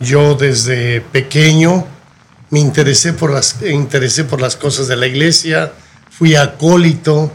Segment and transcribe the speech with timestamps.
[0.00, 1.86] Yo desde pequeño
[2.50, 5.72] me interesé por las, interesé por las cosas de la iglesia,
[6.10, 7.32] fui acólito,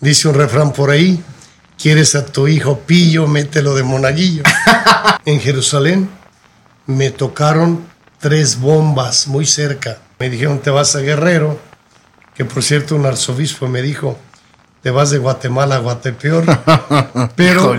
[0.00, 1.22] dice un refrán por ahí,
[1.78, 4.42] quieres a tu hijo pillo, mételo de monaguillo.
[5.24, 6.08] en Jerusalén
[6.86, 7.84] me tocaron
[8.18, 9.98] tres bombas muy cerca.
[10.18, 11.60] Me dijeron, te vas a Guerrero,
[12.34, 14.18] que por cierto un arzobispo me dijo,
[14.82, 16.44] te vas de Guatemala a Guatepeor.
[17.36, 17.76] Pero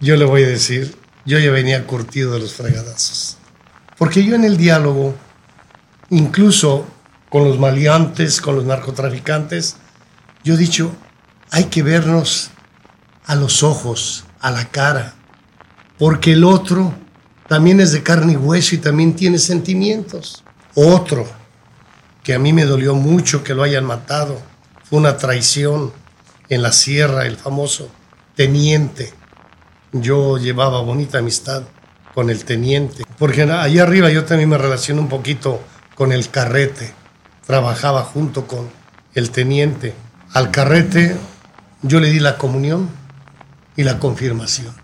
[0.00, 0.96] yo le voy a decir,
[1.26, 3.36] yo ya venía curtido de los fregadazos.
[3.98, 5.14] Porque yo en el diálogo,
[6.10, 6.86] incluso
[7.28, 9.76] con los maleantes, con los narcotraficantes,
[10.44, 10.94] yo he dicho,
[11.50, 12.50] hay que vernos
[13.24, 15.14] a los ojos, a la cara,
[15.98, 16.94] porque el otro
[17.48, 20.44] también es de carne y hueso y también tiene sentimientos.
[20.74, 21.26] Otro,
[22.22, 24.40] que a mí me dolió mucho que lo hayan matado,
[24.84, 25.92] fue una traición
[26.48, 27.90] en la sierra, el famoso
[28.34, 29.12] teniente.
[30.02, 31.62] Yo llevaba bonita amistad
[32.14, 35.60] con el teniente, porque allá arriba yo también me relaciono un poquito
[35.94, 36.92] con el carrete,
[37.46, 38.68] trabajaba junto con
[39.14, 39.94] el teniente.
[40.32, 41.16] Al carrete
[41.82, 42.88] yo le di la comunión
[43.76, 44.74] y la confirmación.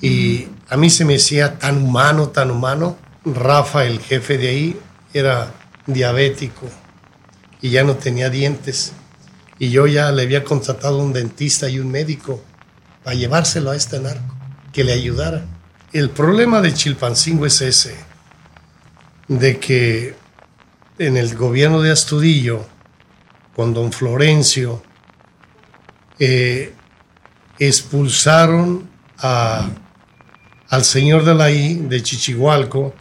[0.00, 2.96] Y a mí se me decía tan humano, tan humano.
[3.24, 4.80] Rafa, el jefe de ahí,
[5.14, 5.52] era
[5.86, 6.66] diabético
[7.60, 8.92] y ya no tenía dientes.
[9.58, 12.42] Y yo ya le había contratado un dentista y un médico
[13.02, 14.34] para llevárselo a este narco,
[14.72, 15.44] que le ayudara.
[15.92, 17.94] El problema de Chilpancingo es ese,
[19.28, 20.14] de que
[20.98, 22.64] en el gobierno de Astudillo,
[23.54, 24.82] con don Florencio,
[26.18, 26.72] eh,
[27.58, 29.68] expulsaron a,
[30.68, 32.94] al señor de la I, de Chichihualco,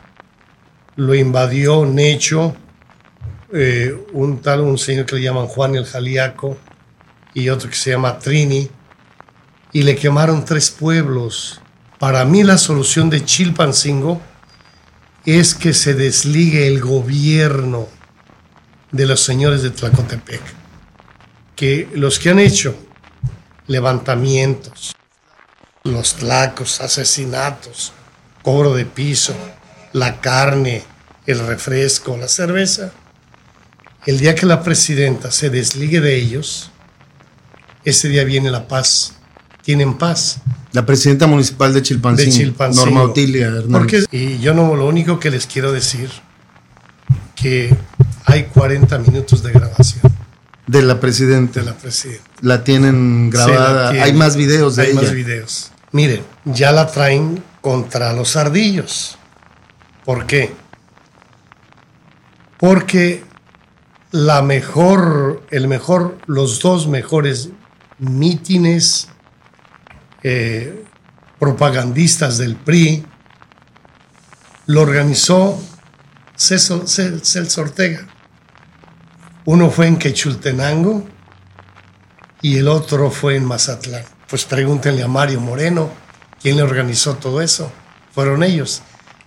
[0.95, 2.55] lo invadió Necho,
[3.53, 6.57] eh, un tal, un señor que le llaman Juan el Jaliaco
[7.33, 8.69] y otro que se llama Trini,
[9.73, 11.61] y le quemaron tres pueblos.
[11.99, 14.21] Para mí la solución de Chilpancingo
[15.25, 17.87] es que se desligue el gobierno
[18.91, 20.41] de los señores de Tlacotepec,
[21.55, 22.75] que los que han hecho
[23.67, 24.95] levantamientos,
[25.83, 27.93] los tlacos, asesinatos,
[28.41, 29.35] cobro de piso,
[29.93, 30.83] la carne,
[31.25, 32.91] el refresco, la cerveza,
[34.05, 36.71] el día que la presidenta se desligue de ellos,
[37.83, 39.15] ese día viene la paz.
[39.63, 40.41] Tienen paz.
[40.71, 44.05] La presidenta municipal de Chilpancingo, Norma Otilia Hernández.
[44.11, 46.09] y yo no, lo único que les quiero decir,
[47.35, 47.75] que
[48.25, 50.11] hay 40 minutos de grabación.
[50.67, 51.59] De la presidenta.
[51.59, 52.23] De la presidenta.
[52.41, 53.89] La tienen grabada.
[53.89, 54.99] Hay más videos de hay ella.
[54.99, 55.71] Hay más videos.
[55.91, 59.17] Miren, ya la traen contra los ardillos.
[60.05, 60.53] ¿Por qué?
[62.57, 63.23] Porque
[64.11, 67.49] la mejor, el mejor, los dos mejores
[67.99, 69.09] mítines
[70.23, 70.83] eh,
[71.39, 73.05] propagandistas del PRI
[74.67, 75.61] lo organizó
[76.35, 78.07] Celso Ortega.
[79.45, 81.05] Uno fue en Quechultenango
[82.41, 84.03] y el otro fue en Mazatlán.
[84.29, 85.91] Pues pregúntenle a Mario Moreno,
[86.41, 87.71] quién le organizó todo eso.
[88.13, 88.81] Fueron ellos.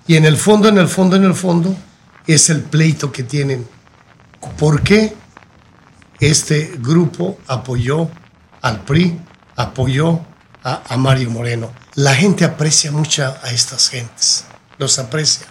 [0.06, 1.76] Y en el fondo, en el fondo, en el fondo,
[2.26, 3.66] es el pleito que tienen
[4.58, 5.14] ¿Por qué
[6.20, 8.08] este grupo apoyó
[8.62, 9.18] al PRI,
[9.56, 10.20] apoyó
[10.64, 11.72] a, Mario Moreno?
[11.94, 14.44] La gente aprecia mucho a estas gentes,
[14.78, 15.46] los aprecia,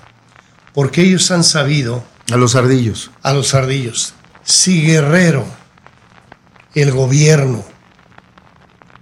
[0.73, 2.03] porque ellos han sabido...
[2.31, 3.11] A los ardillos.
[3.21, 4.13] A los ardillos.
[4.43, 5.45] Si Guerrero,
[6.73, 7.63] el gobierno,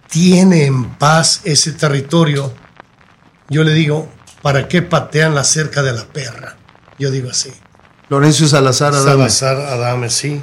[0.10, 2.54] tiene en paz ese territorio,
[3.50, 4.12] yo le digo,
[4.42, 6.58] ¿para qué patean la cerca de la perra?
[7.00, 7.52] Yo digo así.
[8.10, 9.30] Lorenzo Salazar Adame.
[9.30, 10.42] Salazar Adame, sí.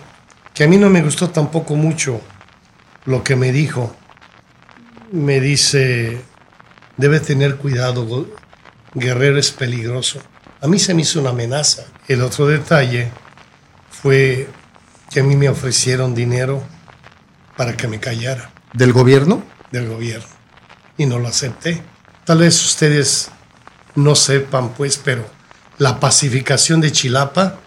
[0.55, 2.21] Que a mí no me gustó tampoco mucho
[3.05, 3.95] lo que me dijo.
[5.11, 6.21] Me dice,
[6.97, 8.27] debe tener cuidado,
[8.95, 10.21] Guerrero es peligroso.
[10.61, 11.85] A mí se me hizo una amenaza.
[12.09, 13.11] El otro detalle
[13.91, 14.49] fue
[15.11, 16.63] que a mí me ofrecieron dinero
[17.57, 18.51] para que me callara.
[18.73, 19.43] ¿Del gobierno?
[19.73, 20.29] Del gobierno.
[20.97, 21.83] Y no lo acepté.
[22.25, 23.31] Tal vez ustedes
[23.95, 25.25] no sepan, pues, pero
[25.79, 27.61] la pacificación de Chilapa,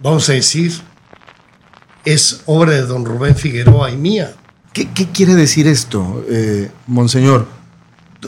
[0.00, 0.72] vamos a decir,
[2.04, 4.34] es obra de don Rubén Figueroa y mía.
[4.72, 7.46] ¿Qué, quiere decir esto, eh, Monseñor?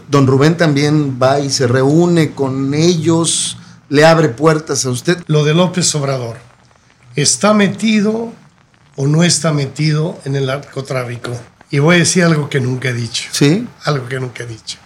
[0.09, 3.59] Don Rubén también va y se reúne con ellos,
[3.89, 5.23] le abre puertas a usted.
[5.27, 6.39] Lo de López Obrador,
[7.15, 8.33] ¿está metido
[8.97, 11.31] o no está metido en el narcotráfico?
[11.71, 13.29] Y voy a decir algo que nunca he dicho.
[13.33, 13.67] Sí.
[13.85, 14.79] Algo que nunca he dicho.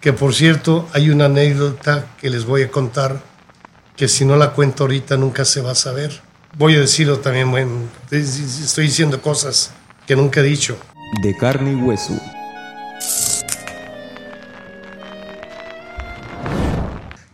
[0.00, 3.22] Que por cierto, hay una anécdota que les voy a contar
[3.96, 6.22] que si no la cuento ahorita nunca se va a saber.
[6.56, 7.70] Voy a decirlo también, bueno,
[8.10, 9.70] estoy diciendo cosas
[10.06, 10.76] que nunca he dicho.
[11.20, 12.18] De carne y hueso.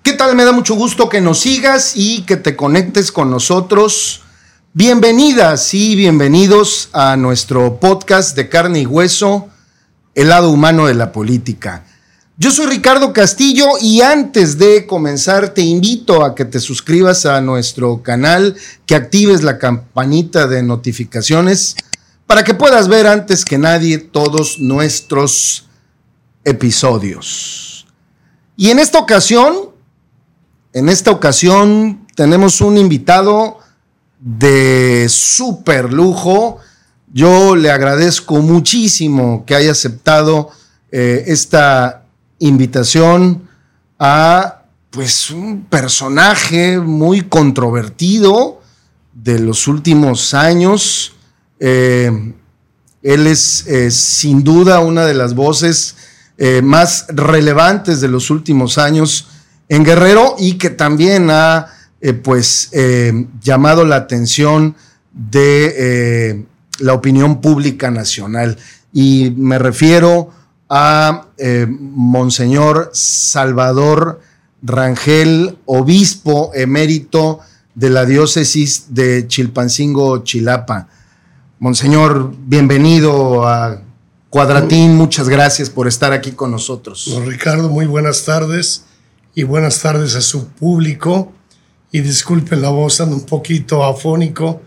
[0.03, 0.35] ¿Qué tal?
[0.35, 4.23] Me da mucho gusto que nos sigas y que te conectes con nosotros.
[4.73, 9.49] Bienvenidas y bienvenidos a nuestro podcast de carne y hueso,
[10.17, 11.85] el lado humano de la política.
[12.37, 17.41] Yo soy Ricardo Castillo y antes de comenzar te invito a que te suscribas a
[17.41, 21.77] nuestro canal, que actives la campanita de notificaciones
[22.29, 25.67] para que puedas ver antes que nadie todos nuestros
[26.45, 27.87] episodios.
[28.55, 29.71] Y en esta ocasión,
[30.75, 33.59] en esta ocasión tenemos un invitado
[34.21, 36.59] de súper lujo.
[37.11, 40.51] Yo le agradezco muchísimo que haya aceptado
[40.93, 42.05] eh, esta
[42.41, 43.49] invitación
[43.99, 48.61] a pues un personaje muy controvertido
[49.15, 51.15] de los últimos años.
[51.61, 52.35] Eh,
[53.03, 55.97] él es eh, sin duda una de las voces
[56.37, 59.29] eh, más relevantes de los últimos años
[59.69, 61.75] en Guerrero y que también ha
[62.23, 62.71] pues
[63.43, 64.77] llamado la atención
[65.13, 66.47] de
[66.79, 68.57] la opinión pública nacional.
[68.93, 70.31] Y me refiero
[70.71, 71.27] a
[71.69, 74.21] Monseñor Salvador
[74.63, 77.41] Rangel, obispo emérito
[77.75, 80.89] de la diócesis de Chilpancingo, Chilapa.
[81.61, 83.83] Monseñor, bienvenido a
[84.31, 87.13] Cuadratín, muchas gracias por estar aquí con nosotros.
[87.27, 88.85] Ricardo, muy buenas tardes
[89.35, 91.33] y buenas tardes a su público.
[91.91, 94.63] Y disculpen la voz, ando un poquito afónico,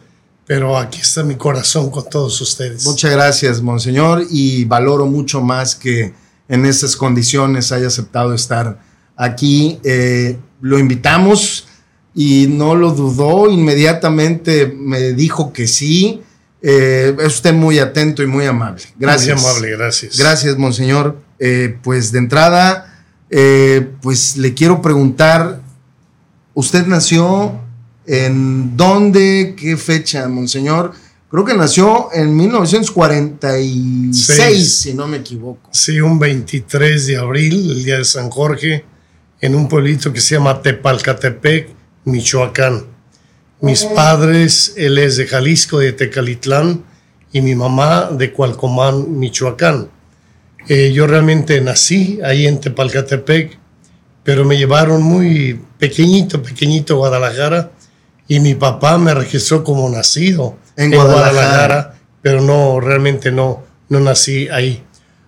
[0.45, 2.85] pero aquí está mi corazón con todos ustedes.
[2.85, 6.13] Muchas gracias, Monseñor, y valoro mucho más que
[6.49, 8.81] en estas condiciones haya aceptado estar
[9.15, 9.79] aquí.
[9.85, 11.67] Eh, lo invitamos
[12.13, 16.21] y no lo dudó, inmediatamente me dijo que sí.
[16.62, 18.84] Eh, es usted muy atento y muy amable.
[18.98, 19.42] Gracias.
[19.42, 20.18] Muy amable, gracias.
[20.18, 21.18] Gracias, Monseñor.
[21.40, 22.88] Eh, pues de entrada,
[24.02, 25.62] pues le quiero preguntar,
[26.54, 27.60] usted nació
[28.06, 29.56] ¿En dónde?
[29.58, 30.92] ¿Qué fecha, Monseñor?
[31.30, 35.69] Creo que nació en 1946, si no me equivoco.
[35.72, 38.84] Sí, un 23 de abril, el día de San Jorge,
[39.40, 41.69] en un pueblito que se llama Tepalcatepec,
[42.06, 42.86] Michoacán.
[43.62, 46.84] Mis padres, él es de Jalisco, de Tecalitlán,
[47.31, 49.90] y mi mamá de Cualcomán, Michoacán.
[50.68, 53.58] Eh, yo realmente nací ahí en Tepalcatepec,
[54.24, 57.72] pero me llevaron muy pequeñito, pequeñito a Guadalajara
[58.28, 61.96] y mi papá me registró como nacido en, Guadalajara.
[62.22, 64.84] pero no, realmente no, no nací ahí.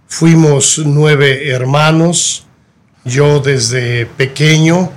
[0.07, 2.45] Fuimos nueve hermanos,
[3.03, 4.91] yo desde pequeño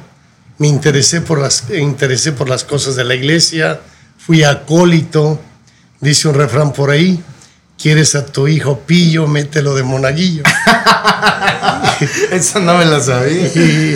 [0.58, 3.81] me interesé por las, interesé por las cosas de la iglesia,
[4.19, 5.41] fui acólito,
[6.00, 7.23] dice un refrán por ahí,
[7.81, 10.43] quieres a tu hijo pillo, mételo de monaguillo.
[12.31, 13.47] Eso no me lo sabía.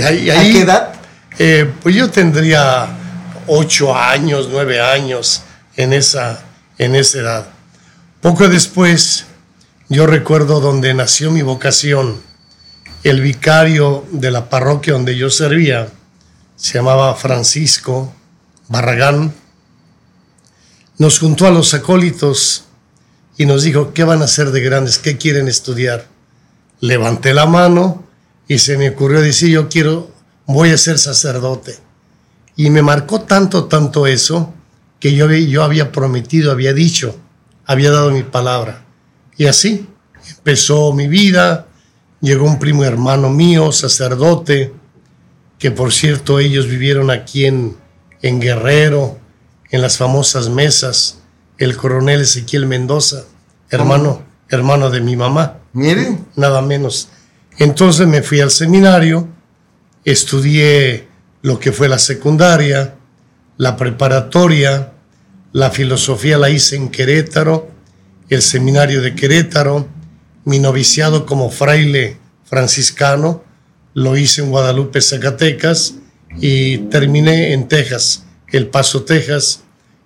[0.07, 0.93] ¿A qué edad?
[1.39, 2.89] Eh, pues yo tendría
[3.47, 5.43] ocho años, nueve años
[5.77, 6.41] en esa,
[6.79, 7.47] en esa edad.
[8.21, 9.25] Poco después,
[9.89, 12.21] yo recuerdo donde nació mi vocación.
[13.03, 15.89] El vicario de la parroquia donde yo servía
[16.61, 18.13] se llamaba Francisco
[18.69, 19.33] Barragán.
[20.99, 22.65] Nos juntó a los acólitos
[23.39, 24.99] y nos dijo, ¿qué van a hacer de grandes?
[24.99, 26.07] ¿Qué quieren estudiar?
[26.81, 28.05] Levanté la mano
[28.47, 30.11] y se me ocurrió decir, yo quiero,
[30.47, 31.79] voy a ser sacerdote.
[32.57, 34.53] Y me marcó tanto, tanto eso,
[34.99, 37.17] que yo, yo había prometido, había dicho,
[37.65, 38.85] había dado mi palabra.
[39.39, 39.89] Y así
[40.29, 41.69] empezó mi vida.
[42.21, 44.75] Llegó un primo hermano mío, sacerdote,
[45.61, 47.77] que por cierto ellos vivieron aquí en,
[48.23, 49.21] en Guerrero,
[49.71, 51.21] en las famosas mesas,
[51.59, 53.25] el coronel Ezequiel Mendoza,
[53.69, 55.59] hermano, hermano de mi mamá.
[55.75, 56.19] Mire.
[56.35, 57.11] Nada menos.
[57.59, 59.29] Entonces me fui al seminario,
[60.05, 61.09] estudié
[61.43, 62.95] lo que fue la secundaria,
[63.59, 64.95] la preparatoria,
[65.53, 67.71] la filosofía la hice en Querétaro,
[68.31, 69.87] el seminario de Querétaro,
[70.47, 73.45] mi noviciado como fraile franciscano
[73.95, 75.95] lo hice en Guadalupe, Zacatecas
[76.39, 79.63] y terminé en Texas, El Paso, Texas,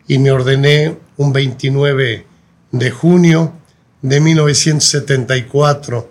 [0.06, 2.26] y me ordené un 29
[2.72, 3.52] de junio
[4.02, 6.10] de 1974.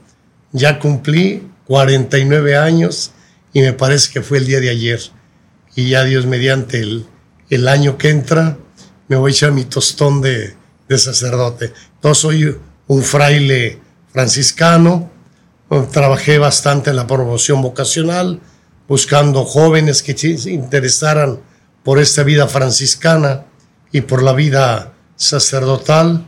[0.51, 3.12] Ya cumplí 49 años
[3.53, 5.00] y me parece que fue el día de ayer.
[5.75, 7.06] Y ya Dios mediante el,
[7.50, 8.58] el año que entra,
[9.08, 10.56] me voy a echar mi tostón de,
[10.88, 11.74] de sacerdote.
[12.03, 13.80] Yo soy un fraile
[14.12, 15.12] franciscano,
[15.92, 18.39] trabajé bastante en la promoción vocacional,
[18.88, 21.39] buscando jóvenes que se interesaran
[21.84, 23.46] por esta vida franciscana
[23.92, 26.25] y por la vida sacerdotal.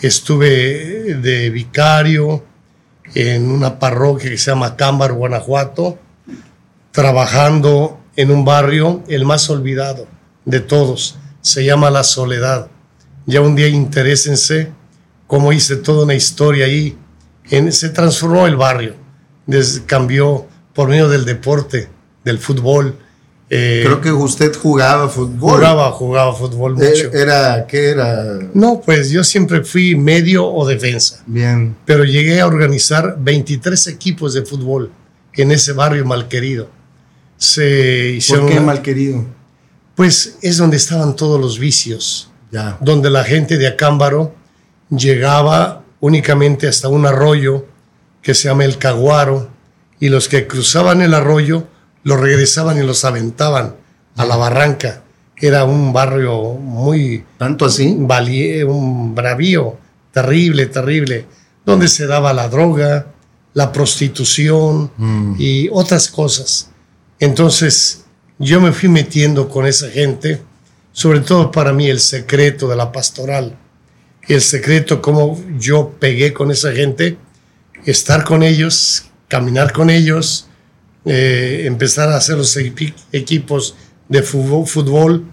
[0.00, 2.44] Estuve de vicario
[3.14, 5.98] en una parroquia que se llama Cámbar, Guanajuato,
[6.90, 10.06] trabajando en un barrio, el más olvidado
[10.44, 12.68] de todos, se llama La Soledad.
[13.26, 14.70] Ya un día interésense
[15.26, 16.96] cómo hice toda una historia ahí.
[17.50, 18.94] En, se transformó el barrio,
[19.86, 21.88] cambió por medio del deporte,
[22.24, 22.96] del fútbol.
[23.50, 25.56] Eh, Creo que usted jugaba fútbol.
[25.56, 27.12] Jugaba, jugaba fútbol eh, mucho.
[27.12, 28.38] Era, ¿Qué era?
[28.54, 31.22] No, pues yo siempre fui medio o defensa.
[31.26, 31.76] Bien.
[31.84, 34.90] Pero llegué a organizar 23 equipos de fútbol
[35.34, 36.70] en ese barrio malquerido.
[37.36, 39.24] Se ¿Por qué malquerido?
[39.94, 42.30] Pues es donde estaban todos los vicios.
[42.50, 42.78] Ya.
[42.80, 44.34] Donde la gente de Acámbaro
[44.88, 47.64] llegaba únicamente hasta un arroyo
[48.20, 49.48] que se llama el Caguaro
[49.98, 51.66] y los que cruzaban el arroyo
[52.02, 53.76] los regresaban y los aventaban
[54.14, 55.02] a la barranca.
[55.34, 57.24] Era un barrio muy...
[57.38, 57.86] ¿Tanto así?
[57.88, 59.78] un bravío,
[60.12, 61.24] terrible, terrible,
[61.64, 63.06] donde se daba la droga,
[63.54, 65.36] la prostitución Mm.
[65.38, 66.68] y otras cosas.
[67.18, 68.04] Entonces
[68.38, 70.42] yo me fui metiendo con esa gente,
[70.92, 73.56] sobre todo para mí el secreto de la pastoral,
[74.28, 77.16] el secreto como yo pegué con esa gente,
[77.84, 80.48] estar con ellos, caminar con ellos,
[81.04, 83.76] eh, empezar a hacer los equi- equipos
[84.08, 85.24] de fútbol, fútbol,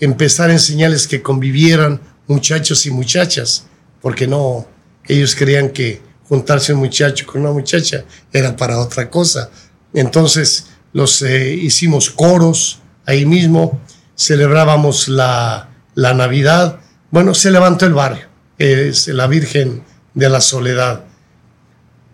[0.00, 3.66] empezar a enseñarles que convivieran muchachos y muchachas,
[4.00, 4.66] porque no,
[5.06, 9.50] ellos creían que juntarse un muchacho con una muchacha era para otra cosa.
[9.94, 13.80] Entonces los eh, hicimos coros ahí mismo,
[14.16, 16.80] celebrábamos la, la Navidad.
[17.10, 18.26] Bueno, se levantó el barrio,
[18.62, 19.82] es la Virgen
[20.14, 21.04] de la Soledad.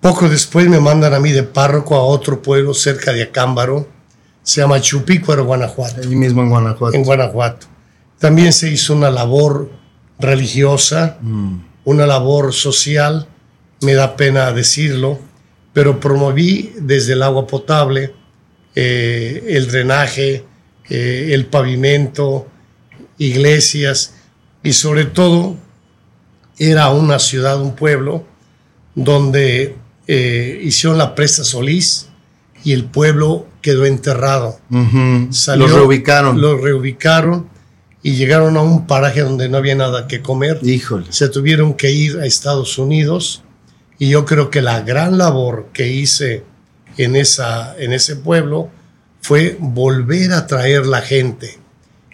[0.00, 3.87] Poco después me mandan a mí de párroco a otro pueblo cerca de Acámbaro,
[4.43, 6.97] se llama Chupícuaro, Guanajuato Ahí mismo en Guanajuato.
[6.97, 7.67] en Guanajuato.
[8.19, 9.71] También se hizo una labor
[10.19, 11.19] religiosa,
[11.85, 13.28] una labor social,
[13.83, 15.19] me da pena decirlo,
[15.75, 18.14] pero promoví desde el agua potable,
[18.75, 20.45] eh, el drenaje,
[20.88, 22.49] eh, el pavimento,
[23.19, 24.14] iglesias
[24.62, 25.57] y sobre todo
[26.58, 28.24] era una ciudad, un pueblo
[28.94, 32.08] donde eh, hicieron la presa Solís
[32.64, 34.58] y el pueblo quedó enterrado.
[34.70, 35.28] Ujú.
[35.32, 36.40] Salió- Los reubicaron.
[36.40, 37.48] Los reubicaron
[38.02, 40.58] y llegaron a un paraje donde no había nada que comer.
[40.62, 41.06] Híjole.
[41.10, 43.42] Se tuvieron que ir a Estados Unidos
[43.98, 46.44] y yo creo que la gran labor que hice
[46.96, 48.68] en, esa, en ese pueblo
[49.20, 51.58] fue volver a traer la gente.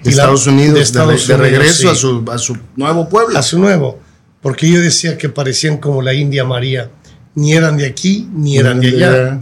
[0.03, 2.01] De Y la- Estados Unidos, de, Estados de Unidos, regreso a, sí.
[2.01, 3.39] su, a su nuevo pueblo.
[3.39, 4.01] a su nuevo.
[4.45, 6.91] Porque yo decía que parecían como la India María.
[7.35, 9.41] Ni eran de aquí, ni eran de allá.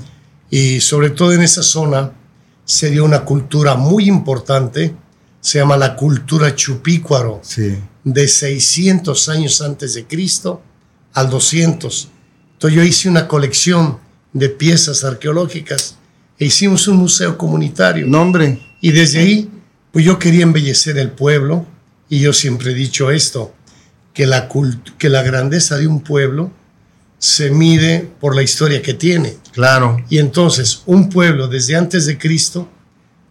[0.48, 2.12] Y sobre todo en esa zona
[2.64, 4.94] se dio una cultura muy importante,
[5.40, 7.74] se llama la cultura chupícuaro, Sí.
[8.04, 10.62] de 600 años antes de Cristo
[11.14, 12.08] al 200.
[12.52, 13.98] Entonces yo hice una colección
[14.32, 15.96] de piezas arqueológicas
[16.38, 18.06] e hicimos un museo comunitario.
[18.06, 18.60] Nombre.
[18.80, 19.50] Y desde ahí,
[19.90, 21.66] pues yo quería embellecer el pueblo
[22.08, 23.52] y yo siempre he dicho esto,
[24.12, 24.48] que la,
[24.98, 26.50] que la grandeza de un pueblo
[27.18, 29.36] se mide por la historia que tiene.
[29.52, 30.04] Claro.
[30.08, 32.68] Y entonces, un pueblo desde antes de Cristo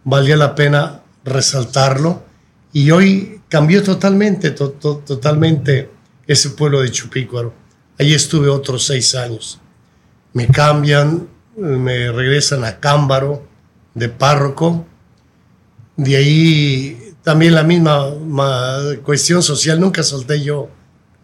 [0.04, 2.24] valía la pena resaltarlo.
[2.72, 5.90] Y hoy cambió totalmente, to- to- totalmente
[6.26, 7.52] ese pueblo de Chupícuaro.
[7.98, 9.60] Allí estuve otros seis años.
[10.32, 13.46] Me cambian, me regresan a Cámbaro
[13.94, 14.86] de párroco.
[15.98, 20.68] De ahí también la misma ma- cuestión social, nunca solté yo.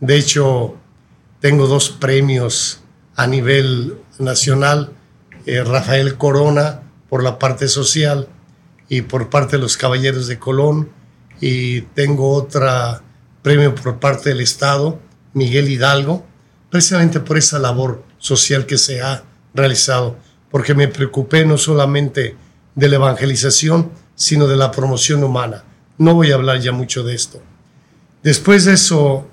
[0.01, 0.77] De hecho,
[1.41, 2.81] tengo dos premios
[3.17, 4.93] a nivel nacional,
[5.47, 8.29] eh, Rafael Corona por la parte social
[8.89, 10.91] y por parte de los Caballeros de Colón,
[11.41, 13.03] y tengo otra
[13.43, 14.99] premio por parte del Estado,
[15.33, 16.27] Miguel Hidalgo,
[16.71, 19.23] precisamente por esa labor social que se ha
[19.55, 20.17] realizado,
[20.51, 22.37] porque me preocupé no solamente
[22.75, 25.65] de la evangelización, sino de la promoción humana.
[25.99, 27.43] No voy a hablar ya mucho de esto.
[28.23, 29.27] Después de eso,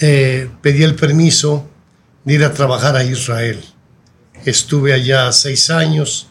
[0.00, 1.66] eh, pedí el permiso
[2.24, 3.62] de ir a trabajar a Israel.
[4.44, 6.28] Estuve allá seis años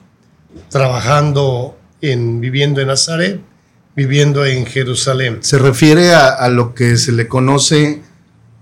[0.69, 3.41] trabajando en, viviendo en Nazaret,
[3.95, 5.39] viviendo en Jerusalén.
[5.41, 8.01] Se refiere a, lo que se le conoce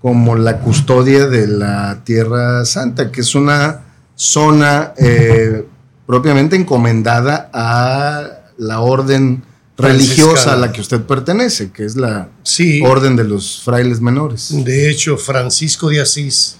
[0.00, 5.66] como la custodia de la Tierra Santa, que es una zona eh,
[6.06, 9.42] propiamente encomendada a la orden
[9.76, 14.48] religiosa a la que usted pertenece, que es la Sí, orden de los frailes menores.
[14.64, 16.56] de hecho, Francisco de Asís,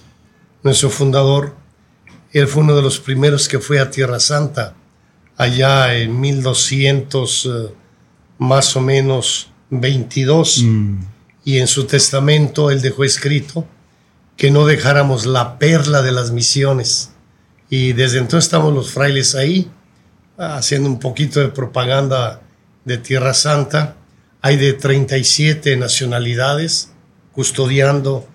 [0.63, 1.55] nuestro fundador,
[2.31, 4.75] él fue uno de los primeros que fue a Tierra Santa,
[5.37, 7.73] allá en 1200, eh,
[8.39, 10.63] más o menos 22.
[10.63, 10.99] Mm,
[11.45, 13.65] y en su testamento él dejó escrito
[14.35, 17.11] que no dejáramos la perla de las misiones.
[17.69, 19.69] Y desde entonces estamos los frailes ahí
[20.37, 22.41] haciendo un poquito de propaganda
[22.85, 23.97] de Tierra Santa.
[24.41, 26.89] Hay de 37 nacionalidades
[27.33, 28.27] custodiando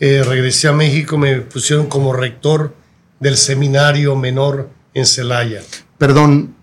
[0.00, 2.74] eh, regresé a México, me pusieron como rector
[3.20, 5.62] del seminario menor en Celaya.
[5.98, 6.56] Perdón,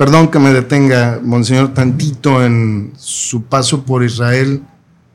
[0.00, 4.62] perdón que me detenga, monseñor, tantito en su paso por Israel.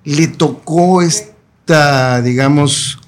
[0.03, 2.99] ¿Le tocó esta, digamos,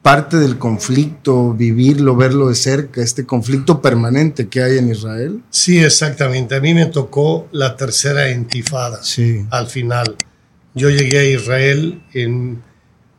[0.00, 5.42] parte del conflicto, vivirlo, verlo de cerca, este conflicto permanente que hay en Israel?
[5.50, 6.54] Sí, exactamente.
[6.56, 9.44] A mí me tocó la tercera intifada Sí.
[9.50, 10.16] al final.
[10.74, 12.62] Yo llegué a Israel en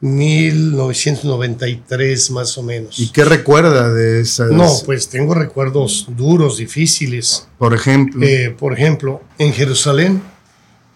[0.01, 2.99] 1993 más o menos.
[2.99, 4.51] ¿Y qué recuerda de esas?
[4.51, 7.47] No, pues tengo recuerdos duros, difíciles.
[7.57, 8.25] Por ejemplo.
[8.25, 10.21] Eh, por ejemplo, en Jerusalén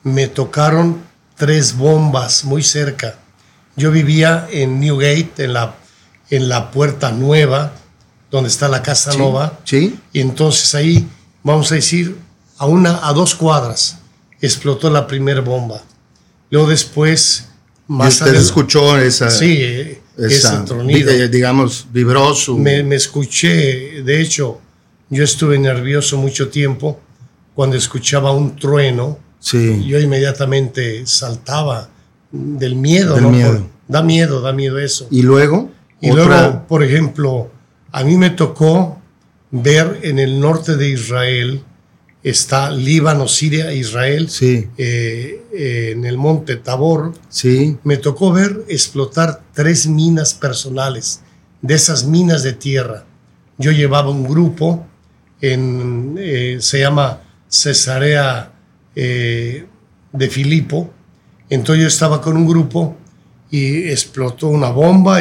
[0.03, 1.01] me tocaron
[1.36, 3.19] tres bombas muy cerca.
[3.75, 5.75] Yo vivía en Newgate, en la,
[6.29, 7.74] en la puerta nueva,
[8.31, 9.60] donde está la Casa Sí, Nova.
[9.63, 10.00] Sí.
[10.13, 11.07] Y entonces ahí,
[11.43, 12.15] vamos a decir,
[12.57, 13.98] a, una, a dos cuadras
[14.41, 15.81] explotó la primera bomba.
[16.50, 17.50] Luego después,
[17.90, 21.12] Y usted escuchó esa, Sí, eh, esa ese tronido.
[21.12, 22.58] eh, digamos, vibró su...
[22.58, 24.60] Me, me escuché, de hecho,
[25.10, 27.00] yo estuve nervioso mucho tiempo
[27.54, 29.20] cuando escuchaba un trueno.
[29.40, 29.84] sí.
[29.86, 31.90] Yo inmediatamente saltaba
[32.32, 33.30] del miedo, Del ¿no?
[33.32, 33.52] miedo.
[33.60, 35.08] Por- da miedo, da miedo eso.
[35.12, 37.52] Y luego, Y otra- luego, por ejemplo,
[37.92, 39.00] a mí me tocó
[39.52, 41.62] ver en el norte de Israel,
[42.24, 48.63] está Líbano, Siria, Israel, Sí, eh, eh, en el monte Tabor, sí, me tocó ver
[48.70, 51.22] explotar tres minas personales,
[51.62, 53.06] de esas minas de tierra.
[53.58, 54.88] Yo llevaba un grupo,
[55.42, 58.51] en, eh, se llama Cesarea
[58.96, 60.91] de Filipo,
[61.50, 62.95] entonces yo estaba con un grupo
[63.50, 65.19] y explotó una bomba,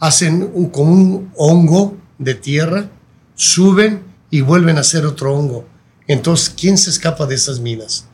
[0.00, 2.90] hacen un, como un hongo de tierra,
[3.34, 5.64] suben y vuelven a hacer otro hongo.
[6.08, 8.08] Entonces, ¿quién se escapa de esas minas?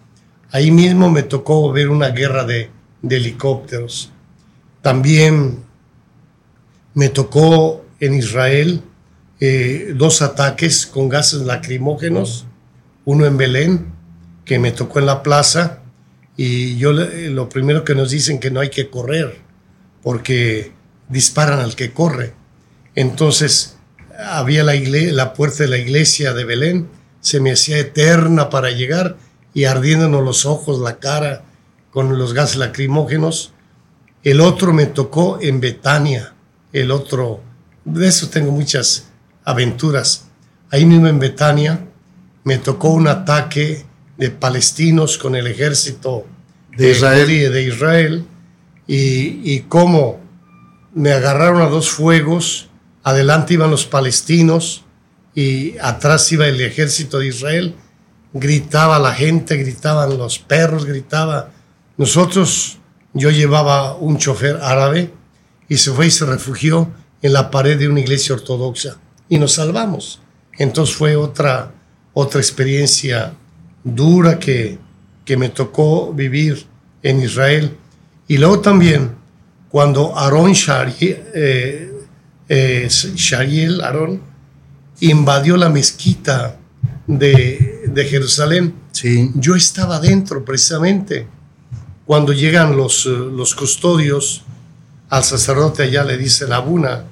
[0.51, 2.71] Ahí mismo me tocó ver una guerra de,
[3.09, 4.11] helicópteros.
[4.83, 5.59] También
[6.95, 8.83] me tocó en Israel
[9.41, 12.47] eh, dos ataques con gases lacrimógenos,
[13.05, 13.93] uno en Belén,
[14.45, 15.81] que me tocó en la plaza,
[16.37, 19.39] y yo le- lo primero que nos dicen que no hay que correr,
[20.03, 20.73] porque
[21.09, 22.33] disparan al que corre.
[22.95, 23.77] Entonces,
[24.19, 26.89] había la puerta de la iglesia de Belén,
[27.25, 29.17] se me hacía eterna para llegar
[29.55, 31.43] y ardiéndonos los ojos, la cara,
[31.91, 33.55] con los gases lacrimógenos.
[34.23, 36.35] El otro me tocó en Betania,
[36.75, 37.41] el otro,
[37.87, 39.07] de eso tengo muchas
[39.43, 40.27] aventuras.
[40.71, 41.87] Ahí mismo en Betania
[42.45, 43.87] me tocó un ataque
[44.19, 46.27] de palestinos con el ejército
[46.77, 47.25] De Israel.
[47.25, 48.27] judío de Israel
[48.87, 50.21] y, y cómo
[50.93, 52.69] me agarraron a dos fuegos,
[53.03, 54.84] adelante iban los palestinos
[55.35, 57.75] y atrás iba el ejército de Israel,
[58.33, 61.51] gritaba la gente, gritaban los perros, gritaba.
[61.97, 62.79] Nosotros,
[63.13, 65.11] yo llevaba un chofer árabe
[65.69, 66.91] y se fue y se refugió
[67.23, 68.97] en la pared de una iglesia ortodoxa
[69.29, 70.21] y nos salvamos.
[70.59, 71.73] Entonces fue otra,
[72.13, 73.33] otra experiencia
[73.83, 74.79] dura que,
[75.25, 76.67] que me tocó vivir
[77.03, 77.77] en Israel.
[78.29, 79.13] Y luego también,
[79.69, 81.93] cuando Aarón Shari- eh,
[82.49, 84.21] eh, Shariel, Aarón,
[85.11, 86.59] invadió la mezquita
[87.07, 91.27] de, de Jerusalén, sí, yo estaba dentro precisamente.
[92.07, 94.43] Cuando llegan los, eh, los custodios,
[95.09, 97.05] al sacerdote allá le dicen Abuna,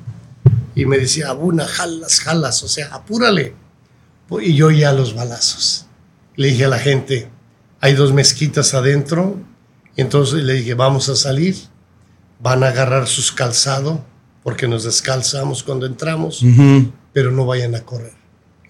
[0.75, 3.55] y me decía, Abuna, jalas, jalas, o sea, apúrale.
[4.41, 5.87] Y yo ya los balazos.
[6.37, 7.29] Le dije a la gente,
[7.81, 9.37] hay dos mezquitas adentro,
[9.97, 11.57] entonces le dije, vamos a salir,
[12.41, 13.99] van a agarrar sus calzados,
[14.43, 18.13] porque nos descalzamos cuando entramos ujú, pero no vayan a correr.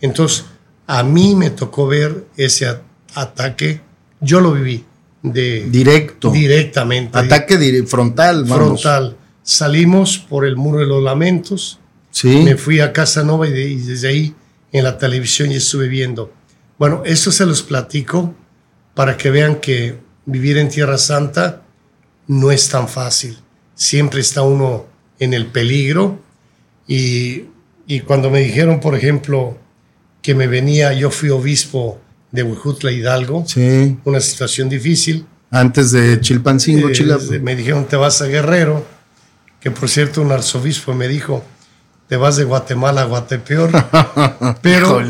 [0.00, 0.44] Entonces,
[0.87, 2.78] a mí me tocó ver ese
[3.14, 3.81] ataque,
[4.20, 4.85] yo lo viví
[5.22, 6.31] de directo.
[6.31, 8.57] directamente, Ataque dire- frontal, vamos.
[8.83, 9.16] frontal.
[9.44, 11.78] Salimos por el muro de los lamentos,
[12.11, 14.35] Sí, me fui a Casa Nova y, de- y desde ahí
[14.70, 16.33] en la televisión y estuve viendo.
[16.78, 18.35] Bueno, esto se los platico
[18.94, 21.62] para que vean que vivir en Tierra Santa
[22.26, 23.38] no es tan fácil.
[23.74, 24.87] Siempre está uno
[25.18, 26.20] en el peligro
[26.87, 27.44] y,
[27.86, 29.56] y cuando me dijeron, por ejemplo,
[30.22, 31.98] que me venía, yo fui obispo
[32.30, 33.98] de Huejutla Hidalgo, sí.
[34.04, 35.26] una situación difícil.
[35.50, 38.86] Antes de Chilpancingo, Eh, Chilap- me dijeron, te vas a Guerrero,
[39.60, 41.44] que por cierto un arzobispo me dijo,
[42.08, 43.70] te vas de Guatemala a Guatepeor.
[44.62, 45.02] Pero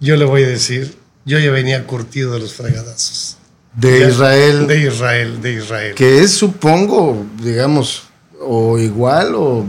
[0.00, 3.38] yo le voy a decir, yo ya venía curtido de los fregadazos.
[3.74, 4.66] De Israel.
[4.66, 5.94] De Israel, de Israel.
[5.94, 8.04] Que es, supongo, digamos,
[8.40, 9.64] o igual o,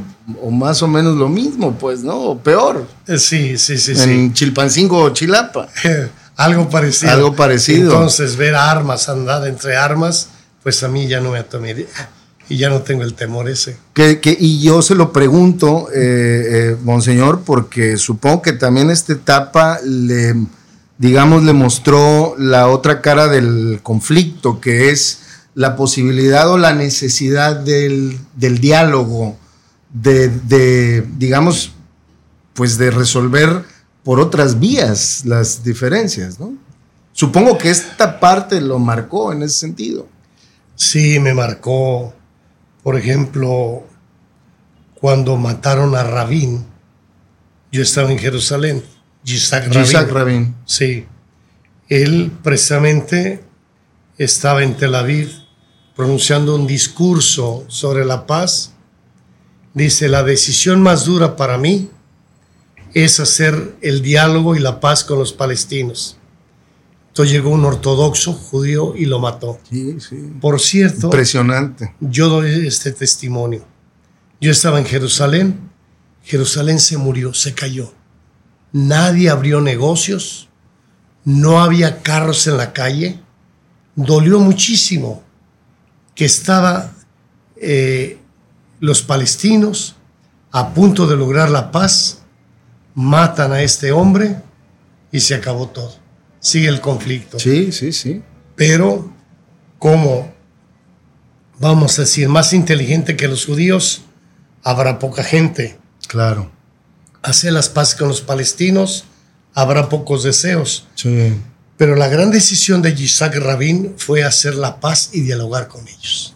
[0.52, 2.16] más o menos lo mismo, pues, ¿no?
[2.16, 2.88] O peor.
[3.08, 3.94] Eh, sí, sí, sí.
[4.04, 5.68] En Chilpancingo o Chilapa.
[6.36, 7.12] Algo parecido.
[7.12, 7.92] Algo parecido.
[7.94, 10.30] Entonces, ver armas, andar entre armas,
[10.62, 11.88] pues a mí ya no me atomé.
[12.50, 13.78] Y ya no tengo el temor ese.
[13.94, 19.80] Que, y yo se lo pregunto, eh, eh, Monseñor, porque supongo que también esta etapa
[19.84, 20.36] le
[20.98, 25.20] digamos, le mostró la otra cara del conflicto, que es
[25.54, 29.38] la posibilidad o la necesidad del, diálogo,
[29.92, 31.74] de, digamos,
[32.54, 33.64] pues de resolver
[34.04, 36.54] por otras vías las diferencias, ¿no?
[37.14, 40.08] Supongo que esta parte lo marcó en ese sentido.
[40.76, 42.14] Sí, me marcó,
[42.84, 43.84] por ejemplo,
[44.94, 46.66] cuando mataron a Rabín,
[47.72, 48.84] yo estaba en Jerusalén
[49.24, 50.56] Yitzhak Rabin.
[50.66, 51.06] Sí.
[51.90, 53.44] Él precisamente
[54.18, 55.32] estaba en Tel Aviv
[55.96, 58.74] pronunciando un discurso sobre la paz.
[59.78, 61.90] Dice, la decisión más dura para mí
[62.94, 66.18] es hacer el diálogo y la paz con los palestinos.
[67.10, 69.60] Entonces llegó un ortodoxo judío y lo mató.
[69.70, 70.16] Sí, sí.
[70.42, 71.96] Por cierto, impresionante.
[72.00, 73.66] Yo doy este testimonio.
[74.40, 75.70] Yo estaba en Jerusalén,
[76.24, 77.92] Jerusalén se murió, se cayó
[78.72, 80.50] nadie abrió negocios,
[81.24, 83.20] no había carros en la calle.
[83.96, 85.24] Dolió muchísimo
[86.16, 86.94] que estaba
[87.58, 88.20] eh,
[88.80, 89.96] los palestinos
[90.52, 92.20] a punto de lograr la paz,
[92.96, 94.38] matan a este hombre
[95.12, 95.96] y se acabó todo.
[96.40, 97.40] Sigue el conflicto.
[97.40, 98.24] Sí, sí, sí.
[98.56, 99.12] Pero
[99.80, 100.34] como,
[101.60, 104.02] vamos a decir, más inteligente que los judíos,
[104.64, 105.78] habrá poca gente.
[106.08, 106.58] Claro
[107.28, 109.06] hacer las paces con los palestinos,
[109.54, 110.88] habrá pocos deseos.
[110.96, 111.34] Sí.
[111.78, 116.36] Pero la gran decisión de Yitzhak Rabin fue hacer la paz y dialogar con ellos.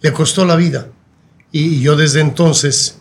[0.00, 0.88] Le costó la vida.
[1.58, 2.98] Y yo desde entonces,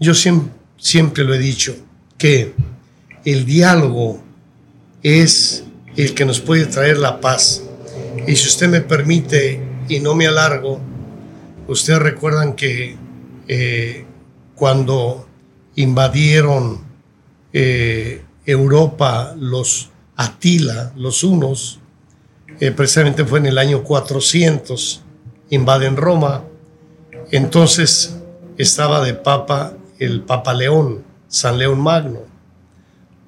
[0.00, 1.76] yo siempre, lo he dicho,
[2.16, 2.54] que
[3.26, 4.22] el diálogo
[5.02, 7.62] es el que nos puede traer la paz.
[8.26, 10.80] Y si usted me permite y no me alargo,
[11.66, 12.96] ustedes recuerdan que
[13.46, 14.06] eh,
[14.54, 15.28] cuando
[15.76, 16.80] invadieron
[17.52, 21.78] eh, Europa los Atila, los unos,
[22.58, 25.02] eh, precisamente fue en el año 400,
[25.50, 26.44] invaden Roma,
[27.30, 28.16] entonces
[28.56, 32.20] estaba de papa el Papa León, San León Magno.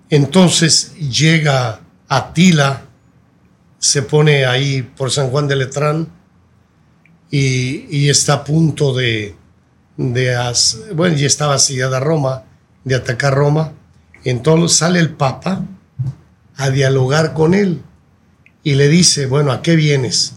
[0.08, 2.82] Entonces llega Atila,
[3.78, 6.08] se pone ahí por San Juan de Letrán
[7.30, 9.36] y está a punto de,
[9.96, 10.36] de
[10.94, 12.44] bueno, ya estaba sellada Roma,
[12.84, 13.72] de atacar Roma.
[14.24, 15.64] Entonces sale el Papa
[16.56, 17.82] a dialogar con él
[18.62, 20.34] y le dice, bueno, ¿a qué vienes?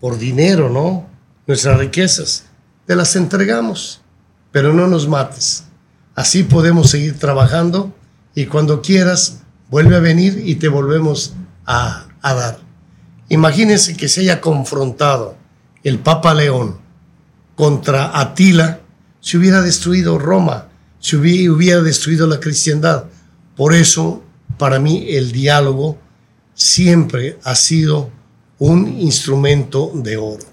[0.00, 1.08] Por dinero, ¿no?
[1.46, 2.46] Nuestras riquezas,
[2.90, 4.00] te las entregamos,
[4.50, 5.62] pero no nos mates.
[6.16, 7.94] Así podemos seguir trabajando
[8.34, 12.58] y cuando quieras, vuelve a venir y te volvemos a, dar.
[13.28, 15.36] Imagínense que se haya confrontado
[15.84, 16.80] el Papa León
[17.54, 18.80] contra Atila
[19.20, 20.66] se hubiera destruido Roma,
[20.98, 23.04] se hubiera destruido la cristiandad.
[23.54, 24.24] Por eso,
[24.58, 25.96] para mí, el diálogo
[26.54, 28.10] siempre ha sido
[28.58, 30.49] un instrumento de oro.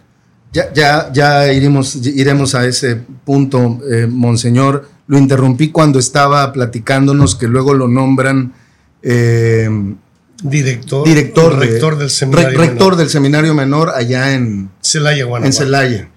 [0.53, 4.89] Ya, ya, ya iremos, iremos a ese punto, eh, Monseñor.
[5.07, 8.53] Lo interrumpí cuando estaba platicándonos que luego lo nombran
[9.01, 9.69] eh,
[10.43, 16.09] director, director rector, del seminario rector del seminario menor allá en Celaya, En Celaya.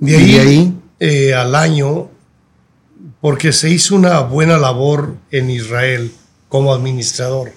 [0.00, 2.08] De ahí, ahí eh, al año
[3.20, 6.12] porque se hizo una buena labor en Israel
[6.48, 7.52] como administrador.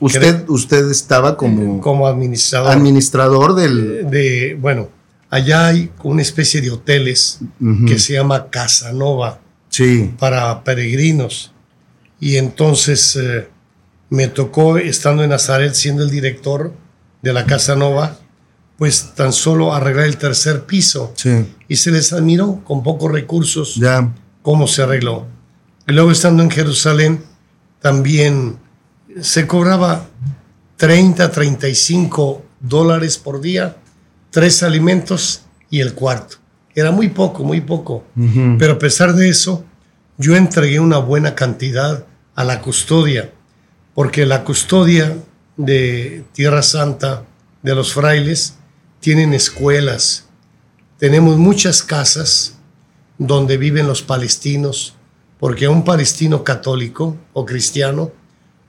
[0.00, 2.70] Usted, usted estaba como, como administrador.
[2.70, 4.08] Administrador del...
[4.10, 4.88] De, bueno,
[5.30, 7.40] allá hay una especie de hoteles
[7.86, 10.14] que se llama Casanova sí.
[10.18, 11.52] para peregrinos.
[12.20, 13.48] Y entonces eh,
[14.10, 16.72] me tocó, estando en Nazaret, siendo el director
[17.22, 18.18] de la Casanova,
[18.76, 21.12] pues tan solo arreglar el tercer piso.
[21.68, 24.12] Y se les admiró con pocos recursos ya.
[24.42, 25.26] cómo se arregló.
[25.86, 27.24] Y luego estando en Jerusalén,
[27.80, 28.56] también
[29.20, 30.06] se cobraba
[30.76, 33.76] 30, 35 dólares por día,
[34.30, 36.36] tres alimentos y el cuarto.
[36.74, 38.04] Era muy poco, muy poco.
[38.58, 39.64] Pero a pesar de eso,
[40.16, 43.32] yo entregué una buena cantidad a la custodia,
[43.94, 45.16] porque la custodia
[45.56, 47.24] de Tierra Santa
[47.62, 48.54] de los frailes
[49.00, 50.26] tienen escuelas,
[50.98, 52.54] tenemos muchas casas
[53.18, 54.94] donde viven los palestinos,
[55.38, 58.12] porque a un palestino católico o cristiano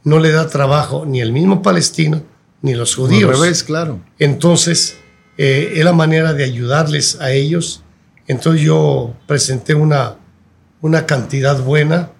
[0.03, 2.23] no le da trabajo ni el mismo palestino
[2.61, 3.31] ni los judíos.
[3.31, 3.99] Al revés, claro.
[4.19, 4.97] Entonces,
[5.41, 7.81] eh, es la manera de ayudarles a ellos.
[8.27, 10.15] Entonces yo presenté una,
[10.81, 12.11] una cantidad buena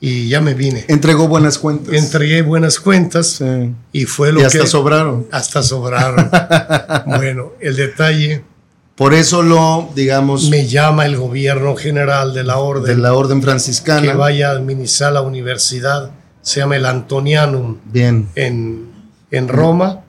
[0.00, 0.84] y ya me vine.
[0.88, 1.94] Entregó buenas cuentas.
[1.94, 3.72] Entregué buenas cuentas Sí.
[3.92, 4.46] y fue lo Y que...
[4.48, 5.26] hasta sobraron.
[5.30, 6.28] Hasta sobraron.
[7.06, 8.42] bueno, el detalle,
[8.96, 13.38] Por eso lo, digamos, me llama el gobierno general de la de orden la orden
[13.40, 14.14] que franciscana.
[14.14, 16.10] vaya a administrar la universidad,
[16.42, 18.28] se llama el Antonianum Bien.
[18.34, 18.90] en,
[19.30, 20.02] en Roma.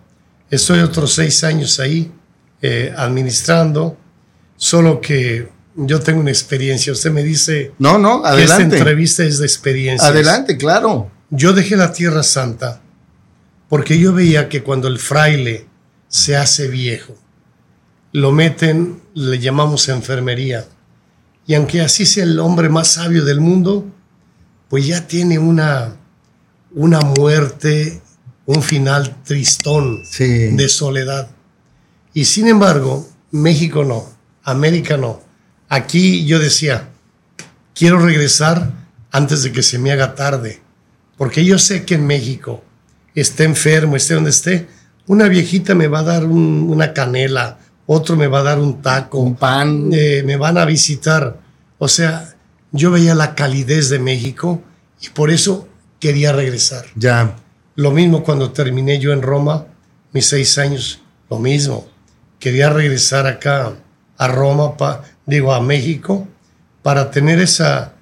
[0.50, 2.12] Estoy otros seis años ahí
[2.62, 3.98] eh, administrando,
[4.56, 6.91] solo que yo tengo una experiencia.
[6.93, 8.78] Usted me dice No, no, que esta adelante.
[8.78, 10.08] entrevista es de experiencia.
[10.08, 11.12] Adelante, claro.
[11.30, 12.82] Yo dejé la Tierra Santa
[13.70, 15.67] porque yo veía que cuando el fraile
[16.08, 17.15] se hace viejo,
[18.13, 20.65] lo meten, le llamamos enfermería.
[21.46, 23.86] Y aunque así sea el hombre más sabio del mundo,
[24.70, 25.96] pues ya tiene una,
[26.72, 28.02] una muerte,
[28.46, 30.26] un final tristón Sí.
[30.56, 31.30] de soledad.
[32.18, 34.04] Y sin embargo, México no,
[34.42, 35.22] América no.
[35.70, 36.90] Aquí yo decía,
[37.76, 38.72] quiero regresar
[39.12, 40.60] antes de que se me haga tarde,
[41.16, 42.64] porque yo sé que en México,
[43.14, 44.68] esté enfermo, esté donde esté,
[45.06, 48.82] una viejita me va a dar un- una canela, otro me va a dar un
[48.82, 49.92] taco, Un pan.
[49.94, 51.40] eh, me van a visitar.
[51.78, 52.34] O sea,
[52.72, 54.64] yo veía la calidez de México
[55.02, 55.68] y por eso
[56.00, 56.86] quería regresar.
[56.96, 57.36] Ya.
[57.76, 59.68] Lo mismo cuando terminé yo en Roma,
[60.14, 61.00] mis seis años,
[61.30, 61.86] lo mismo.
[62.39, 63.73] Quería regresar acá
[64.17, 66.28] a Roma, pa- digo a México,
[66.84, 67.93] para tener esa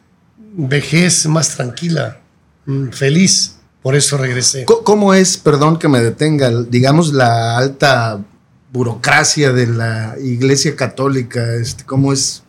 [0.57, 2.19] vejez más tranquila,
[2.65, 3.55] mm, feliz.
[3.81, 4.65] Por eso regresé.
[4.65, 8.19] ¿Cómo es, perdón que me detenga, digamos, la alta
[8.73, 11.53] burocracia de la Iglesia Católica?
[11.55, 12.41] Este, ¿Cómo es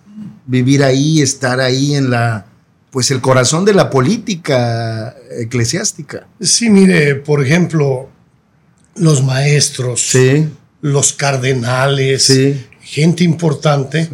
[0.47, 2.47] vivir ahí, estar ahí en la,
[2.91, 6.27] pues el corazón de la política eclesiástica?
[6.41, 8.09] Sí, mire, por ejemplo,
[8.95, 10.49] los maestros, Sí,
[10.81, 14.09] los cardenales, sí, gente importante,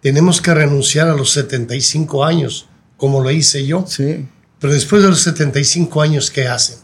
[0.00, 3.84] tenemos que renunciar a los 75 años, como lo hice yo.
[3.86, 4.26] sí.
[4.60, 6.78] Pero después de los 75 años, ¿qué hacen?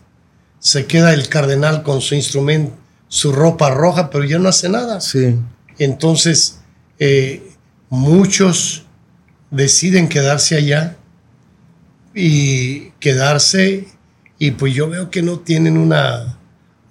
[0.61, 2.77] Se queda el cardenal con su instrumento,
[3.09, 5.00] su ropa roja, pero ya no hace nada.
[5.79, 6.61] Entonces,
[6.98, 7.42] eh,
[7.90, 8.85] muchos
[9.50, 10.96] deciden quedarse allá
[12.14, 13.88] y quedarse,
[14.38, 16.38] y pues yo veo que no tienen una,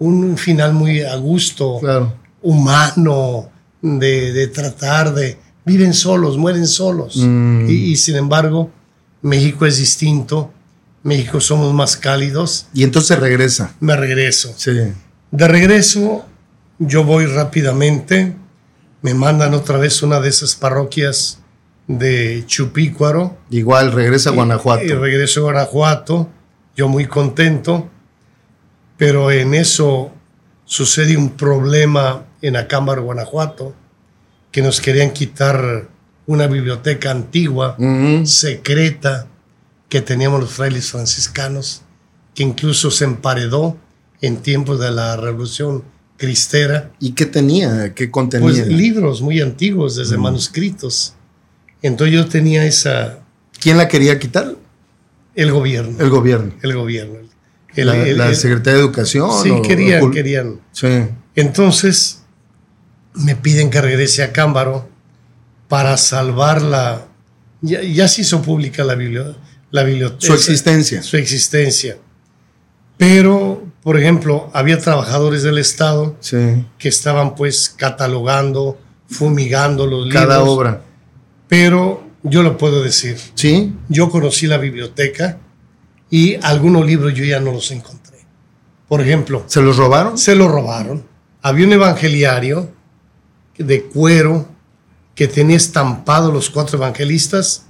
[0.07, 2.13] un final muy a gusto, claro.
[2.41, 3.49] humano,
[3.81, 5.37] de, de tratar de...
[5.65, 7.15] Viven solos, mueren solos.
[7.17, 7.69] Mm.
[7.69, 8.69] Y, y sin embargo,
[9.21, 10.51] México es distinto.
[11.03, 12.67] México somos más cálidos.
[12.73, 13.73] Y entonces regresa.
[13.79, 14.53] Me regreso.
[14.57, 14.71] Sí,
[15.31, 16.25] De regreso,
[16.79, 18.35] yo voy rápidamente.
[19.01, 21.39] Me mandan otra vez una de esas parroquias
[21.87, 23.37] de Chupícuaro.
[23.49, 24.99] igual regresa a Y Guanajuato.
[24.99, 26.29] regreso a Guanajuato.
[26.75, 27.89] Yo muy contento.
[28.97, 30.11] Pero en eso
[30.65, 33.73] sucede un problema en Acámbaro, Guanajuato,
[34.51, 35.89] que nos querían quitar
[36.25, 37.75] una biblioteca antigua
[38.25, 39.27] secreta
[39.89, 41.81] que teníamos los frailes franciscanos,
[42.33, 43.77] que incluso se emparedó
[44.21, 45.83] en tiempos de la Revolución
[46.17, 47.93] Cristera, ¿Y qué tenía?
[47.93, 48.47] ¿Qué contenía?
[48.47, 51.15] pues libros muy antiguos, desde manuscritos.
[51.81, 53.19] Entonces yo tenía esa,
[53.59, 54.55] ¿Quién la quería quitar?
[55.35, 56.53] el gobierno, El gobierno.
[56.61, 57.19] el gobierno.
[57.75, 59.29] El- la, el- la Secretaría de Educación.
[59.43, 60.59] sí, o- querían, o- querían.
[60.71, 60.87] Sí.
[61.35, 62.23] Entonces
[63.15, 64.89] me piden que regrese a Cámbaro
[65.67, 67.07] para salvar la...
[67.61, 69.35] Ya, ya se hizo pública la, biblio-
[69.71, 70.25] la biblioteca.
[70.27, 71.01] Su existencia.
[71.01, 71.97] Su existencia.
[72.97, 76.65] Pero, por ejemplo, había trabajadores del Estado Sí.
[76.77, 80.55] que estaban pues catalogando, fumigando los Cada libros.
[80.57, 80.81] obra.
[81.47, 83.17] Pero yo lo puedo decir.
[83.35, 83.73] Sí.
[83.89, 85.39] Yo conocí la biblioteca
[86.13, 88.19] y algunos libros yo ya no los encontré.
[88.87, 90.15] Por ejemplo, ¿Se los robaron?
[90.15, 91.03] se lo robaron.
[91.41, 92.69] Había un evangeliario
[93.57, 94.47] de cuero
[95.15, 97.65] que tenía estampado los cuatro evangelistas.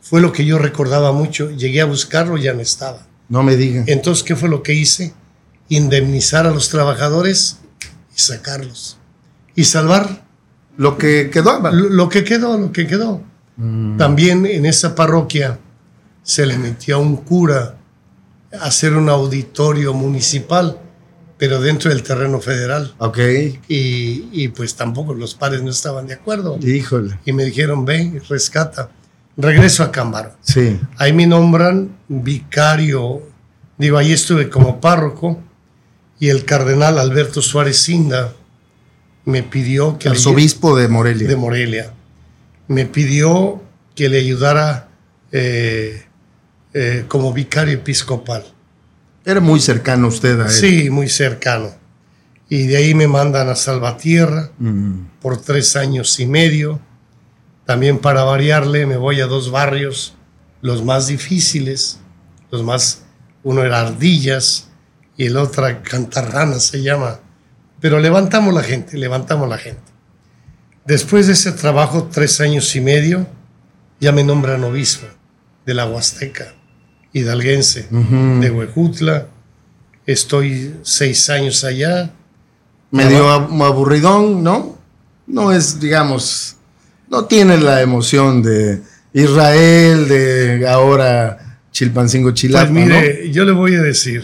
[0.00, 1.52] Fue lo que yo recordaba mucho.
[1.52, 3.06] Llegué a buscarlo y ya no estaba.
[3.28, 3.84] No me digan.
[3.86, 5.14] Entonces, ¿qué fue lo que hice?
[5.68, 7.58] Indemnizar a los trabajadores
[8.16, 8.98] y sacarlos.
[9.54, 10.24] Y salvar
[10.76, 11.70] Lo que quedaba.
[11.70, 13.22] lo, lo que quedó, lo que quedó.
[13.96, 15.60] También en esa parroquia
[16.24, 17.75] se le metió a un cura
[18.62, 20.78] hacer un auditorio municipal,
[21.38, 22.94] pero dentro del terreno federal.
[22.98, 23.18] Ok.
[23.68, 26.58] Y, y pues tampoco los padres no estaban de acuerdo.
[26.62, 27.18] Híjole.
[27.24, 28.90] Y me dijeron, ven, rescata.
[29.36, 30.34] Regreso a Cámbaro.
[30.40, 30.80] Sí.
[30.96, 33.20] Ahí me nombran vicario,
[33.76, 35.38] digo, ahí estuve como párroco
[36.18, 38.32] y el cardenal Alberto Suárez Cinda
[39.26, 41.28] me pidió que le- Arzobispo de Morelia.
[41.28, 41.92] de Morelia
[42.68, 43.60] me pidió
[43.94, 44.88] que le ayudara
[45.32, 46.05] eh,
[46.78, 48.44] eh, como vicario episcopal.
[49.24, 50.50] Era muy cercano usted a él.
[50.50, 51.70] Sí, muy cercano.
[52.50, 55.06] Y de ahí me mandan a Salvatierra Mm.
[55.22, 56.78] por tres años y medio.
[57.64, 60.14] También para variarle me voy a dos barrios,
[60.60, 61.98] los más difíciles,
[62.50, 63.04] los más,
[63.42, 64.68] uno era Ardillas
[65.16, 67.20] y el otro Cantarrana se llama.
[67.80, 69.80] Pero levantamos la gente, levantamos la gente.
[70.84, 73.26] Después de ese trabajo, tres años y medio,
[73.98, 75.06] ya me nombran obispo
[75.64, 76.54] de la Huasteca,
[77.20, 79.28] hidalguense, de Huejutla.
[80.06, 82.12] Estoy seis años allá.
[82.90, 84.78] Medio ab- aburridón, ¿no?
[85.26, 86.56] No es, digamos,
[87.08, 88.80] no tiene la emoción de
[89.12, 94.22] Israel, de ahora Chilpancingo Chilapa, Pues mire, yo le voy a decir,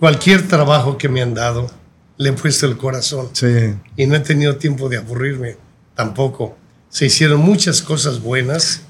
[0.00, 1.70] cualquier trabajo que me han dado,
[2.18, 3.30] le he puesto el corazón ¿no?
[3.34, 3.74] Sí.
[3.96, 5.56] y no he tenido tiempo de aburrirme
[5.94, 6.56] tampoco.
[6.88, 8.82] Se hicieron muchas cosas buenas.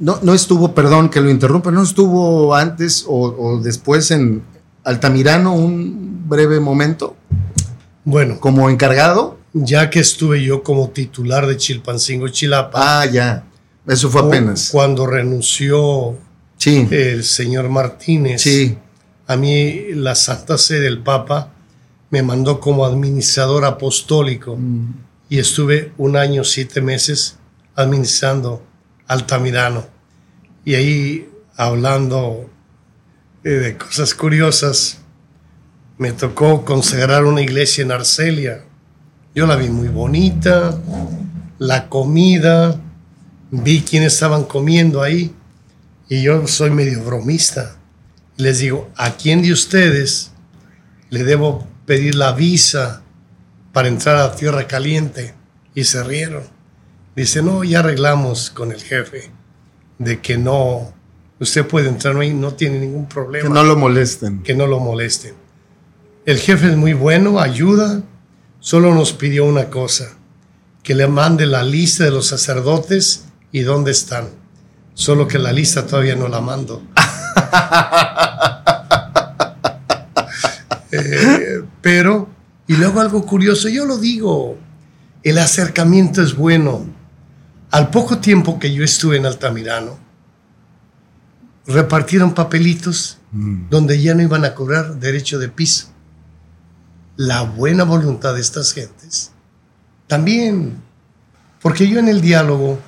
[0.00, 4.42] No, no estuvo, perdón que lo interrumpa, no estuvo antes o, o después en
[4.82, 7.16] Altamirano un breve momento
[8.04, 9.38] Bueno, como encargado.
[9.52, 13.44] ya que estuve yo como titular de Chilpancingo Chilapa, Ah, ya.
[13.86, 14.70] Eso fue apenas.
[14.72, 16.16] cuando renunció
[16.56, 18.76] Sí, el señor Martínez, sí.
[19.26, 21.52] a mí la Santa Sede del Papa
[22.10, 24.56] me mandó como administrador apostólico.
[24.58, 24.94] Mm.
[25.28, 27.36] y estuve un año, siete meses
[27.76, 28.62] administrando
[29.10, 29.88] Altamirano.
[30.64, 32.48] Y ahí, hablando
[33.42, 34.98] eh, de cosas curiosas,
[35.98, 38.62] me tocó consagrar una iglesia en Arcelia.
[39.34, 40.80] Yo la vi muy bonita,
[41.58, 42.80] la comida,
[43.50, 45.34] vi quiénes estaban comiendo ahí,
[46.08, 47.78] y yo soy medio bromista.
[48.36, 50.30] Les digo, ¿a quién de ustedes
[51.08, 53.02] le debo pedir la visa
[53.72, 55.34] para entrar a Tierra Caliente?
[55.74, 56.59] Y se rieron.
[57.20, 59.30] Dice, no, ya arreglamos con el jefe
[59.98, 60.90] de que no,
[61.38, 64.42] usted puede entrar ahí, no tiene ningún problema Que no lo molesten.
[64.42, 65.34] que no lo molesten.
[66.24, 68.00] El jefe es muy bueno, ayuda,
[68.58, 70.16] solo nos pidió una cosa,
[70.82, 74.30] que le mande la lista de los sacerdotes y dónde están.
[74.94, 76.82] Solo que la lista todavía no la mando.
[80.92, 82.28] Eh, pero,
[82.66, 84.58] y luego algo curioso, yo lo digo,
[85.22, 86.99] el acercamiento es bueno.
[87.70, 89.98] Al poco tiempo que yo estuve en Altamirano,
[91.66, 95.88] repartieron papelitos donde ya no iban a cobrar derecho de piso.
[97.16, 99.32] La buena voluntad de estas gentes
[100.10, 100.82] también,
[101.62, 102.80] porque yo en el diálogo,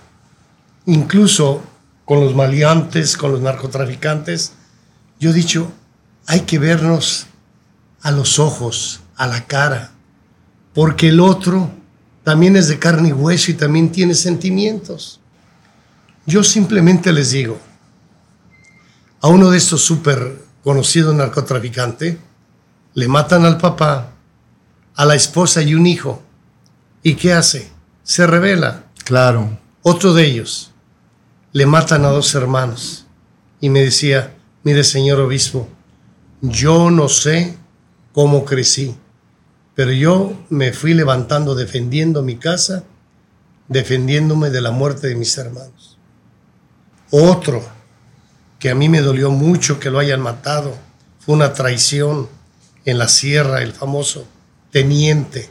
[0.87, 1.63] incluso
[2.05, 4.55] con los maleantes, con los narcotraficantes,
[5.21, 5.71] yo he dicho,
[6.27, 7.29] hay que vernos
[8.01, 9.93] a los ojos, a la cara,
[10.75, 11.71] porque el otro
[12.25, 15.21] también es de carne y hueso y también tiene sentimientos.
[16.27, 17.59] Yo simplemente les digo,
[19.21, 22.17] a uno de estos súper conocidos narcotraficantes,
[22.95, 24.13] le matan al papá,
[24.95, 26.23] a la esposa y un hijo.
[27.03, 27.71] ¿Y qué hace?
[28.03, 28.85] Se revela.
[29.05, 29.59] Claro.
[29.83, 30.71] Otro de ellos,
[31.53, 33.07] le matan a dos hermanos.
[33.61, 35.69] Y me decía, mire señor obispo,
[36.41, 37.57] yo no sé
[38.13, 38.95] cómo crecí,
[39.75, 42.85] pero yo me fui levantando defendiendo mi casa,
[43.69, 45.99] defendiéndome de la muerte de mis hermanos.
[47.11, 47.63] Otro,
[48.59, 50.77] que a mí me dolió mucho que lo hayan matado,
[51.21, 52.29] fue una traición
[52.85, 54.27] en la sierra, el famoso
[54.71, 55.51] teniente.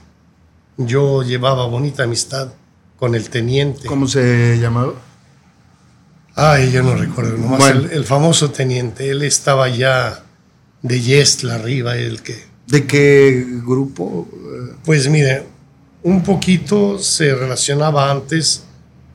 [0.77, 2.49] Yo llevaba bonita amistad
[2.97, 3.87] con el teniente.
[3.87, 4.93] ¿Cómo se llamaba?
[6.35, 7.79] Ay, yo no recuerdo, nomás Bueno.
[7.81, 10.23] el, el famoso teniente, él estaba ya
[10.81, 12.50] de Yestla arriba, el que...
[12.71, 14.27] ¿De qué grupo?
[14.85, 15.43] Pues mire,
[16.03, 18.63] un poquito se relacionaba antes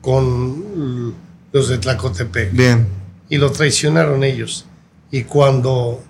[0.01, 1.13] con
[1.51, 2.87] los de Tlacotepec Bien.
[3.29, 4.65] y lo traicionaron ellos.
[5.11, 6.03] Y cuando,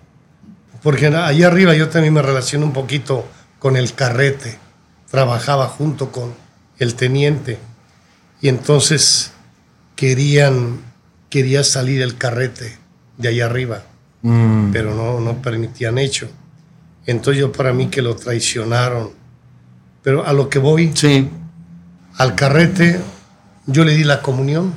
[0.84, 3.26] porque allá arriba yo también me relaciono un poquito
[3.60, 4.60] con el carrete,
[5.10, 6.34] trabajaba junto con
[6.80, 7.58] el teniente
[8.42, 9.32] y entonces
[9.96, 10.80] querían,
[11.30, 12.78] quería salir el carrete
[13.18, 13.84] de allá arriba,
[14.22, 14.72] Mm.
[14.74, 16.28] pero no, no permitían hecho.
[17.08, 19.12] Entonces yo para mí que lo traicionaron.
[20.04, 21.30] Pero a lo que voy, Sí.
[22.18, 23.00] al carrete
[23.66, 24.74] yo le di la comunión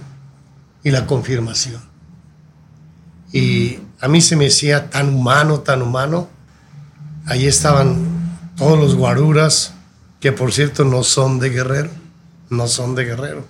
[0.82, 1.82] y la confirmación.
[3.32, 6.28] Y a mí se me decía tan humano, tan humano.
[7.26, 7.96] Ahí estaban
[8.56, 9.74] todos los guaruras,
[10.20, 11.90] que por cierto no son de Guerrero,
[12.48, 13.44] no son de Guerrero,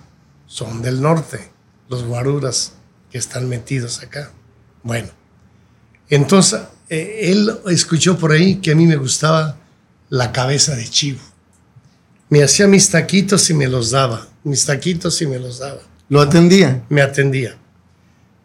[0.45, 1.51] son del norte,
[1.89, 2.73] los guaruras
[3.11, 4.31] que están metidos acá.
[4.83, 5.09] Bueno,
[6.09, 6.61] entonces
[6.91, 9.57] eh, él escuchó por ahí que a mí me gustaba
[10.09, 11.21] la cabeza de chivo.
[12.27, 15.79] Me hacía mis taquitos y me los daba, mis taquitos y me los daba
[16.09, 16.83] ¿Lo atendía?
[16.89, 17.55] me atendía.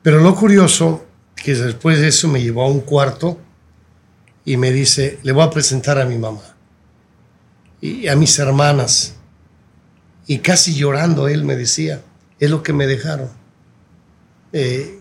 [0.00, 3.40] Pero lo curioso que después de eso me llevó a un cuarto
[4.44, 6.54] y me dice, le voy a presentar a mi mamá
[7.80, 9.16] y a mis hermanas.
[10.28, 12.00] Y casi llorando él me decía,
[12.38, 13.30] es lo que me dejaron.
[14.52, 14.95] Eh,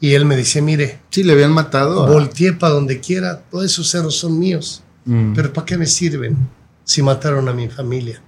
[0.00, 2.04] y él me decía, mire, Sí, le habían matado.
[2.04, 4.82] a- volteé para donde quiera, todos esos cerros son míos.
[5.04, 5.34] Mm.
[5.34, 6.36] Pero ¿para qué me sirven
[6.84, 8.20] si mataron a mi familia?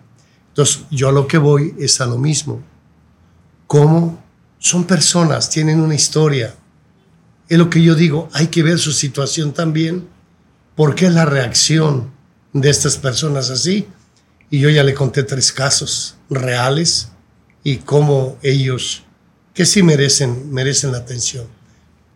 [0.48, 2.62] Entonces, yo a lo que voy es a lo mismo.
[3.66, 4.22] ¿Cómo
[4.58, 6.54] son personas, tienen una historia?
[7.48, 10.06] Es lo que yo digo, hay que ver su situación también,
[10.74, 12.10] porque es la reacción
[12.52, 13.86] de estas personas así.
[14.50, 17.08] Y yo ya le conté tres casos reales
[17.62, 19.04] y cómo ellos,
[19.52, 21.46] que sí merecen, merecen la atención.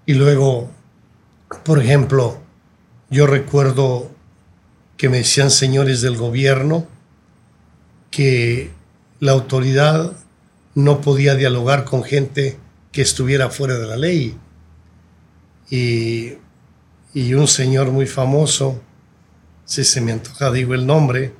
[0.07, 0.71] Y luego,
[1.65, 2.41] por ejemplo,
[3.11, 4.11] yo recuerdo
[4.97, 6.87] que me decían señores del gobierno
[8.11, 8.71] que
[9.21, 10.13] la autoridad
[10.75, 12.59] no podía dialogar con gente
[12.91, 14.37] que estuviera fuera de la ley.
[15.71, 16.35] Y,
[17.15, 18.81] y un señor muy famoso,
[19.65, 21.35] si se me antoja, digo el nombre,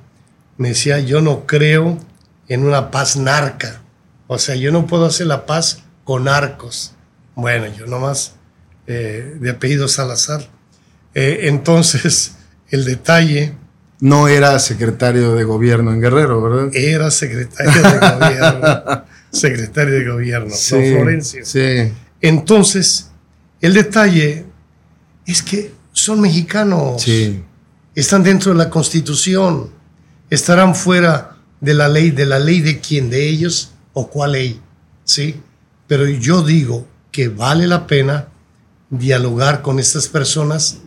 [0.57, 1.97] me decía, yo no creo
[2.47, 3.81] en una paz narca.
[4.27, 6.93] O sea, yo no puedo hacer la paz con narcos.
[7.35, 8.35] Bueno, yo nomás
[8.87, 10.47] eh, de apellido Salazar.
[11.13, 12.35] Eh, entonces,
[12.69, 13.53] el detalle
[13.99, 16.75] No era secretario de gobierno en Guerrero, ¿verdad?
[16.75, 19.03] era secretario de gobierno.
[19.31, 21.45] secretario de gobierno, don Florencio.
[21.45, 21.93] Sí.
[22.19, 23.09] Entonces,
[23.61, 24.45] el detalle
[25.25, 27.01] es que son mexicanos.
[27.01, 27.43] Sí.
[27.95, 29.69] Están dentro de la Constitución.
[30.29, 34.59] Estarán fuera de la ley, de la ley de quién, de ellos o cuál ley.
[35.05, 35.35] ¿Sí?
[35.87, 38.27] Pero yo digo que vale la pena
[38.99, 40.77] dialogar con estas personas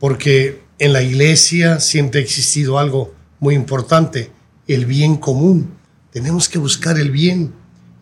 [0.00, 4.32] porque en la iglesia siempre ha existido algo muy importante,
[4.66, 5.74] el bien común.
[6.10, 7.52] Tenemos que buscar el bien.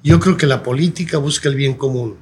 [0.02, 2.16] Yo creo que la política busca el bien común.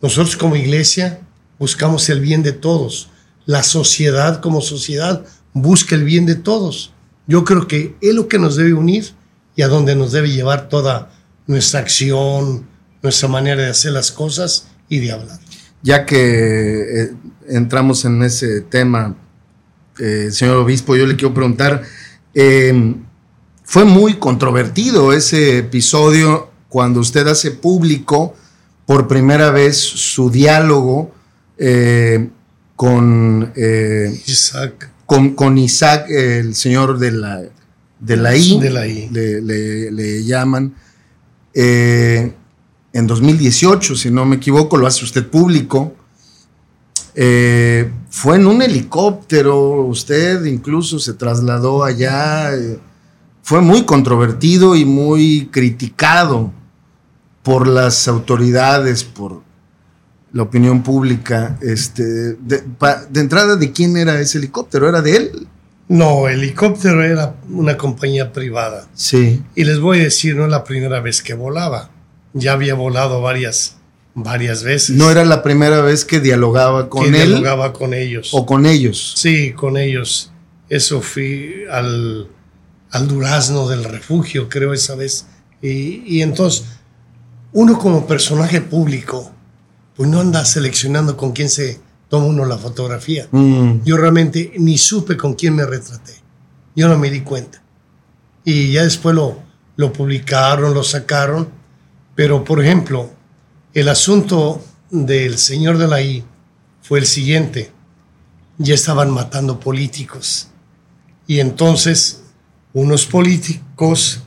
[0.00, 1.20] Nosotros como iglesia
[1.58, 3.10] buscamos el bien de todos.
[3.44, 6.92] La sociedad como sociedad busca el bien de todos.
[7.26, 9.12] Yo creo que es lo que nos debe unir
[9.54, 11.10] y a donde nos debe llevar toda
[11.46, 12.66] nuestra acción,
[13.02, 15.47] nuestra manera de hacer las cosas y de hablar.
[15.82, 17.10] Ya que eh,
[17.48, 19.14] entramos en ese tema,
[19.98, 21.82] eh, señor obispo, yo le quiero preguntar,
[22.34, 22.94] eh,
[23.64, 28.34] fue muy controvertido ese episodio cuando usted hace público
[28.86, 31.12] por primera vez su diálogo
[32.76, 33.52] con,
[34.26, 37.42] Isaac, con, con Isaac, el señor de la,
[38.00, 39.08] de la I, De la I.
[39.10, 40.74] Le, le- le llaman.
[42.92, 45.94] En 2018, si no me equivoco, lo hace usted público.
[47.14, 52.54] Eh, fue en un helicóptero, usted incluso se trasladó allá.
[52.54, 52.78] eh,
[53.42, 56.52] fue muy controvertido y muy criticado
[57.42, 59.42] por las autoridades, por
[60.32, 61.58] la opinión pública.
[61.62, 62.02] Este,
[62.34, 64.86] de, pa- de entrada, ¿de quién era ese helicóptero?
[64.88, 65.48] ¿Era de él?
[65.88, 68.86] No, helicóptero era una compañía privada.
[68.92, 69.42] Sí.
[69.54, 71.90] Y les voy a decir, no es la primera vez que volaba.
[72.40, 73.76] Ya había volado varias,
[74.14, 74.96] varias veces.
[74.96, 78.30] No era la primera vez que dialogaba con que él dialogaba con ellos.
[78.32, 79.14] o con ellos.
[79.16, 80.30] Sí, con ellos.
[80.68, 82.28] Eso fui al,
[82.90, 85.26] al durazno del refugio, creo, esa vez.
[85.62, 86.64] Y, y entonces,
[87.52, 89.32] uno como personaje público,
[89.96, 93.26] pues no anda seleccionando con quién se toma uno la fotografía.
[93.32, 96.14] Mm, Yo realmente ni supe con quién me retraté.
[96.76, 97.62] Yo no me di cuenta.
[98.44, 99.42] Y ya después lo,
[99.76, 101.48] lo publicaron, lo sacaron.
[102.18, 103.12] Pero, por ejemplo,
[103.74, 104.60] el asunto
[104.90, 106.24] del señor de la I
[106.82, 107.70] fue el siguiente.
[108.56, 110.48] Ya estaban matando políticos.
[111.28, 112.22] Y entonces,
[112.72, 114.18] unos políticos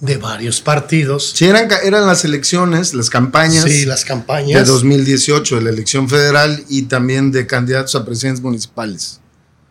[0.00, 1.68] de varios partidos, Sí, eran,
[2.06, 7.30] las elecciones, las campañas sí, las de campañas, 2018, de la elección federal y también
[7.30, 9.20] de candidatos a presidentes municipales.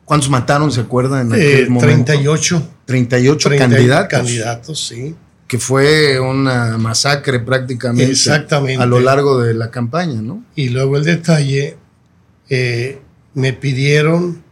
[0.06, 1.26] ¿Cuántos mataron, se acuerdan?
[1.26, 2.06] En aquel eh, momento?
[2.14, 4.20] 38, 38 30 candidatos.
[4.20, 5.16] candidatos, sí.
[5.50, 8.82] Que fue una masacre prácticamente Exactamente.
[8.82, 10.46] a lo largo de la campaña, ¿no?
[10.56, 11.76] Y luego el detalle,
[12.50, 13.02] eh,
[13.34, 14.44] me pidieron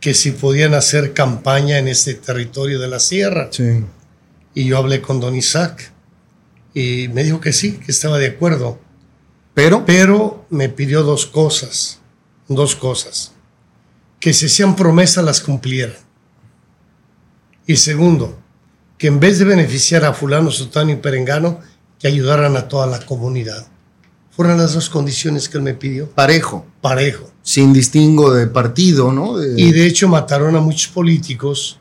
[0.00, 3.48] que si podían hacer campaña en este territorio de la sierra.
[3.50, 3.84] Sí.
[4.54, 5.92] Y yo hablé con don Isaac
[6.74, 8.80] y me dijo que sí, que estaba de acuerdo.
[9.54, 12.00] Pero, Pero me pidió dos cosas,
[12.48, 13.32] dos cosas.
[14.20, 15.96] Que si hacían promesas las cumplieran.
[17.66, 18.38] Y segundo,
[18.98, 21.60] que en vez de beneficiar a fulano, sotano y perengano,
[21.98, 23.66] que ayudaran a toda la comunidad.
[24.30, 26.10] Fueron las dos condiciones que él me pidió.
[26.10, 27.30] parejo, Parejo.
[27.42, 29.36] sin distingo de partido, ¿no?
[29.38, 31.78] De- Y de hecho mataron a muchos políticos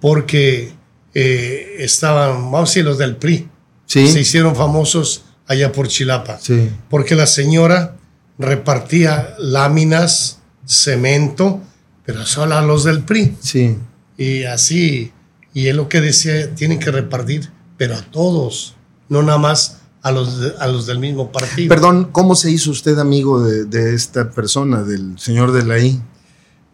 [0.00, 0.72] porque
[1.14, 3.48] eh, estaban, vamos a decir, los del PRI.
[3.86, 6.38] sí, Se hicieron famosos allá por Chilapa.
[6.40, 6.70] sí.
[6.88, 7.96] Porque la señora
[8.38, 11.60] repartía láminas, cemento,
[12.06, 13.36] pero solo a los del PRI.
[13.40, 13.76] Sí.
[14.16, 15.12] Y así,
[15.54, 18.76] y él lo que decía, tienen que repartir, pero a todos,
[19.08, 21.68] no nada más a los, de- a los del mismo partido.
[21.68, 26.00] Perdón, ¿cómo se hizo usted amigo de, de esta persona, del señor de la I?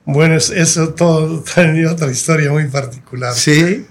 [0.05, 3.35] Bueno, es- eso todo tenía otra historia muy particular.
[3.35, 3.87] Sí.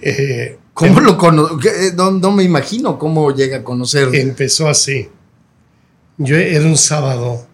[0.00, 1.70] Eh, ¿Cómo lo conoció?
[1.96, 4.14] No, no me imagino cómo llega a conocer.
[4.14, 5.08] Empezó así.
[6.16, 7.46] Yo era un sábado,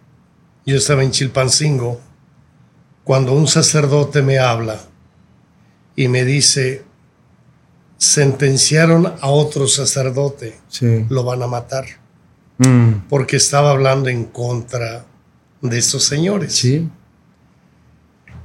[0.66, 2.01] yo estaba en Chilpancingo,
[3.03, 4.78] cuando un sacerdote me habla
[5.97, 6.83] y me dice,
[7.99, 11.07] sentenciaron a otro sacerdote, Sí.
[11.09, 11.85] lo van a matar,
[12.59, 15.05] Mm, porque estaba hablando en contra
[15.61, 16.55] de estos señores.
[16.55, 16.89] Sí.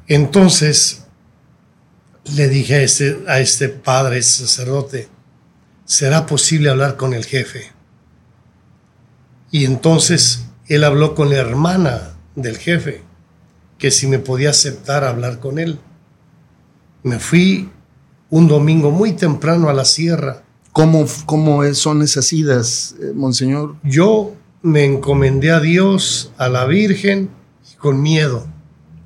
[0.08, 1.04] Entonces
[2.36, 5.08] le dije a este, a este padre sacerdote,
[5.86, 7.72] ¿será posible hablar con el jefe?
[9.52, 13.04] Y entonces él habló con la hermana del jefe,
[13.78, 15.80] que si me podía aceptar hablar con él.
[17.04, 17.70] Me fui
[18.30, 20.44] un domingo muy temprano a la sierra.
[20.72, 23.76] ¿Cómo, cómo son esas idas, eh, monseñor?
[23.84, 27.30] Yo me encomendé a Dios, a la Virgen,
[27.72, 28.46] y con miedo.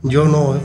[0.04, 0.60] Yo no,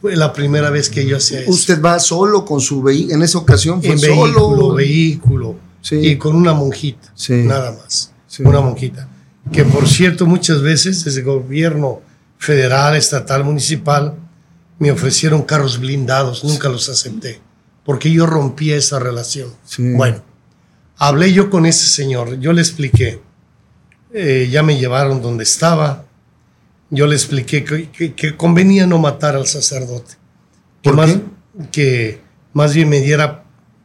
[0.00, 1.50] fue la primera vez que yo hacía eso.
[1.50, 3.14] Usted va solo con su vehículo.
[3.14, 4.22] En esa ocasión fue en solo.
[4.24, 5.56] vehículo, vehículo.
[5.82, 5.96] Sí.
[5.96, 7.34] Y con una monjita, Sí.
[7.44, 8.12] nada más.
[8.26, 8.42] Sí.
[8.42, 9.08] Una monjita.
[9.52, 12.00] Que por cierto, muchas veces desde el gobierno
[12.38, 14.14] federal, estatal, municipal,
[14.80, 17.40] me ofrecieron carros blindados, nunca los acepté,
[17.84, 19.50] porque yo rompí esa relación.
[19.64, 19.92] Sí.
[19.92, 20.22] Bueno,
[20.96, 23.20] hablé yo con ese señor, yo le expliqué,
[24.12, 26.06] eh, ya me llevaron donde estaba,
[26.90, 30.14] yo le expliqué que, que- que convenía no matar al sacerdote,
[30.82, 31.20] que ¿Por más, qué?
[31.70, 32.20] que
[32.52, 33.44] más bien me diera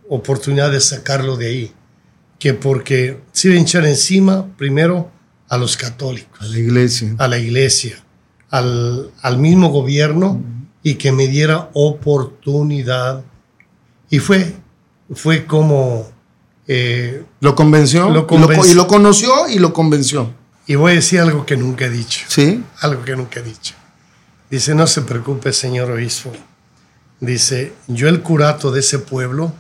[0.10, 1.72] oportunidad de sacarlo de ahí,
[2.40, 5.12] que porque se iba a echar encima primero
[5.50, 7.16] a los católicos A la iglesia.
[7.18, 8.04] a la iglesia,
[8.50, 10.42] al, al mismo gobierno
[10.86, 13.24] y que me diera oportunidad.
[14.12, 14.54] Y fue,
[15.16, 16.08] fue como,
[16.68, 18.04] eh, ¿Lo convenció?
[18.06, 18.72] Lo Y lo co- convenció.
[18.72, 20.32] Y lo conoció y lo convenció.
[20.68, 22.64] y voy a decir algo que nunca he dicho, ¿Sí?
[22.82, 23.74] algo que nunca he dicho.
[24.52, 26.32] Dice, no se preocupe, señor obispo.
[27.20, 29.54] Dice, yo el curato de ese pueblo,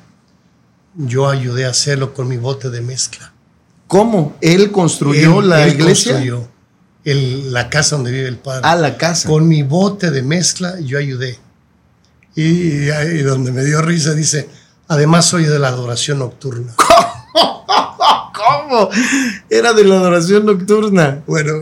[0.93, 3.33] yo ayudé a hacerlo con mi bote de mezcla.
[3.87, 4.35] ¿Cómo?
[4.41, 6.11] ¿Él construyó Él- la él iglesia?
[6.13, 6.47] construyó
[7.05, 8.61] el- la casa donde vive el padre.
[8.67, 9.29] A la casa.
[9.29, 11.39] con mi bote de mezcla yo ayudé.
[12.35, 14.49] Y, ahí donde me dio risa dice,
[14.89, 16.73] además soy de la adoración nocturna.
[18.33, 18.89] ¿Cómo?
[19.49, 21.23] Era de la adoración nocturna.
[21.25, 21.53] Bueno,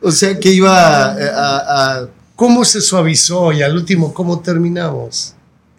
[0.00, 1.56] O sea que iba eh, a,
[2.00, 5.34] a- ¿cómo se suavizó y al último cómo terminamos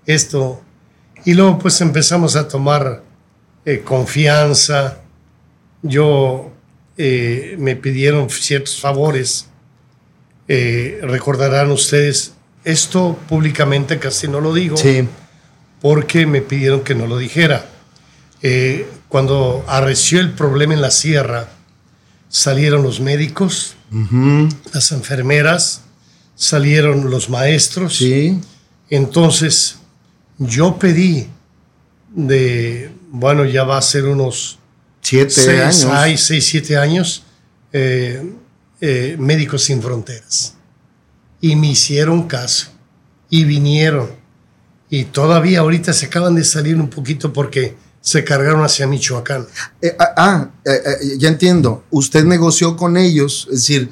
[0.06, 0.62] esto?
[1.26, 3.02] Y luego pues empezamos a tomar
[3.66, 4.98] eh, confianza.
[5.82, 6.52] Yo
[6.98, 9.48] eh, me pidieron ciertos favores.
[10.48, 12.34] Eh, recordarán ustedes,
[12.64, 14.78] esto públicamente casi no lo digo.
[14.78, 15.08] Sí.
[15.82, 17.66] porque me pidieron que no lo dijera.
[18.42, 21.50] Eh, cuando arreció el problema en la sierra,
[22.30, 23.76] salieron los médicos,
[24.74, 25.82] las enfermeras,
[26.36, 27.98] salieron los maestros.
[27.98, 28.40] Sí.
[28.90, 29.76] Entonces,
[30.38, 31.28] yo pedí
[32.16, 34.60] de, bueno, ya va a ser unos
[35.04, 36.22] Siete seis, años.
[36.22, 37.24] seis, siete años,
[37.74, 38.24] eh,
[38.80, 40.56] eh, Médicos Sin Fronteras.
[41.42, 42.68] Y me hicieron caso.
[43.30, 44.12] Y vinieron.
[44.90, 49.46] Y todavía ahorita se acaban de salir un poquito porque se cargaron hacia Michoacán.
[49.82, 50.52] Eh, ah, ah,
[51.18, 51.84] ya entiendo.
[51.92, 53.90] Usted negoció con ellos, es decir,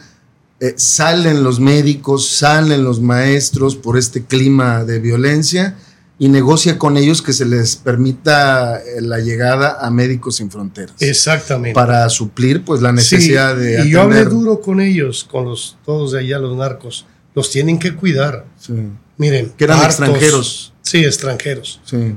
[0.77, 5.75] salen los médicos, salen los maestros por este clima de violencia
[6.23, 10.93] y negocia con ellos que se les permita eh, la llegada a Médicos Sin Fronteras
[10.99, 11.73] Exactamente.
[11.73, 14.29] para suplir pues la necesidad Sí, de y yo hablé atender.
[14.39, 17.07] duro con ellos, con los todos de allá, los narcos.
[17.33, 18.45] Los tienen que cuidar.
[18.59, 18.73] Sí,
[19.17, 19.51] Miren.
[19.57, 20.73] Que eran partos- extranjeros.
[20.83, 21.81] Sí, extranjeros.
[21.85, 22.15] sí.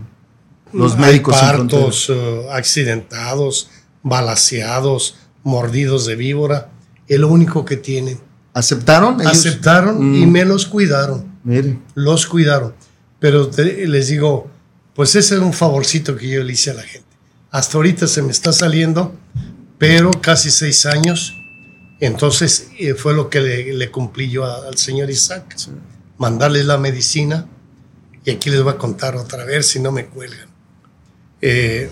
[0.74, 3.70] Los Hay médicos sin partos eh, accidentados,
[4.02, 6.70] balaseados, mordidos de víbora.
[7.08, 8.18] Es lo único que tienen.
[8.52, 9.20] ¿Aceptaron?
[9.20, 9.32] ellos?
[9.32, 10.30] Aceptaron y Mm.
[10.30, 11.24] me los cuidaron.
[11.44, 12.74] Mire, Los cuidaron.
[13.24, 14.50] Pero te- les digo,
[14.94, 17.08] pues ese era un favorcito que yo le hice a la gente.
[17.50, 19.14] Hasta ahorita se me está saliendo,
[19.78, 21.32] pero casi seis años.
[22.00, 25.56] Entonces eh, fue lo que le, le cumplí yo a- al señor Isaac.
[26.18, 27.46] Mandarles la medicina.
[28.26, 30.48] Y aquí les voy a contar otra vez si no me cuelgan.
[31.40, 31.88] Eh,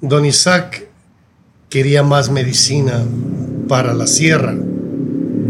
[0.00, 0.86] don Isaac
[1.68, 3.04] quería más medicina
[3.66, 4.54] para la sierra,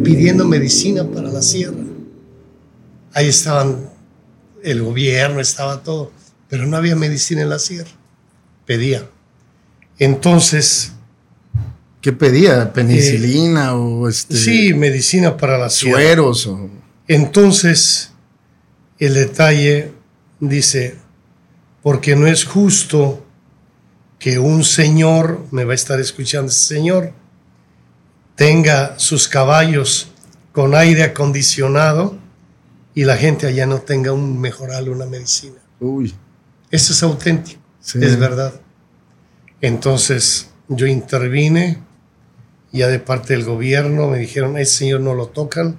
[0.03, 1.84] pidiendo medicina para la sierra.
[3.12, 3.95] Ahí estaban
[4.67, 6.12] el gobierno, estaba todo,
[6.49, 7.91] pero no había medicina en la sierra.
[8.67, 9.09] Pedía.
[9.99, 10.93] Entonces,
[12.07, 12.73] ¿Qué pedía?
[12.73, 14.37] ¿Penicilina o este?
[14.37, 15.99] Sí, medicina para la sierra.
[15.99, 16.71] Sueros o...
[17.09, 18.12] Entonces,
[19.01, 19.91] el detalle
[20.39, 20.99] dice,
[21.83, 23.27] porque no es justo
[24.21, 27.12] que un señor, me va a estar escuchando ese señor,
[28.37, 30.07] tenga sus caballos
[30.53, 32.17] con aire acondicionado
[32.97, 35.57] y la gente allá no tenga un mejoral, una medicina.
[35.78, 36.14] Uy.
[36.70, 37.99] Eso es auténtico, Sí.
[38.03, 38.55] es verdad.
[39.61, 41.78] Entonces yo intervine,
[42.72, 45.76] ya de parte del gobierno me dijeron, ese señor no lo tocan,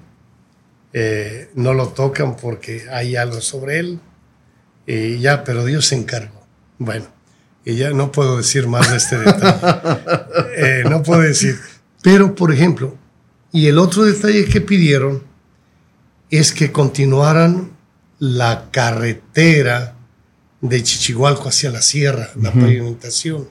[0.94, 4.00] eh, no lo tocan porque hay algo sobre él,
[4.86, 6.46] y ya, pero Dios se encargó.
[6.78, 7.08] Bueno,
[7.66, 9.58] y ya no puedo decir más de este detalle.
[10.60, 11.56] Eh, no puedo decir.
[12.02, 12.96] Pero, por ejemplo,
[13.52, 15.24] y el otro detalle que pidieron
[16.30, 17.72] es que continuaran
[18.20, 19.96] la carretera
[20.62, 23.48] de Chichihualco hacia la sierra, la pavimentación,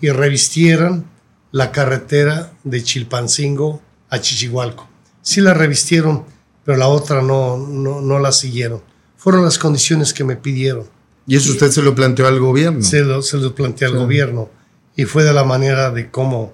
[0.00, 1.06] y revistieran
[1.52, 3.80] la carretera de Chilpancingo
[4.10, 4.88] a Chichihualco.
[5.22, 6.24] Sí la revistieron,
[6.64, 8.82] pero la otra no, no, no la siguieron.
[9.16, 10.84] Fueron las condiciones que me pidieron.
[11.26, 12.82] Y eso usted se lo planteó al gobierno.
[12.82, 13.98] Se lo, se lo planteé al Sí.
[13.98, 14.50] gobierno
[14.94, 16.52] y fue de la manera de cómo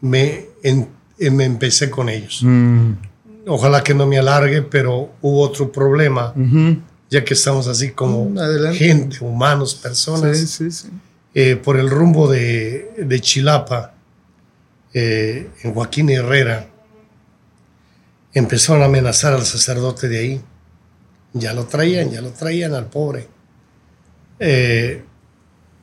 [0.00, 2.40] me, en- me empecé con ellos.
[2.42, 2.92] Mm.
[3.46, 6.32] Ojalá que no me alargue, pero hubo otro problema,
[7.10, 8.78] ya que estamos así como Mm, adelante.
[8.78, 10.88] gente, humanos, personas, Sí, sí, sí.
[11.34, 13.94] eh, por el rumbo de, de Chilapa,
[14.94, 16.68] eh, en Joaquín Herrera,
[18.32, 20.40] empezaron a amenazar al sacerdote de ahí.
[21.34, 23.26] Ya lo traían, ya lo traían al pobre.
[24.38, 25.02] Eh,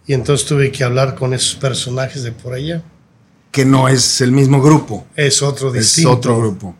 [0.05, 2.83] y entonces tuve que hablar con esos personajes de por allá.
[3.51, 5.05] Que no es el mismo grupo.
[5.15, 6.11] Es otro Es distinto.
[6.11, 6.75] otro grupo.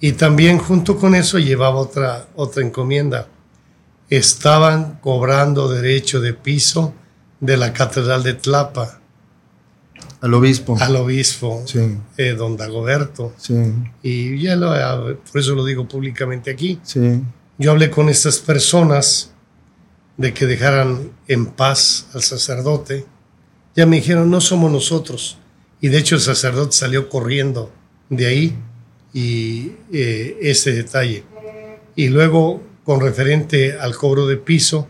[0.00, 3.28] Y también junto con eso llevaba otra, otra encomienda.
[4.10, 6.94] Estaban cobrando derecho de piso
[7.40, 9.00] de la Catedral de Tlapa
[10.20, 10.76] Al obispo.
[10.80, 13.32] al obispo Sí, eh, don Dagoberto.
[13.36, 13.54] sí,
[14.02, 14.70] Y ya lo,
[15.30, 16.80] por eso lo digo públicamente aquí.
[16.82, 17.22] sí.
[17.60, 19.32] Yo hablé con estas personas
[20.16, 23.04] de que dejaran en paz al sacerdote.
[23.74, 25.38] Ya me dijeron, no somos nosotros.
[25.80, 27.72] Y de hecho el sacerdote salió corriendo
[28.10, 28.58] de ahí
[29.12, 31.24] y eh, ese detalle.
[31.96, 34.88] Y luego, con referente al cobro de piso,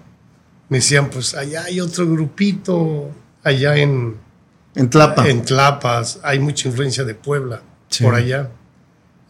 [0.68, 3.10] me decían, pues allá hay otro grupito,
[3.42, 4.16] allá en,
[4.74, 5.28] En Tlapa.
[5.28, 8.04] en Tlapas, hay mucha influencia de Puebla, Sí.
[8.04, 8.50] por allá.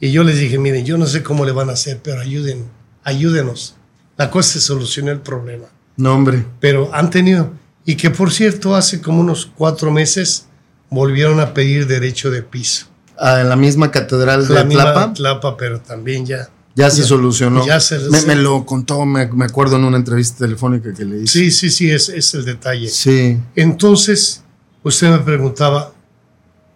[0.01, 2.65] Y yo les dije, miren, yo no sé cómo le van a hacer, pero ayuden,
[3.05, 3.77] ayúdenos.
[4.17, 5.67] La cosa se solucionó el problema.
[5.97, 6.45] No, hombre.
[6.61, 7.53] Pero han tenido,
[7.85, 10.47] y que por cierto, hace como unos cuatro meses
[10.91, 12.87] volvieron a pedir derecho de piso.
[13.21, 15.13] Ah, en la misma catedral de La misma Tlapa.
[15.15, 16.49] Tlapa, pero también ya.
[16.75, 17.67] Ya se solucionó.
[17.67, 21.23] ya se- me, me lo contó, me, me acuerdo en una entrevista telefónica que le
[21.23, 21.27] hice.
[21.41, 22.89] Sí, sí, sí, es, es el detalle.
[22.89, 23.37] Sí.
[23.57, 24.45] Entonces,
[24.85, 25.93] usted me preguntaba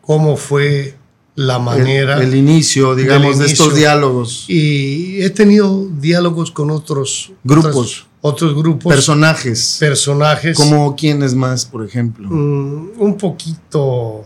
[0.01, 0.97] cómo fue
[1.37, 2.21] la manera.
[2.21, 3.65] el inicio, digamos, de inicio.
[3.65, 4.45] estos diálogos.
[4.49, 7.71] y he tenido diálogos con otros Grupos.
[7.71, 9.77] otros, otros grupos, Personajes.
[9.79, 10.57] personajes.
[10.57, 12.29] como quiénes más, por ejemplo.
[12.29, 14.25] Mm, un poquito,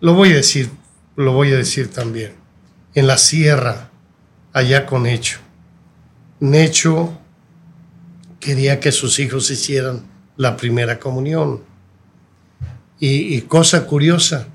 [0.00, 0.70] lo voy a decir,
[1.16, 2.34] lo voy a decir también.
[2.94, 3.90] En la sierra,
[4.52, 5.38] allá con Necho.
[6.40, 7.16] Necho
[8.40, 10.02] quería que sus hijos hicieran
[10.36, 11.62] la primera comunión.
[12.98, 14.48] Y, y cosa curiosa,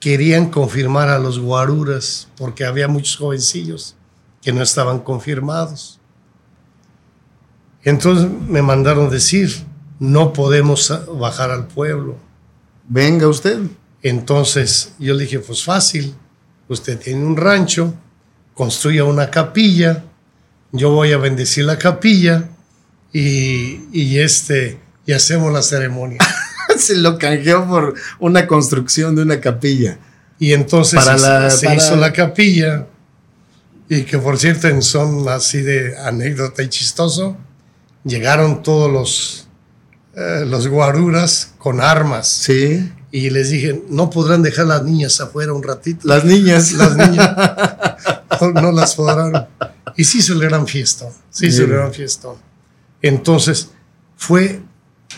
[0.00, 3.96] querían confirmar a los guaruras porque había muchos jovencillos
[4.42, 6.00] que no estaban confirmados.
[7.84, 9.64] Entonces me mandaron decir,
[9.98, 12.16] no podemos bajar al pueblo.
[12.88, 13.60] Venga usted.
[14.02, 16.14] Entonces yo le dije, pues fácil,
[16.68, 17.94] usted tiene un rancho,
[18.54, 20.04] construya una capilla,
[20.72, 22.48] yo voy a bendecir la capilla
[23.12, 26.18] y, y este, y hacemos la ceremonia.
[26.78, 29.98] Se lo canjeó por una construcción de una capilla.
[30.38, 32.86] Y entonces Para se- la- se para- hizo la capilla
[33.88, 37.36] y que por cierto en son así de anécdota y chistoso,
[38.04, 39.46] llegaron todos los,
[40.16, 42.90] eh, los guaruras con armas Sí.
[43.12, 46.08] Y les dije, no podrán dejar las niñas afuera un ratito.
[46.08, 46.72] Las niñas.
[46.78, 47.36] las niñas
[48.40, 49.48] no, no las podrán.
[49.96, 50.66] Y sí hizo el gran
[51.48, 51.80] hizo el Bien.
[51.80, 52.36] gran fiestón.
[53.02, 53.68] Entonces,
[54.16, 54.62] fue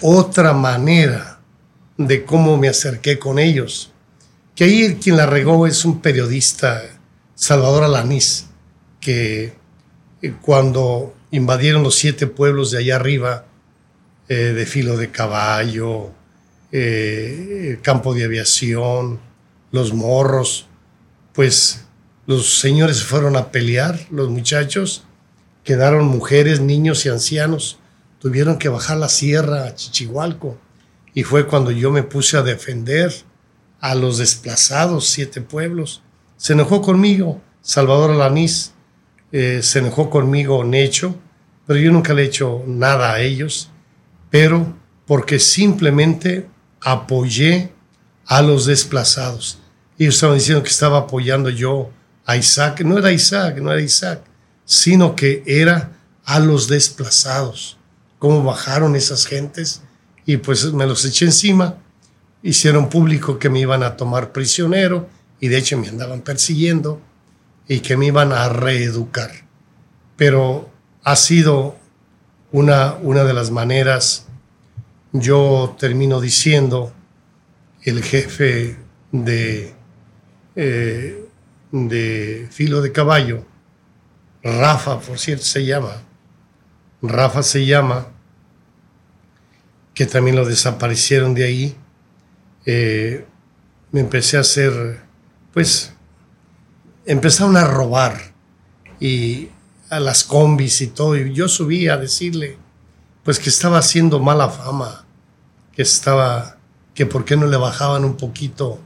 [0.01, 1.39] otra manera
[1.97, 3.93] de cómo me acerqué con ellos.
[4.57, 6.83] Que ahí quien la regó es un periodista,
[7.37, 8.47] Salvador Alanís,
[9.01, 9.53] que
[10.21, 13.47] eh, cuando invadieron los siete pueblos de allá arriba,
[14.29, 16.11] eh, de filo de caballo,
[16.77, 19.21] eh, el campo de aviación,
[19.71, 20.67] los morros,
[21.33, 21.87] pues
[22.27, 25.05] los señores se fueron a pelear, los muchachos,
[25.63, 27.79] quedaron mujeres, niños y ancianos,
[28.19, 30.59] tuvieron que bajar la sierra a Chichihualco.
[31.15, 33.15] Y fue cuando yo me puse a defender
[33.79, 36.03] a los desplazados, siete pueblos.
[36.37, 38.73] Se enojó conmigo Salvador Alanís,
[39.31, 41.15] eh, se enojó conmigo Necho,
[41.69, 43.71] pero yo nunca le he hecho nada a ellos,
[44.29, 46.49] pero porque simplemente
[46.85, 47.73] apoyé
[48.27, 49.59] a los desplazados.
[49.99, 51.91] Ellos estaban diciendo que estaba apoyando yo
[52.27, 52.83] a Isaac.
[52.83, 54.23] No era Isaac, no era Isaac,
[54.65, 55.93] sino que era
[56.25, 57.79] a los desplazados.
[58.19, 59.83] Cómo bajaron esas gentes
[60.27, 61.79] y pues me los eché encima.
[62.43, 65.09] Hicieron público que me iban a tomar prisionero
[65.41, 67.01] y de hecho me andaban persiguiendo
[67.67, 69.31] y que me iban a reeducar.
[70.17, 70.71] Pero
[71.03, 71.77] ha sido
[72.53, 74.27] una, una de las maneras,
[75.15, 76.93] yo termino diciendo,
[77.83, 78.77] el jefe
[79.13, 79.73] de,
[80.57, 81.29] eh,
[81.71, 83.47] de filo de caballo,
[84.43, 86.03] Rafa, por cierto, se llama,
[87.01, 88.09] Rafa se llama,
[89.95, 91.77] que también lo desaparecieron de ahí,
[92.67, 93.25] eh,
[93.93, 95.01] me empecé a hacer,
[95.53, 95.95] pues,
[97.07, 98.35] empezaron a robar
[98.99, 99.49] y
[99.91, 101.17] a las combis y todo.
[101.17, 102.59] Y yo subí a decirle,
[103.23, 105.04] pues que estaba haciendo mala fama,
[105.75, 106.59] que estaba,
[106.95, 108.79] que por qué no le bajaban un poquito,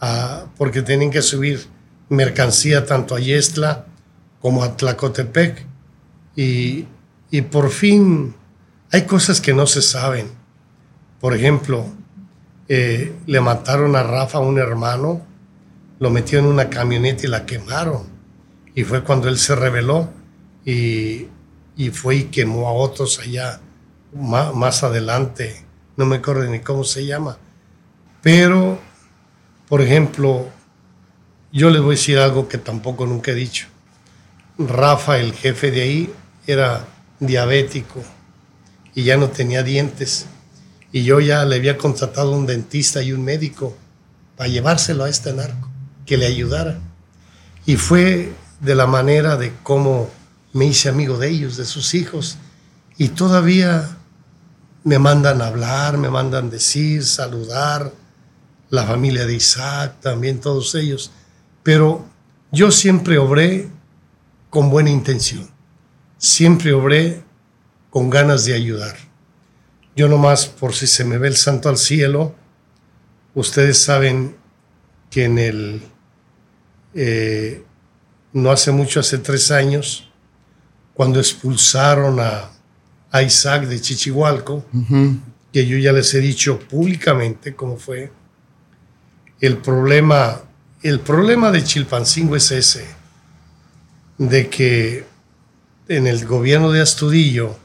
[0.00, 1.66] a, porque tenían que subir
[2.08, 3.86] mercancía tanto a Yestla
[4.40, 5.66] como a Tlacotepec.
[6.36, 6.86] Y,
[7.30, 8.34] y por fin
[8.90, 10.30] hay cosas que no se saben.
[11.20, 11.86] Por ejemplo,
[12.68, 15.22] eh, le mataron a Rafa, un hermano,
[15.98, 18.02] lo metió en una camioneta y la quemaron.
[18.74, 20.10] Y fue cuando él se rebeló
[20.64, 21.28] y,
[21.76, 23.60] y fue y quemó a otros allá
[24.14, 25.64] más, más adelante.
[25.96, 27.38] No me acuerdo ni cómo se llama.
[28.22, 28.78] Pero,
[29.68, 30.48] por ejemplo,
[31.52, 33.66] yo les voy a decir algo que tampoco nunca he dicho.
[34.58, 36.14] Rafa, el jefe de ahí,
[36.46, 36.86] era
[37.20, 38.02] diabético
[38.94, 40.26] y ya no tenía dientes.
[40.92, 43.76] Y yo ya le había contratado un dentista y un médico
[44.36, 45.68] para llevárselo a este narco
[46.06, 46.78] que le ayudara.
[47.64, 50.10] Y fue de la manera de cómo
[50.52, 52.38] me hice amigo de ellos, de sus hijos.
[52.98, 53.96] Y todavía
[54.84, 57.92] me mandan hablar, me mandan decir, saludar,
[58.70, 61.10] la familia de Isaac, también todos ellos.
[61.62, 62.04] Pero
[62.50, 63.68] yo siempre obré
[64.50, 65.48] con buena intención.
[66.18, 67.22] Siempre obré
[67.90, 68.96] con ganas de ayudar.
[69.94, 72.34] Yo nomás, por si se me ve el santo al cielo,
[73.34, 74.36] ustedes saben
[75.10, 75.82] que en el
[76.94, 77.64] eh,
[78.32, 80.08] no hace mucho, hace tres años,
[80.94, 82.51] cuando expulsaron a,
[83.20, 84.64] Isaac de Chichihualco,
[85.52, 88.10] que yo ya les he dicho públicamente cómo fue,
[89.40, 90.40] el problema,
[90.82, 92.86] el problema de Chilpancingo es ese,
[94.18, 95.04] de que
[95.88, 97.56] en el gobierno de Astudillo,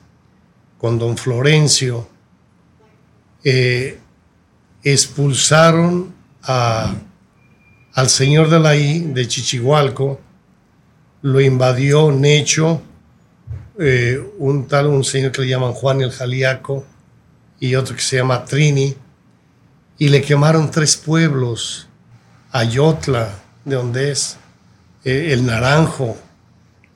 [0.78, 2.10] con don Florencio,
[3.44, 4.00] eh,
[4.84, 10.20] expulsaron al señor de la I de Chichihualco
[11.22, 12.82] lo invadió Necho,
[13.80, 16.86] eh, un tal, un señor que le llaman Juan el Jaliaco
[17.60, 18.96] y otro que se llama Trini,
[19.98, 21.88] y le quemaron tres pueblos,
[22.52, 23.30] Ayotla,
[23.66, 24.38] de donde es,
[25.04, 26.18] eh, el Naranjo.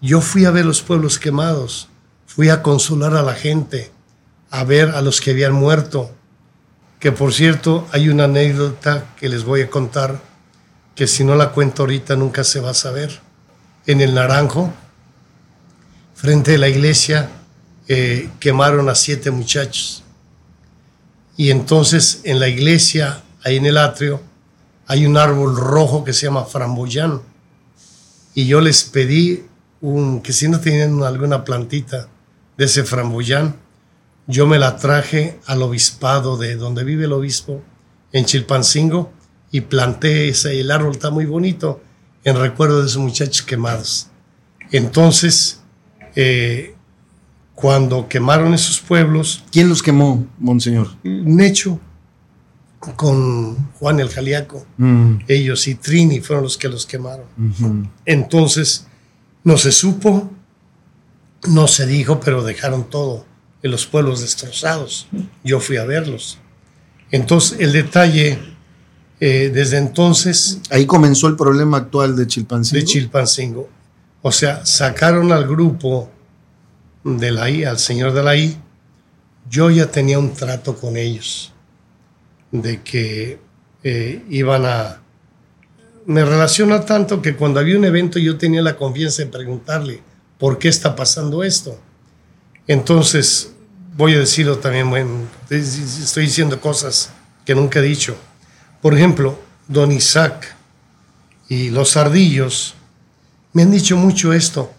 [0.02, 1.90] Yo fui a ver los pueblos quemados,
[2.28, 3.92] fui a consolar a la gente,
[4.52, 6.12] a ver a los que habían muerto,
[7.00, 10.22] que por cierto hay una anécdota que les voy a contar
[10.96, 13.22] que si no la cuento ahorita nunca se va a saber.
[13.88, 14.72] En el Naranjo,
[16.22, 17.32] frente a la iglesia,
[17.88, 20.04] eh, quemaron a siete muchachos.
[21.36, 24.22] Y entonces en la iglesia, ahí en el atrio,
[24.86, 27.24] hay un árbol rojo que se llama framboyán.
[28.36, 29.46] Y yo les pedí
[29.82, 32.08] un, que si no tenían alguna plantita
[32.56, 33.56] de ese framboyán,
[34.28, 37.64] yo me la traje al obispado de donde vive el obispo,
[38.12, 39.12] en Chilpancingo,
[39.50, 41.82] y planté ese, árbol está muy bonito
[42.24, 44.08] en recuerdo de esos muchachos quemados.
[44.72, 45.61] Entonces,
[46.16, 46.76] eh,
[47.56, 49.44] cuando quemaron esos pueblos...
[49.52, 50.90] ¿Quién los quemó, monseñor?
[51.04, 51.80] Necho,
[52.96, 54.66] con Juan el Jaliaco.
[54.78, 55.18] Mm.
[55.28, 57.26] Ellos y Trini fueron los que los quemaron.
[58.06, 58.88] Entonces,
[59.44, 60.32] no se supo,
[61.48, 63.26] no se dijo, pero dejaron todo
[63.62, 65.08] en los pueblos destrozados.
[65.44, 66.40] Yo fui a verlos.
[67.12, 68.40] Entonces, el detalle
[69.20, 70.60] eh, desde entonces...
[70.72, 72.80] Ahí comenzó el problema actual de Chilpancingo.
[72.80, 73.70] De Chilpancingo.
[74.22, 76.10] O sea, sacaron al grupo
[77.04, 78.58] de la al señor de la I.
[79.50, 81.52] Yo ya tenía un trato con ellos
[82.52, 83.40] de que
[83.84, 85.02] eh, iban a...
[86.06, 90.02] Me relaciona tanto que cuando había un evento yo tenía la confianza en preguntarle,
[90.38, 91.80] ¿por qué está pasando esto?
[92.68, 93.54] Entonces,
[93.96, 97.12] voy a decirlo también, bueno, estoy diciendo cosas
[97.46, 98.16] que nunca he dicho
[98.82, 100.56] por ejemplo, don Isaac
[101.48, 102.74] y los ardillos
[103.54, 104.72] me han dicho mucho esto.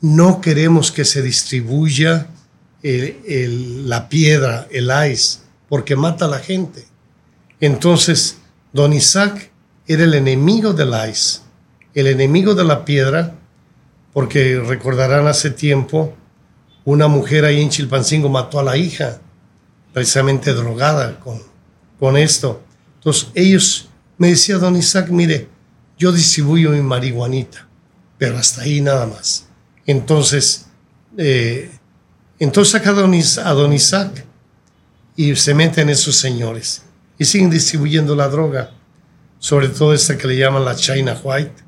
[0.00, 2.28] No queremos que se distribuya
[2.82, 6.84] la piedra, el ice, porque mata a la gente.
[7.60, 8.38] Entonces,
[8.72, 9.50] don Isaac
[9.86, 11.40] era el enemigo del ice,
[11.94, 13.34] el enemigo de la piedra,
[14.12, 16.14] porque recordarán hace tiempo,
[16.84, 19.20] una mujer ahí en Chilpancingo mató a la hija,
[19.92, 21.40] precisamente drogada con,
[22.00, 22.62] con esto.
[22.96, 25.48] Entonces, ellos me decía don Isaac, mire,
[25.96, 27.68] yo distribuyo mi marihuanita,
[28.22, 29.48] pero hasta ahí nada más.
[29.84, 30.66] Entonces,
[31.16, 31.68] eh,
[32.38, 32.92] entonces saca a
[33.52, 34.24] don, Isaac
[35.16, 36.82] y se meten esos señores
[37.18, 38.70] y siguen distribuyendo la droga,
[39.40, 41.64] sobre todo esta que le llaman la China White,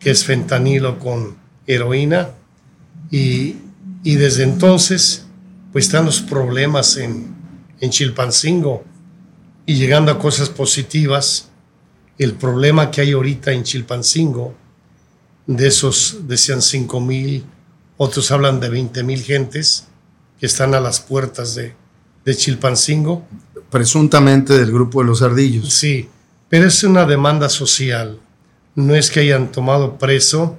[0.00, 1.36] que es fentanilo con
[1.68, 2.30] heroína.
[3.08, 3.58] Y,
[4.02, 5.26] desde entonces,
[5.70, 7.32] pues están los problemas en,
[7.78, 8.82] en Chilpancingo
[9.66, 11.48] y llegando a cosas positivas
[12.18, 14.61] el problema que hay ahorita en Chilpancingo,
[15.46, 17.44] de esos decían 5 mil,
[17.96, 19.88] otros hablan de 20 mil gentes
[20.38, 21.74] que están a las puertas de,
[22.24, 23.26] de Chilpancingo.
[23.70, 25.72] Presuntamente del grupo de los ardillos.
[25.72, 26.08] Sí,
[26.48, 28.18] pero es una demanda social.
[28.74, 30.58] No es que hayan tomado preso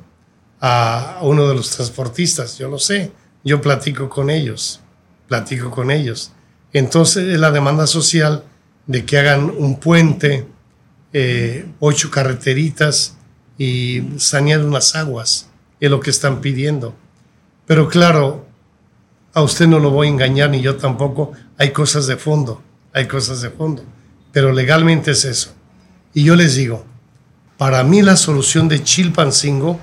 [0.60, 3.12] a uno de los transportistas, yo lo sé,
[3.44, 4.80] yo platico con ellos,
[5.28, 6.32] platico con ellos.
[6.72, 8.46] Entonces es la demanda social
[8.88, 10.48] de que hagan un puente
[11.12, 13.18] eh, ocho carreteritas
[13.64, 15.48] y sanear unas aguas,
[15.80, 16.94] es lo que están pidiendo.
[17.66, 18.46] Pero claro,
[19.34, 22.62] a usted no lo voy a engañar ni yo tampoco, hay cosas de fondo,
[22.92, 23.86] hay cosas de fondo,
[24.34, 25.54] pero legalmente es eso.
[26.14, 26.86] Y yo les digo,
[27.58, 29.80] para mí la solución de Chilpancingo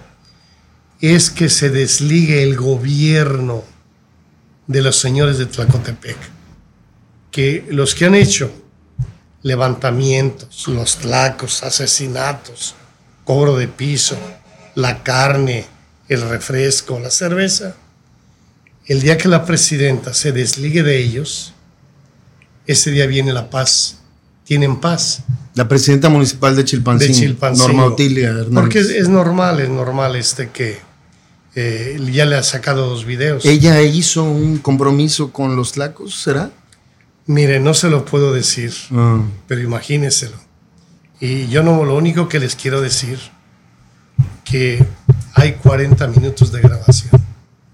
[1.01, 3.64] es que se desligue el gobierno
[4.66, 6.18] de los señores de Tlacotepec,
[7.31, 8.53] que los que han hecho
[9.43, 12.74] levantamientos, los tlacos, asesinatos,
[13.31, 14.16] cobro de piso,
[14.74, 15.64] la carne,
[16.09, 17.76] el refresco, la cerveza.
[18.87, 21.55] El día que la presidenta se desligue de ellos,
[22.66, 23.99] ese día viene la paz.
[24.43, 25.22] Tienen paz.
[25.55, 28.53] La presidenta municipal de Chilpancingo, Norma Otilia Hernández.
[28.53, 30.81] Porque es, normal, es normal este que
[31.55, 33.45] eh, ya le ha sacado dos videos.
[33.47, 36.51] ¿Ella hizo un compromiso con los tlacos, será?
[37.26, 39.22] Mire, no se lo puedo decir, ah.
[39.47, 40.50] pero imagínenselo.
[41.21, 43.18] Y yo no, lo único que les quiero decir,
[44.45, 44.85] que
[45.35, 47.21] hay 40 minutos de grabación.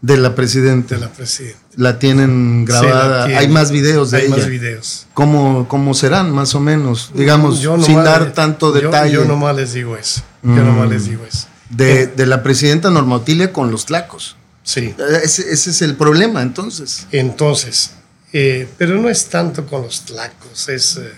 [0.02, 0.94] De la presidenta.
[0.94, 1.58] De la presidenta.
[1.76, 3.24] La tienen grabada.
[3.24, 4.34] hay más videos de hay ella.
[4.34, 5.06] Hay más videos.
[5.14, 7.12] ¿Cómo, ¿Cómo, serán, más o menos?
[7.14, 9.12] Digamos, sin dar tanto detalle.
[9.12, 10.22] Yo, nomás les digo eso.
[10.42, 11.48] Yo nomás les digo eso.
[11.70, 13.22] De, eh, de la presidenta Norma
[13.52, 14.36] con los tlacos.
[14.62, 14.94] Sí.
[15.22, 17.06] Ese, ese es el problema, entonces.
[17.12, 17.92] Entonces,
[18.32, 21.12] eh, pero no es tanto con los tlacos, es, eh,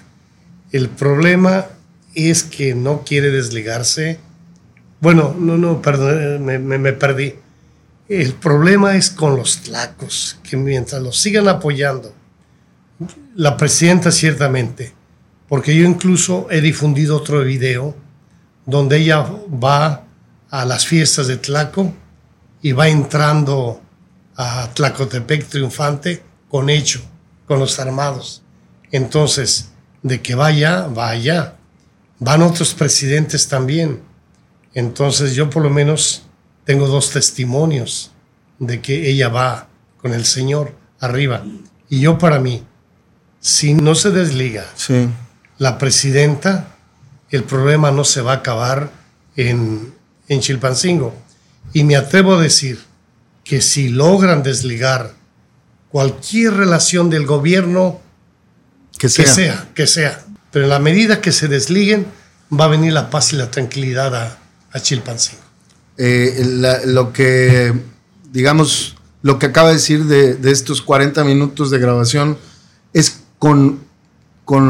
[0.72, 1.66] el problema
[2.14, 4.18] es que no quiere desligarse.
[5.00, 7.34] Bueno, no, no, perdón, me, me, perdí.
[8.08, 12.12] El problema es con los tlacos, que mientras los sigan apoyando,
[13.36, 14.92] la presidenta ciertamente,
[15.48, 17.94] porque yo incluso he difundido otro video
[18.66, 20.04] donde ella va
[20.50, 21.92] a las fiestas de Tlaco
[22.62, 23.80] y va entrando
[24.36, 27.00] a Tlacotepec triunfante con hecho,
[27.46, 28.42] con los armados.
[28.90, 29.70] Entonces,
[30.02, 31.57] de que vaya, vaya.
[32.18, 34.00] Van otros presidentes también.
[34.74, 36.24] Entonces yo por lo menos
[36.64, 38.10] tengo dos testimonios
[38.58, 39.68] de que ella va
[40.00, 41.44] con el Señor arriba.
[41.88, 42.62] Y yo para mí,
[43.40, 44.66] si no se desliga
[45.58, 46.76] la presidenta,
[47.30, 48.90] el problema no se va a acabar
[49.36, 49.94] en,
[50.28, 51.14] en Chilpancingo.
[51.72, 52.80] Y me atrevo a decir
[53.44, 55.14] que si logran desligar
[55.90, 58.00] cualquier relación del gobierno
[58.98, 59.68] que sea.
[59.74, 62.06] que sea, Pero en la medida que se desliguen,
[62.52, 64.38] va a venir la paz y la tranquilidad a,
[64.72, 65.42] a Chilpancingo.
[65.96, 67.74] Eh, lo que,
[68.32, 72.38] digamos, lo que acaba de decir de, estos 40 minutos de grabación
[72.92, 73.80] es con,
[74.44, 74.68] con,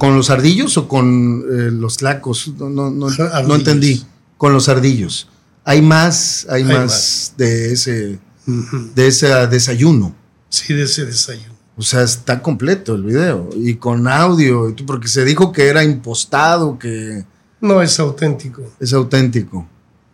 [0.00, 2.48] los ardillos o con eh, los tlacos.
[2.56, 4.04] No, no, no, entendí.
[4.38, 5.28] Con los ardillos.
[5.64, 10.14] Hay más, hay, más, de ese, de ese desayuno.
[10.50, 11.53] Sí, de ese desayuno.
[11.76, 16.78] O sea, está completo el video y con audio, porque se dijo que era impostado,
[16.78, 17.24] que...
[17.60, 18.62] No, es auténtico.
[18.78, 19.66] Es auténtico.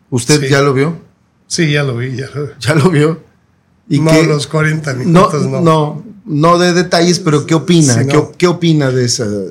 [0.08, 0.98] ¿Usted ya lo vio?
[1.46, 3.22] Sí, ya lo vi, ya lo, ¿Ya lo vio.
[3.88, 5.60] ¿Y no, los 40 minutos no.
[5.60, 8.06] No, no, de detalles, pero ¿qué opina?
[8.38, 9.08] ¿Qué, opina de,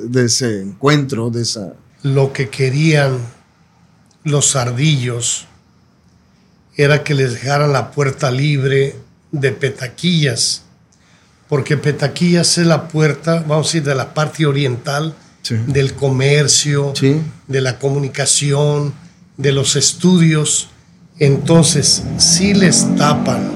[0.08, 1.74] de ese encuentro, de esa...
[2.04, 3.18] Lo que querían
[4.24, 5.46] los ardillos
[6.76, 8.96] era que les dejaran la puerta libre
[9.32, 10.64] de petaquillas
[11.50, 15.56] porque Petaquillas es la puerta, vamos a decir, de la parte oriental Sí.
[15.68, 17.22] del comercio, Sí.
[17.48, 18.94] de la comunicación,
[19.38, 20.70] de los estudios.
[21.18, 23.50] Entonces, si les tapan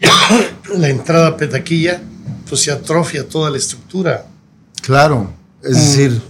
[0.78, 2.00] la entrada a Petaquilla,
[2.48, 4.26] pues se atrofia toda la estructura.
[4.82, 5.32] Claro.
[5.62, 6.22] Es decir,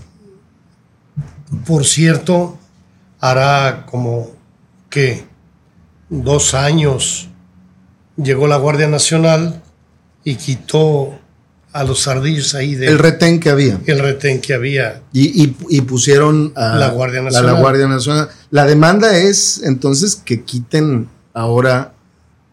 [1.67, 2.59] Por cierto,
[3.21, 4.31] hará como
[4.89, 5.27] que
[6.09, 7.29] dos años
[8.17, 9.63] llegó la Guardia Nacional
[10.25, 11.19] y quitó
[11.73, 13.81] a los ardillos ahí del el retén que había.
[13.87, 15.01] el retén que había.
[15.13, 17.55] Y, y- y pusieron a La Guardia Nacional.
[17.55, 18.29] la Guardia Nacional.
[18.51, 21.95] La demanda es entonces que quiten ahora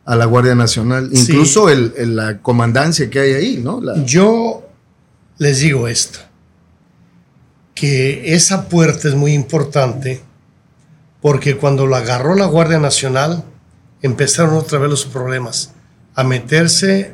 [0.05, 1.19] a la Guardia Nacional, Sí.
[1.33, 3.81] incluso el, el- la comandancia que hay ahí, ¿no?
[3.81, 4.65] La- Yo
[5.37, 6.19] les digo esto,
[7.75, 10.21] que esa puerta es muy importante
[11.21, 13.43] porque cuando la agarró la Guardia Nacional
[14.01, 15.71] empezaron otra vez los problemas,
[16.15, 17.13] a meterse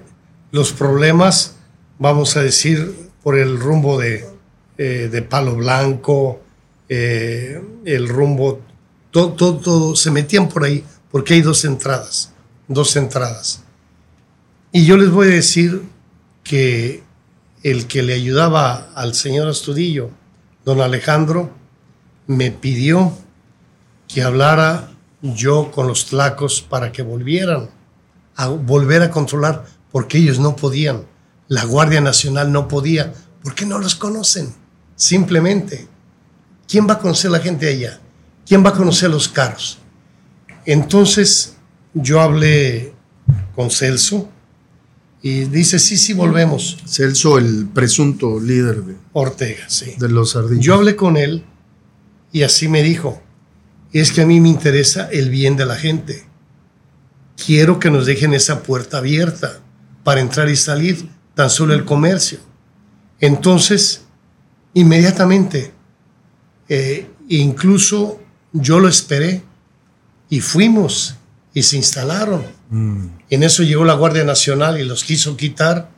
[0.55, 1.57] los problemas,
[1.99, 4.25] vamos a decir, por el rumbo de,
[4.77, 6.39] eh, de Palo Blanco,
[6.87, 8.61] eh, el rumbo,
[9.11, 10.81] todo, todo, todo, se metían por ahí
[11.11, 12.31] porque hay dos entradas,
[12.69, 13.63] dos entradas.
[14.71, 15.81] Y yo les voy a decir
[16.45, 17.03] que
[17.61, 20.09] el que le ayudaba al señor Astudillo,
[20.63, 21.49] don Alejandro,
[22.27, 23.11] me pidió
[24.07, 24.91] que hablara
[25.21, 27.69] yo con los tlacos para que volvieran
[28.37, 31.05] a volver a controlar, porque ellos no podían.
[31.47, 34.53] La Guardia Nacional no podía, porque no los conocen.
[34.97, 35.87] Simplemente,
[36.67, 38.01] ¿quién va a conocer la gente allá?
[38.45, 39.77] ¿Quién va a conocer los carros?
[40.65, 41.55] Entonces,
[41.93, 42.93] yo hablé
[43.55, 44.27] con Celso
[45.21, 46.77] y dice, sí, sí, volvemos.
[46.85, 49.93] Celso, el presunto líder de, Ortega, sí.
[49.97, 50.65] de los ardillos.
[50.65, 51.45] Yo hablé con él
[52.33, 53.23] y así me dijo,
[53.93, 56.25] es que a mí me interesa el bien de la gente.
[57.45, 59.61] Quiero que nos dejen esa puerta abierta
[60.05, 62.37] para entrar y salir, tan solo el comercio.
[63.19, 64.05] Entonces,
[64.75, 65.73] inmediatamente,
[66.69, 68.21] eh, incluso
[68.53, 69.41] yo lo esperé
[70.29, 71.15] y fuimos
[71.55, 72.43] y se instalaron.
[72.69, 73.07] Mm.
[73.31, 75.89] En eso llegó la Guardia Nacional y los quiso quitar.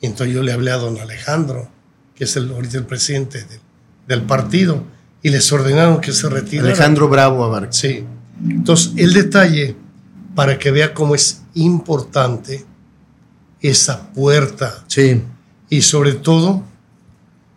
[0.00, 1.68] Y entonces yo le hablé a don Alejandro,
[2.14, 3.60] que es el, ahorita el presidente del,
[4.08, 4.84] del partido,
[5.22, 6.70] y les ordenaron que se retiraran.
[6.70, 7.72] Alejandro Bravo Abarca.
[7.72, 8.06] Sí.
[8.42, 9.76] Entonces, el detalle,
[10.34, 12.69] para que vea cómo es importante
[13.62, 15.22] esa puerta Sí,
[15.68, 16.64] y sobre todo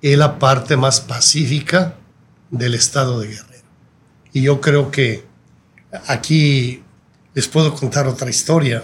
[0.01, 1.95] es la parte más pacífica
[2.51, 3.63] del estado de Guerrero.
[4.33, 5.23] Y yo creo que
[6.07, 6.83] aquí
[7.33, 8.83] les puedo contar otra historia.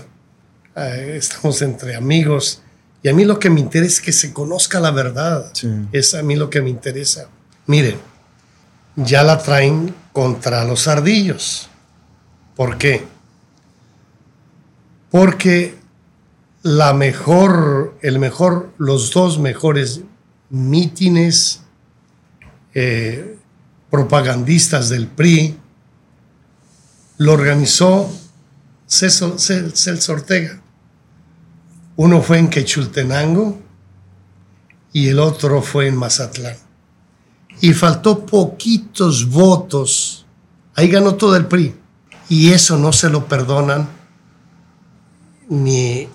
[0.76, 2.62] Eh, estamos entre amigos
[3.02, 5.52] y a mí lo que me interesa es que se conozca la verdad.
[5.54, 5.70] Sí.
[5.92, 7.30] Es a mí lo que me interesa.
[7.66, 7.98] Miren,
[8.96, 11.70] ya la traen contra los ardillos.
[12.56, 13.06] ¿Por qué?
[15.10, 15.79] Porque
[16.62, 20.02] la mejor, el mejor, los dos mejores
[20.50, 21.62] mítines
[22.74, 23.38] eh,
[23.90, 25.58] propagandistas del PRI
[27.18, 28.10] lo organizó
[28.88, 30.62] Celso, Cel- Celso Ortega.
[31.96, 33.60] Uno fue en Quechultenango
[34.94, 36.56] y el otro fue en Mazatlán.
[37.62, 40.26] Y faltó poquitos votos.
[40.76, 41.76] Ahí ganó todo el PRI.
[42.30, 43.90] Y eso no se lo perdonan
[45.50, 46.08] ni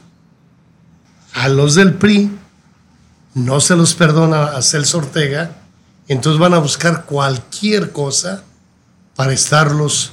[1.34, 2.30] a los del PRI,
[3.34, 5.50] no se los perdona a Celso Ortega,
[6.06, 8.44] entonces van a buscar cualquier cosa
[9.16, 10.12] para estarlos.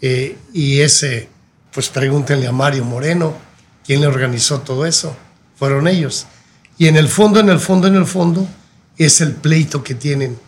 [0.00, 1.28] eh, y ese,
[1.72, 3.34] pues pregúntenle a Mario Moreno,
[3.84, 5.16] quién le organizó todo eso.
[5.56, 6.26] Fueron ellos.
[6.78, 8.46] Y en el fondo, en el fondo, en el fondo,
[8.98, 10.38] es el pleito que tienen.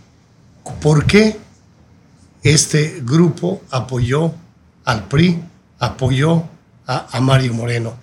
[0.81, 1.39] ¿Por qué
[2.43, 4.35] este grupo apoyó
[4.85, 5.43] al PRI,
[5.79, 6.45] apoyó
[6.87, 7.95] a, a Mario Moreno?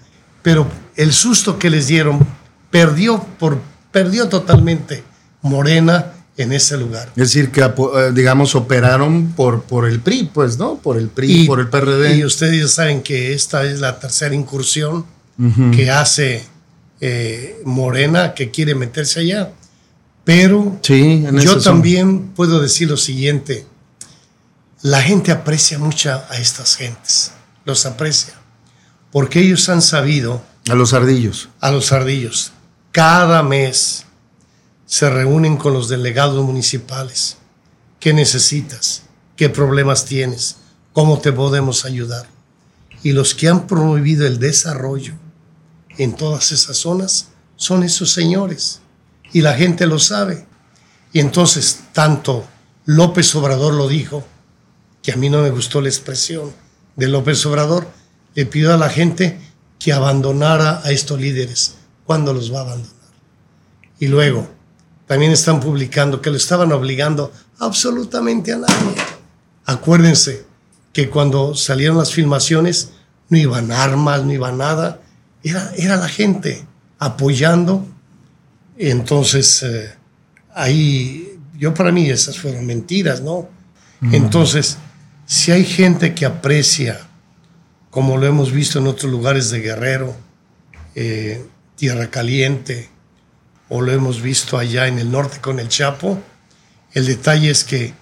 [0.42, 2.26] Pero el susto que les dieron
[2.70, 3.60] perdió, por,
[3.92, 5.04] perdió totalmente
[5.42, 7.10] Morena en ese lugar.
[7.10, 7.72] es decir, que eh,
[8.14, 10.76] digamos operaron por, por el PRI, pues, ¿no?
[10.78, 12.16] Por el PRI, por el PRD.
[12.18, 15.06] Y ustedes ya saben que esta es la tercera incursión
[15.76, 16.46] que hace
[17.00, 19.52] eh, Morena, que quiere meterse allá.
[20.24, 23.66] Pero sí, yo son- también puedo decir lo siguiente.
[24.84, 27.32] La gente aprecia mucho a estas gentes.
[27.66, 28.34] Los aprecia.
[29.12, 31.50] Porque ellos han sabido A los ardillos.
[31.60, 32.52] a los ardillos.
[32.92, 34.06] Cada mes
[34.86, 37.38] se reúnen con los delegados municipales.
[38.00, 39.04] ¿Qué necesitas?
[39.36, 40.58] ¿Qué problemas tienes?
[40.94, 42.28] ¿Cómo te podemos ayudar?
[43.02, 45.14] Y los que han promovido el desarrollo
[45.98, 48.82] en todas esas zonas son esos señores.
[49.34, 50.46] Y la gente lo sabe.
[51.14, 52.46] Y entonces, tanto
[52.86, 54.26] López Obrador lo dijo,
[55.02, 56.52] que a mí no me gustó la expresión
[56.96, 57.88] de López Obrador,
[58.36, 59.40] le pidió a la gente
[59.82, 61.76] que abandonara a estos líderes.
[62.06, 62.94] ¿Cuándo los va a abandonar?
[64.00, 64.48] Y luego,
[65.08, 68.96] también están publicando que lo estaban obligando absolutamente a nadie.
[69.66, 70.46] Acuérdense
[70.94, 72.92] que cuando salieron las filmaciones
[73.30, 75.02] no iban armas, no iba nada,
[75.44, 76.66] era, era la gente
[77.00, 77.86] apoyando.
[78.78, 79.94] Entonces, eh,
[80.54, 83.50] ahí, yo para mí esas fueron mentiras, ¿no?
[84.12, 84.78] Entonces,
[85.26, 87.08] si hay gente que aprecia,
[87.92, 90.16] como lo hemos visto en otros lugares de Guerrero,
[90.96, 92.90] eh, Tierra Caliente,
[93.70, 96.20] o lo hemos visto allá en el norte con el Chapo,
[96.94, 97.94] el detalle es que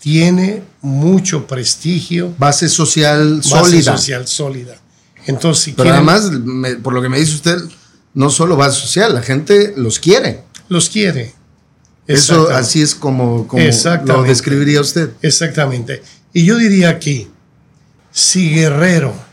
[0.00, 2.34] tiene mucho prestigio.
[2.38, 3.92] Base social sólida.
[3.92, 4.76] Base social sólida.
[5.26, 6.30] Entonces, si Pero además,
[6.82, 7.58] por lo que me dice usted,
[8.14, 10.42] no solo base social, la gente los quiere.
[10.68, 11.34] Los quiere.
[12.06, 13.62] Eso así es como, como
[14.04, 15.10] lo describiría usted.
[15.20, 16.02] Exactamente.
[16.32, 17.28] Y yo diría aquí,
[18.10, 19.27] si Guerrero,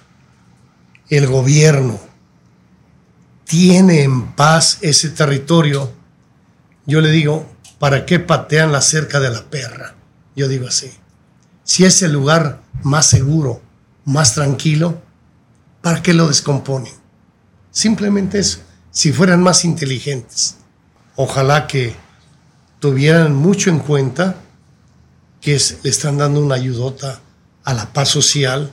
[1.09, 1.99] el gobierno,
[3.45, 5.91] tiene en paz ese territorio,
[6.85, 7.45] yo le digo,
[7.79, 9.95] ¿para qué patean la cerca de la perra?
[10.35, 10.91] Yo digo así.
[11.63, 13.61] Si es el lugar más seguro,
[14.03, 15.01] más tranquilo,
[15.81, 16.93] ¿para qué lo descomponen?
[17.71, 18.59] Simplemente eso.
[18.91, 20.57] Si fueran más inteligentes.
[21.15, 21.95] Ojalá que
[22.79, 24.35] tuvieran mucho en cuenta
[25.41, 27.19] que le están dando una ayudota
[27.63, 28.71] a la paz social,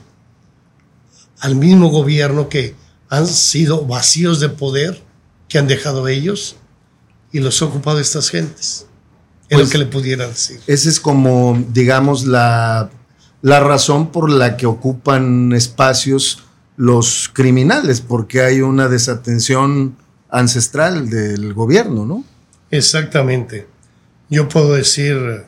[1.43, 2.73] al mismo gobierno que
[3.09, 5.03] han sido vacíos de poder
[5.49, 6.55] que han dejado ellos
[7.33, 8.87] y los ha ocupado estas gentes.
[9.49, 10.61] Es lo pues, que le pudiera decir.
[10.67, 12.89] Esa es como, digamos, la,
[13.41, 16.45] la razón por la que ocupan espacios
[16.77, 19.97] los criminales, porque hay una desatención
[20.29, 22.23] ancestral del gobierno, ¿no?
[22.71, 23.67] Exactamente.
[24.29, 25.43] Yo puedo decir,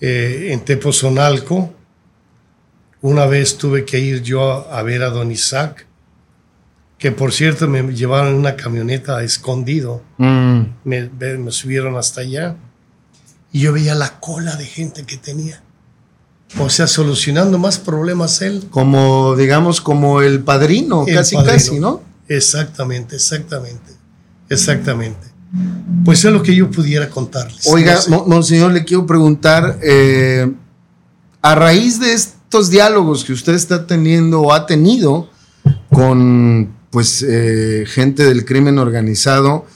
[0.00, 1.72] eh, en Tepozonalco,
[3.04, 5.86] una vez tuve que ir yo a, ver a don Isaac,
[6.96, 10.60] que por cierto me llevaron en una camioneta escondido, mm.
[10.84, 12.56] me, me, subieron hasta allá
[13.52, 15.62] y yo veía la cola de gente que tenía.
[16.58, 18.68] O sea, solucionando más problemas él.
[18.70, 22.00] Como, digamos, como el padrino, casi, casi, ¿no?
[22.26, 23.92] Exactamente, exactamente,
[24.48, 25.28] exactamente.
[26.06, 27.66] Pues es lo que yo pudiera contarles.
[27.66, 30.50] Oiga, monseñor, le quiero preguntar, eh,
[31.42, 32.14] a raíz de
[32.54, 35.28] estos diálogos que usted está teniendo o ha tenido
[35.90, 39.66] con pues eh, gente del crimen organizado,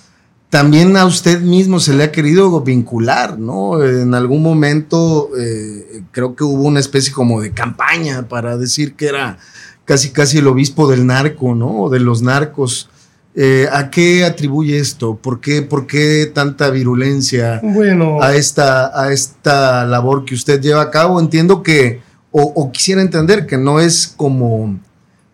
[0.49, 3.83] también a usted mismo se le ha querido vincular, ¿no?
[3.83, 9.09] En algún momento eh, creo que hubo una especie como de campaña para decir que
[9.09, 9.39] era
[9.85, 11.81] casi casi el obispo del narco, ¿no?
[11.83, 12.91] O de los narcos.
[13.35, 15.17] Eh, ¿A qué atribuye esto?
[15.17, 20.83] ¿Por qué, ¿Por qué, tanta virulencia bueno, a, esta, a esta labor que usted lleva
[20.83, 21.19] a cabo?
[21.19, 22.07] Entiendo que,
[22.41, 24.79] o, quisiera entender que no es como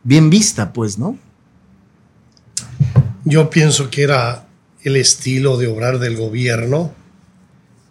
[0.03, 1.19] bien vista, pues, ¿no?
[3.25, 4.47] Yo pienso que era
[4.83, 6.93] el estilo de obrar del gobierno.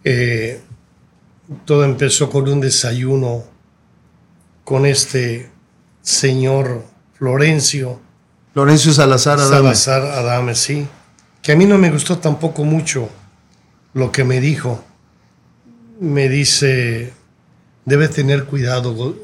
[0.03, 0.61] Eh,
[1.65, 3.43] todo empezó con un desayuno
[4.63, 5.49] con este
[6.01, 7.99] señor Florencio
[8.53, 9.75] Lorenzo Salazar Adame.
[9.75, 10.87] Salazar Adame, sí.
[11.41, 13.09] Que a mí no me gustó tampoco mucho
[13.93, 14.83] lo que me dijo.
[15.99, 17.13] Me dice,
[17.85, 19.15] debe tener cuidado,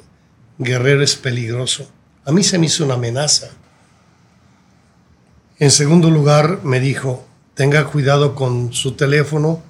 [0.58, 1.90] Guerrero es peligroso.
[2.26, 3.50] A mí se me hizo una amenaza.
[5.58, 9.62] En segundo lugar, me dijo, tenga cuidado con su teléfono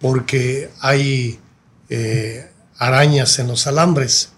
[0.00, 1.38] porque hay
[1.88, 4.30] eh, arañas en los alambres.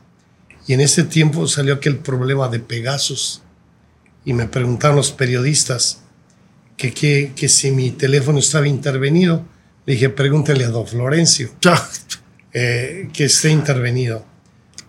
[0.67, 3.43] Y en ese tiempo salió aquel problema de Pegasus
[4.25, 6.01] y me preguntaron los periodistas
[6.77, 9.45] que, que, si mi teléfono estaba intervenido.
[9.87, 11.51] Le dije, pregúntele a don Florencio
[12.59, 14.25] eh, que esté intervenido.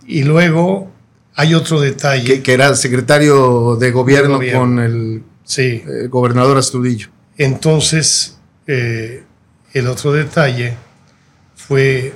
[0.06, 0.90] Y luego
[1.36, 2.42] hay otro detalle.
[2.42, 5.84] Que, era secretario de gobierno, con el sí.
[5.86, 7.10] Eh, gobernador Astudillo.
[7.38, 8.38] Entonces,
[8.68, 9.24] eh,
[9.74, 10.78] el otro detalle
[11.58, 12.14] fue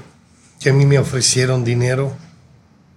[0.62, 2.14] que a mí me ofrecieron dinero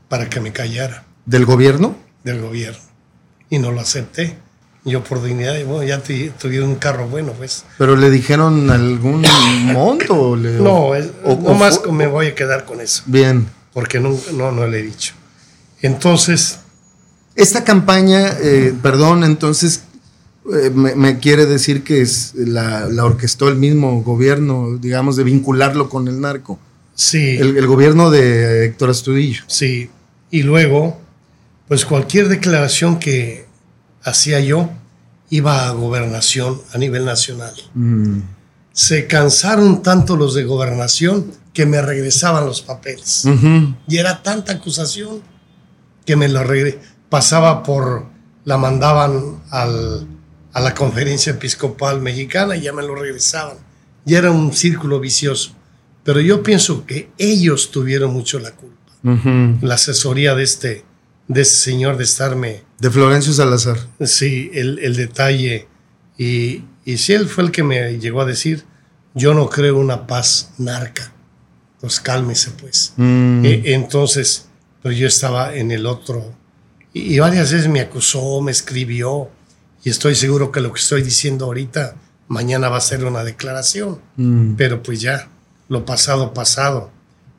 [0.09, 1.03] para que me callara.
[1.27, 1.97] ¿Del gobierno?
[2.23, 2.95] Del gobierno
[3.51, 4.37] y no lo acepté.
[4.85, 6.03] Yo por dignidad, bueno, ya
[6.39, 7.65] tuvieron un carro bueno, pues.
[7.79, 9.25] ¿Pero le dijeron algún
[9.73, 10.37] monto?
[10.37, 13.03] no, es, no más me voy a quedar con eso.
[13.07, 13.49] Bien.
[13.73, 15.15] Porque no, no, no le he dicho.
[15.81, 16.59] Entonces...
[17.35, 19.83] Esta campaña, eh, perdón, entonces
[20.55, 25.89] eh, me, quiere decir que es la, la, orquestó el mismo gobierno, digamos, de vincularlo
[25.89, 26.61] con el narco.
[26.95, 27.37] Sí.
[27.39, 29.43] El, el gobierno de Héctor Astudillo.
[29.49, 29.91] Sí.
[30.31, 31.01] Y luego
[31.69, 33.47] pues cualquier declaración que
[34.05, 34.71] hacía yo
[35.31, 37.55] iba a gobernación a nivel nacional.
[37.75, 38.21] Mm.
[38.73, 43.25] Se cansaron tanto los de gobernación que me regresaban los papeles.
[43.89, 45.23] Y era tanta acusación
[46.05, 46.43] que me lo
[47.09, 48.07] pasaba por,
[48.45, 50.07] la mandaban al,
[50.53, 53.57] a la conferencia episcopal mexicana y ya me lo regresaban.
[54.05, 55.53] ya era un círculo vicioso.
[56.03, 58.75] Pero yo pienso que ellos tuvieron mucho la culpa.
[59.61, 60.85] La asesoría de este,
[61.29, 62.63] de ese señor de estarme...
[62.85, 63.79] De Florencio Salazar.
[64.05, 65.67] Sí, el, el detalle.
[66.19, 68.67] Y, y si él fue el que me llegó a decir,
[69.15, 71.11] yo no creo una paz narca.
[71.81, 72.93] Pues cálmese pues.
[72.99, 73.43] Mm.
[73.47, 74.49] E- entonces,
[74.83, 76.35] pero yo estaba en el otro.
[76.93, 79.31] Y, y varias veces me acusó, me escribió.
[79.83, 81.97] Y estoy seguro que lo que estoy diciendo ahorita,
[82.29, 83.99] mañana va a ser una declaración.
[84.17, 84.57] Mm.
[84.57, 85.31] Pero pues ya,
[85.71, 86.91] lo pasado, pasado.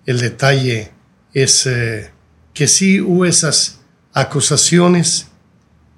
[0.07, 0.91] El detalle
[1.35, 2.09] es eh,
[2.55, 3.81] que sí hubo esas
[4.11, 5.27] acusaciones,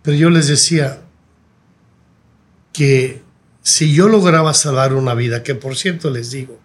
[0.08, 1.02] pero yo les decía
[2.72, 3.22] que
[3.62, 6.58] si yo lograba salvar una vida, que por cierto les digo,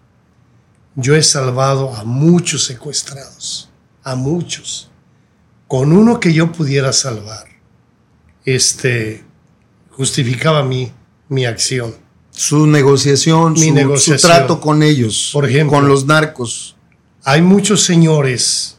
[0.95, 3.69] yo he salvado a muchos secuestrados,
[4.01, 4.89] a muchos.
[5.67, 7.45] Con uno que yo pudiera salvar,
[8.45, 9.25] este,
[9.89, 10.93] justificaba mi,
[11.27, 11.93] mi acción.
[12.31, 14.19] Su negociación, Mi su, negociación.
[14.19, 15.31] su trato con ellos.
[15.33, 15.79] Por ejemplo.
[15.79, 16.77] Con los narcos.
[17.25, 18.77] Hay muchos señores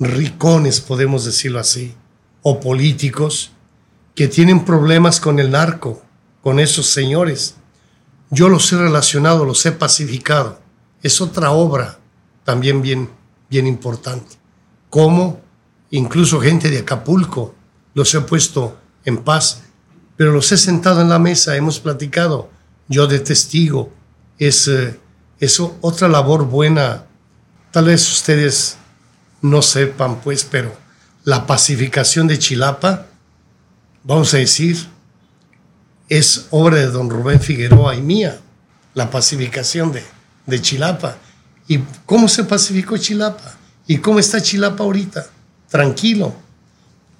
[0.00, 1.94] ricones, podemos decirlo así,
[2.42, 3.52] o políticos,
[4.14, 6.02] que tienen problemas con el narco,
[6.42, 7.56] con esos señores.
[8.30, 10.58] Yo los he relacionado, los he pacificado.
[11.02, 11.98] Es otra obra
[12.44, 13.10] también bien,
[13.48, 14.36] bien importante.
[14.90, 15.40] Como
[15.90, 17.54] incluso gente de Acapulco
[17.94, 19.62] los he puesto en paz,
[20.16, 22.50] pero los he sentado en la mesa, hemos platicado,
[22.88, 23.92] yo de testigo.
[24.38, 24.98] Es, eh,
[25.38, 27.04] es otra labor buena.
[27.70, 28.78] Tal vez ustedes
[29.42, 30.74] no sepan, pues, pero
[31.28, 33.04] la pacificación de Chilapa,
[34.02, 34.78] vamos a decir,
[36.08, 38.40] es obra de don Rubén Figueroa y mía,
[38.94, 40.02] la pacificación de,
[40.46, 41.18] de Chilapa.
[41.66, 43.58] ¿Y cómo se pacificó Chilapa?
[43.86, 45.26] ¿Y cómo está Chilapa ahorita?
[45.68, 46.34] Tranquilo.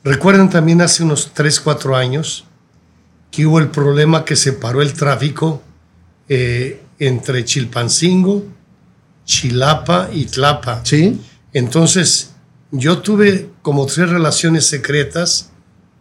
[0.02, 2.47] Recuerden también hace unos 3, 4 años
[3.30, 5.62] que hubo el problema que separó el tráfico
[6.30, 8.47] eh, entre Chilpancingo,
[9.26, 10.80] Chilapa y Tlapa.
[10.82, 11.20] ¿Sí?
[11.52, 12.30] Entonces,
[12.70, 15.51] yo tuve como tres relaciones secretas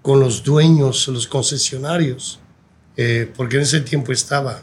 [0.02, 2.40] con los dueños, los concesionarios,
[2.96, 4.62] eh, porque en ese tiempo estaba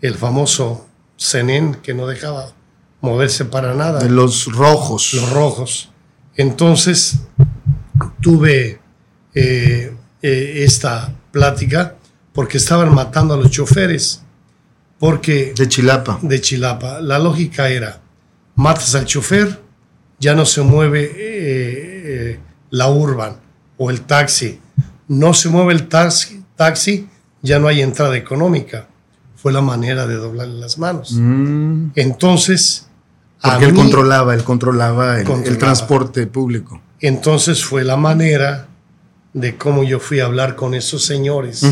[0.00, 0.88] el famoso
[1.20, 2.54] Zenén que no dejaba
[3.02, 5.12] moverse para nada, De los rojos.
[5.12, 5.90] los rojos.
[6.34, 7.18] Entonces,
[8.22, 8.80] tuve
[9.34, 11.96] eh, eh, esta plática
[12.32, 14.22] porque estaban matando a los choferes,
[14.98, 16.20] porque De Chilapa.
[16.22, 17.02] de Chilapa.
[17.02, 18.00] La lógica era,
[18.54, 19.60] matas al chofer,
[20.18, 22.38] ya no se mueve eh,
[22.70, 23.36] la urban
[23.78, 24.60] o el taxi.
[25.08, 27.08] No se mueve el taxi, taxi,
[27.42, 28.86] ya no hay entrada económica.
[29.36, 31.12] Fue la manera de doblarle las manos.
[31.12, 31.88] Mm.
[31.96, 32.86] Entonces,
[33.42, 35.50] a Porque él mí- controlaba, él controlaba el, Controlaba.
[35.52, 36.80] el transporte público.
[37.00, 38.68] entonces fue la manera
[39.34, 41.62] de cómo yo fui a hablar con esos señores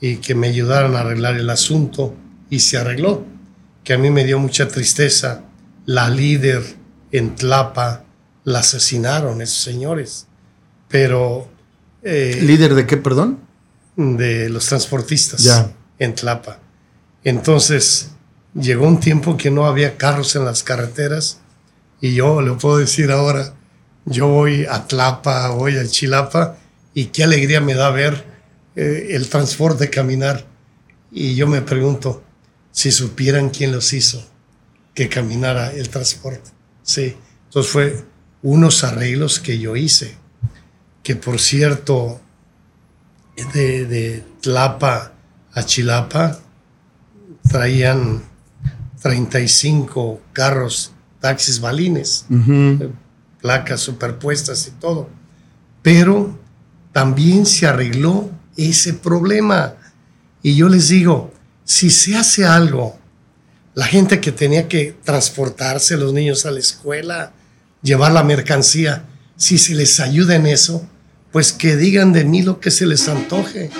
[0.00, 2.14] y que me ayudaran a arreglar el asunto
[2.50, 3.24] y se arregló.
[3.84, 5.42] Que a mí me dio mucha tristeza.
[5.86, 6.62] La líder
[7.10, 8.04] en Tlapa
[8.44, 10.26] la asesinaron esos señores.
[10.88, 11.48] Pero
[12.02, 13.38] eh, ¿Líder de qué, perdón?
[13.96, 15.72] de los transportistas Ya.
[15.98, 16.58] en Tlapa.
[17.24, 18.10] Entonces
[18.54, 21.38] llegó un tiempo que no había carros en las carreteras
[22.00, 23.54] y yo le puedo decir ahora,
[24.04, 26.56] yo voy a Tlapa, voy a Chilapa
[26.94, 28.24] y qué alegría me da ver
[28.74, 30.44] eh, el transporte caminar.
[31.12, 32.24] Y yo me pregunto
[32.72, 34.26] si supieran quién los hizo
[34.94, 36.50] que caminara el transporte.
[36.82, 37.14] Sí,
[37.44, 38.04] entonces fue
[38.42, 40.16] unos arreglos que yo hice,
[41.02, 42.20] que por cierto,
[43.54, 45.12] de, de Tlapa
[45.52, 46.38] a Chilapa
[47.48, 48.22] traían
[49.00, 52.26] 35 carros, taxis balines,
[53.40, 55.08] placas superpuestas y todo.
[55.82, 56.38] Pero
[56.92, 59.74] también se arregló ese problema.
[60.42, 61.32] Y yo les digo,
[61.64, 62.96] si se hace algo,
[63.74, 67.32] la gente que tenía que transportarse los niños a la escuela,
[67.82, 69.04] llevar la mercancía,
[69.36, 70.88] si se les ayuda en eso,
[71.32, 73.70] pues que digan de mí lo que se les antoje.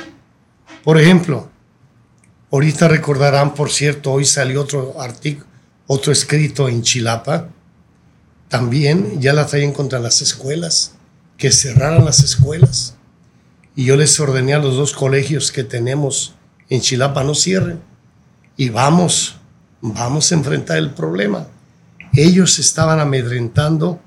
[0.82, 1.50] Por ejemplo,
[2.50, 5.46] ahorita recordarán, por cierto, hoy salió otro artículo,
[5.86, 7.48] otro escrito en Chilapa,
[8.48, 10.92] también ya la traían contra las escuelas,
[11.36, 12.96] que cerraran las escuelas.
[13.74, 16.34] Y yo les ordené a los dos colegios que tenemos
[16.68, 17.80] en Chilapa, no cierren.
[18.56, 19.36] Y vamos,
[19.80, 21.48] vamos a enfrentar el problema.
[22.14, 24.00] Ellos estaban amedrentando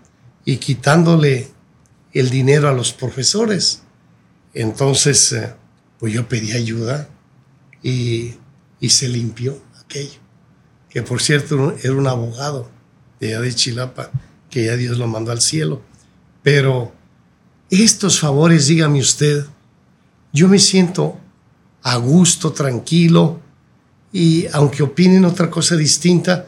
[0.44, 1.52] y quitándole
[2.14, 3.82] el dinero a los profesores.
[4.54, 5.54] Entonces, eh,
[6.00, 7.10] pues yo pedí ayuda
[7.82, 8.36] y,
[8.80, 10.20] y se limpió aquello.
[10.90, 12.70] Que por cierto era un abogado
[13.20, 14.12] de allá de Chilapa,
[14.50, 15.82] que ya Dios lo mandó al cielo.
[16.44, 16.94] Pero
[17.70, 19.46] estos favores, dígame usted,
[20.32, 21.20] yo me siento
[21.82, 23.42] a gusto, tranquilo,
[24.12, 26.48] y aunque opinen otra cosa distinta,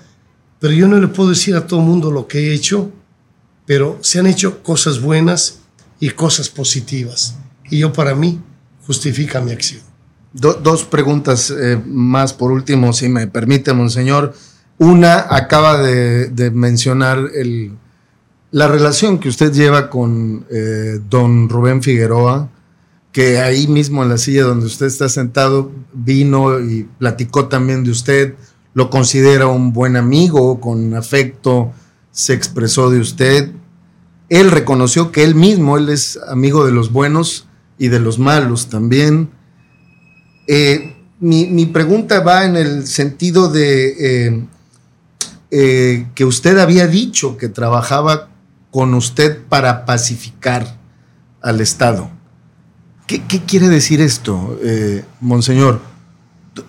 [0.60, 2.92] pero yo no le puedo decir a todo el mundo lo que he hecho,
[3.66, 5.60] pero se han hecho cosas buenas
[6.00, 7.36] y cosas positivas.
[7.70, 8.40] Y yo para mí
[8.86, 9.82] justifica mi acción.
[10.34, 14.34] dos preguntas eh, más por último, si me permite, monseñor.
[14.80, 17.20] Una, acaba de, mencionar
[18.52, 22.50] la relación que usted lleva con eh, don Rubén Figueroa,
[23.12, 27.90] que ahí mismo en la silla donde usted está sentado vino y platicó también de
[27.90, 28.36] usted,
[28.78, 31.74] lo considera un buen amigo, con afecto
[32.12, 33.50] se expresó de usted.
[34.30, 37.48] Él reconoció que él mismo, él es amigo de los buenos
[37.80, 39.32] y de los malos también.
[40.48, 44.46] Eh, mi, pregunta va en el sentido de eh,
[45.50, 48.30] eh, que usted había dicho que trabajaba
[48.70, 50.78] con usted para pacificar
[51.42, 52.12] al Estado.
[53.08, 54.60] ¿Qué, quiere decir esto,
[55.20, 55.97] Monseñor?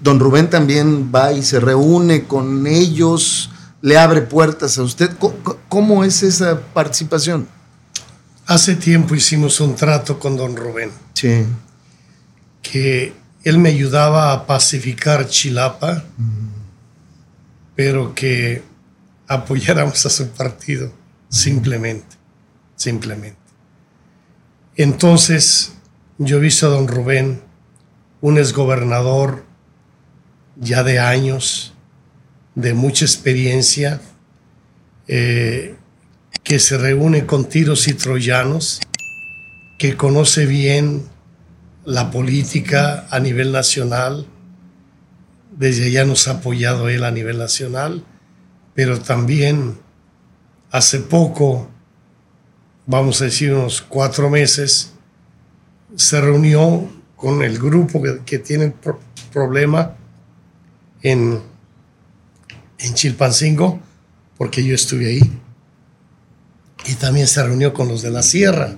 [0.00, 3.50] Don Rubén también va y se reúne con ellos,
[3.80, 5.10] le abre puertas a usted.
[5.68, 7.48] ¿Cómo, es esa participación?
[8.46, 10.90] Hace tiempo hicimos un trato con don Rubén.
[11.14, 11.44] Sí.
[12.62, 13.12] Que
[13.44, 16.04] él me ayudaba a pacificar Chilapa,
[17.76, 18.62] pero que
[19.26, 20.92] apoyáramos a su partido,
[21.28, 22.16] simplemente,
[22.74, 23.38] simplemente.
[24.76, 25.72] Entonces,
[26.18, 27.42] yo he visto a don Rubén,
[28.20, 29.44] un exgobernador
[30.60, 31.72] ya de años,
[32.54, 34.00] de mucha experiencia,
[35.06, 35.76] eh,
[36.42, 38.80] que se reúne con tiros y troyanos,
[39.78, 41.04] que conoce bien
[41.84, 44.26] la política a nivel nacional,
[45.56, 48.04] desde allá nos ha apoyado él a nivel nacional,
[48.74, 49.78] pero también
[50.70, 51.68] hace poco,
[52.86, 54.92] vamos a decir unos cuatro meses,
[55.96, 58.74] se reunió con el grupo que, tiene el
[59.32, 59.97] problema
[61.02, 61.40] en,
[62.78, 63.80] en Chilpancingo,
[64.36, 65.40] porque yo estuve ahí.
[66.86, 68.76] Y también se reunió con los de la sierra.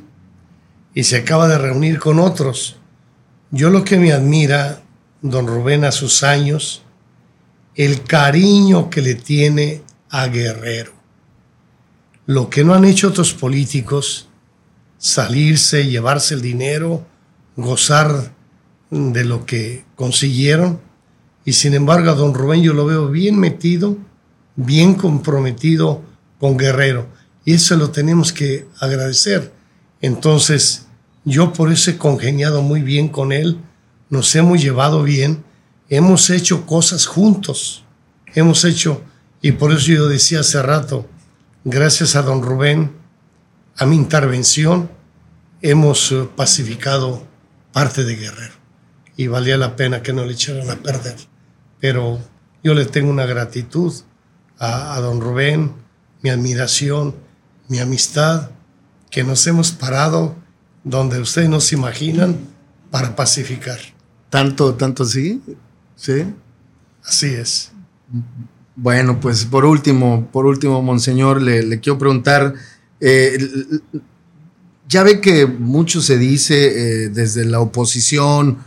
[0.94, 2.76] Y se acaba de reunir con otros.
[3.50, 4.82] Yo lo que me admira,
[5.22, 6.82] don Rubén, a sus años,
[7.74, 10.92] el cariño que le tiene a Guerrero.
[12.26, 14.28] Lo que no han hecho otros políticos
[15.00, 17.06] salirse, llevarse el dinero,
[17.56, 18.32] gozar
[18.90, 20.80] de lo que consiguieron.
[21.50, 23.98] Y sin embargo a don Rubén yo lo veo bien metido,
[24.54, 26.00] bien comprometido
[26.38, 27.08] con Guerrero.
[27.44, 29.52] Y eso lo tenemos que agradecer.
[30.00, 30.86] Entonces,
[31.24, 33.58] yo por eso he congeniado muy bien con él,
[34.10, 35.42] nos hemos llevado bien,
[35.88, 37.82] hemos hecho cosas juntos,
[38.32, 39.02] hemos hecho,
[39.42, 41.08] y por eso yo decía hace rato,
[41.64, 42.92] gracias a don Rubén,
[43.76, 44.88] a mi intervención
[45.62, 47.26] hemos eh, pacificado
[47.72, 48.54] parte de Guerrero
[49.16, 51.29] y valía la pena que no le echaran a perder.
[51.80, 52.20] Pero
[52.62, 53.92] yo le tengo una gratitud
[54.58, 55.72] a, don Rubén,
[56.22, 57.14] mi admiración,
[57.68, 58.50] mi amistad,
[59.10, 60.36] que nos hemos parado
[60.84, 62.36] donde ustedes no se imaginan
[62.90, 63.78] para pacificar.
[64.28, 65.42] ¿Tanto, tanto así?
[65.96, 66.24] ¿Sí?
[67.04, 67.72] Así es.
[68.76, 72.54] Bueno, pues por último, por último, Monseñor, le, quiero preguntar,
[73.00, 73.38] eh,
[74.88, 78.58] ya ve que mucho se dice eh, desde la oposición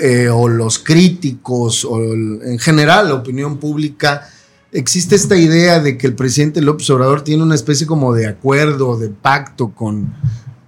[0.00, 4.28] eh, o los críticos o en general la opinión pública,
[4.72, 8.98] existe esta idea de que el presidente López Obrador tiene una especie como de acuerdo,
[8.98, 10.14] de pacto con,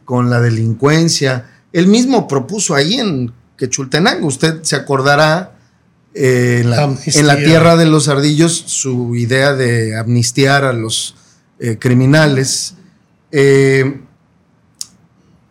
[0.04, 1.50] con la delincuencia.
[1.72, 5.56] Él mismo propuso ahí en Quechultenango, usted se acordará,
[6.18, 11.14] eh, en, la, tierra de los ardillos su idea de amnistiar a los
[11.58, 12.74] eh, criminales.
[13.32, 14.00] Eh,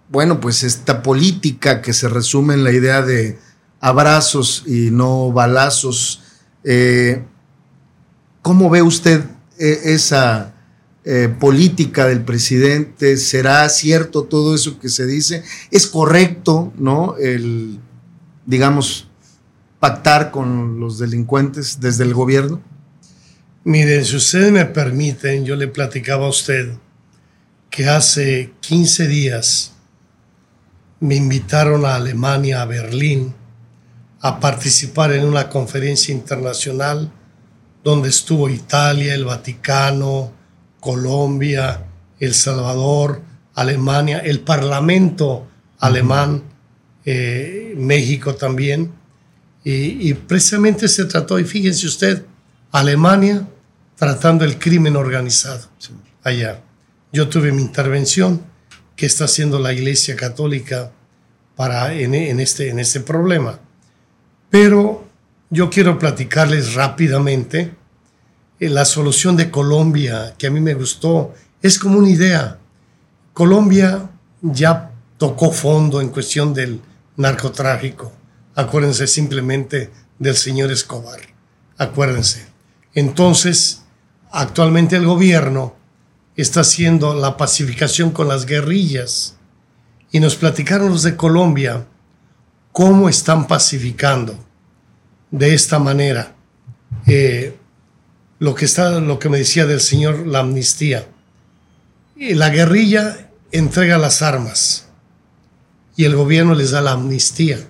[0.10, 3.38] bueno, pues esta política que se resume en la idea de
[3.86, 6.24] abrazos y no balazos,
[8.42, 9.24] ¿cómo ve usted
[9.60, 10.56] esa
[11.40, 13.16] política del presidente?
[13.18, 15.44] ¿Será cierto todo eso que se dice?
[15.70, 17.16] ¿Es correcto, no?
[17.18, 17.80] El,
[18.48, 19.08] digamos,
[19.80, 22.64] pactar con los delincuentes desde el gobierno?
[23.66, 26.74] Miren, si ustedes me permiten, yo le platicaba a usted
[27.70, 29.74] que hace 15 días
[31.00, 33.36] me invitaron a Alemania, a Berlín,
[34.26, 37.12] a participar en una conferencia internacional
[37.84, 40.32] donde estuvo Italia, el Vaticano,
[40.80, 41.86] Colombia,
[42.20, 43.22] El Salvador,
[43.54, 45.46] Alemania, el Parlamento
[45.78, 46.42] alemán,
[47.06, 48.92] eh, México también
[49.64, 52.26] y, precisamente se trató, y fíjense usted,
[52.72, 53.48] Alemania
[53.96, 55.68] tratando el crimen organizado
[56.24, 56.64] allá.
[57.14, 58.42] Yo tuve mi intervención,
[58.96, 60.92] que está haciendo la Iglesia Católica
[61.56, 63.60] para, en, este, en este problema.
[64.50, 65.06] Pero
[65.50, 67.74] yo quiero platicarles rápidamente
[68.60, 72.60] eh, la solución de Colombia, que a mí me gustó, es como una idea.
[73.34, 74.10] Colombia
[74.42, 76.80] ya tocó fondo en cuestión del
[77.18, 78.12] narcotráfico.
[78.56, 81.20] Acuérdense simplemente del señor Escobar.
[81.78, 82.46] Acuérdense.
[82.94, 83.84] Entonces,
[84.32, 85.76] actualmente el gobierno
[86.36, 89.36] está haciendo la pacificación con las guerrillas.
[90.12, 91.86] Y nos platicaron los de Colombia
[92.76, 94.38] cómo están pacificando
[95.32, 96.36] de esta manera.
[97.08, 97.56] Eh,
[98.40, 101.08] lo que está, lo que me decía del señor, la amnistía.
[102.18, 104.88] Y la guerrilla entrega las armas
[105.96, 107.66] y el gobierno les da la amnistía.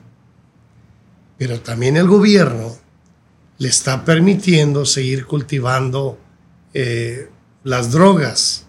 [1.38, 2.76] Pero también el gobierno
[3.60, 6.18] le está permitiendo seguir cultivando
[6.74, 7.30] eh,
[7.64, 8.66] las drogas.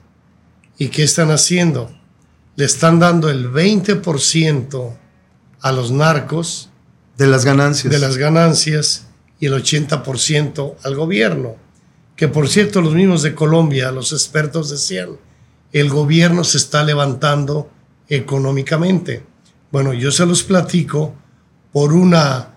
[0.77, 1.99] ¿Y qué están haciendo?
[2.57, 4.99] Le están dando el 20%
[5.61, 6.71] a los narcos.
[7.17, 7.93] De las ganancias.
[7.93, 9.07] De las ganancias
[9.39, 11.57] y el 80% al gobierno.
[12.17, 15.11] Que por cierto, los mismos de Colombia, los expertos decían,
[15.73, 17.71] el gobierno se está levantando
[18.09, 19.25] económicamente.
[19.71, 21.15] Bueno, yo se los platico
[21.73, 22.55] por una,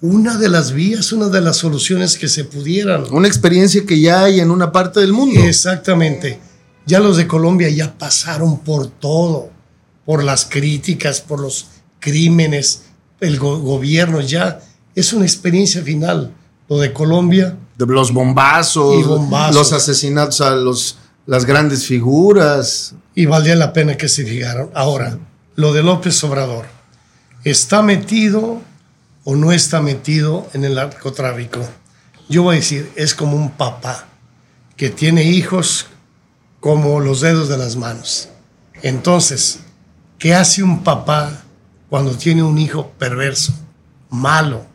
[0.00, 3.04] una de las vías, una de las soluciones que se pudieran.
[3.10, 5.40] Una experiencia que ya hay en una parte del mundo.
[5.40, 6.40] Exactamente.
[6.86, 9.50] Ya los de Colombia ya pasaron por todo,
[10.06, 11.66] por las críticas, por los
[12.04, 12.82] crímenes,
[13.18, 14.60] el gobierno ya
[14.94, 16.34] es una experiencia final.
[16.68, 17.56] Lo de Colombia.
[17.78, 19.06] De los bombazos,
[19.54, 22.94] los asesinatos a los, las grandes figuras.
[23.14, 24.70] Y valía la pena que se fijaron.
[24.74, 25.18] Ahora,
[25.56, 26.66] lo de López Obrador.
[27.42, 28.60] ¿Está metido
[29.24, 31.60] o no está metido en el narcotráfico?
[32.28, 34.08] Yo voy a decir, es como un papá
[34.76, 35.86] que tiene hijos
[36.60, 38.28] como los dedos de las manos.
[38.82, 39.60] Entonces,
[40.18, 41.43] ¿qué hace un papá
[41.94, 43.54] cuando tiene un hijo perverso,
[44.10, 44.66] malo?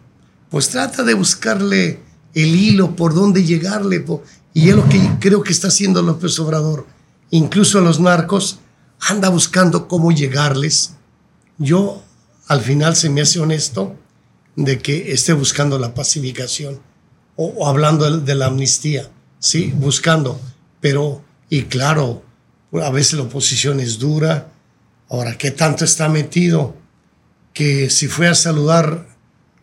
[0.50, 2.00] Pues trata de buscarle
[2.34, 4.06] el hilo por dónde llegarle.
[4.54, 6.88] Y es lo que creo que está haciendo López Obrador.
[7.30, 8.60] Incluso a los narcos
[9.02, 10.94] anda buscando cómo llegarles.
[11.58, 12.02] Yo
[12.48, 13.98] al final se me hace honesto
[14.56, 16.80] de que esté buscando la pacificación
[17.36, 20.40] o, hablando de, la amnistía, sí, buscando.
[20.80, 22.24] Pero, y claro,
[22.82, 24.54] a veces la oposición es dura.
[25.10, 26.80] Ahora, ¿qué tanto está metido?
[27.60, 29.06] Que si fue a saludar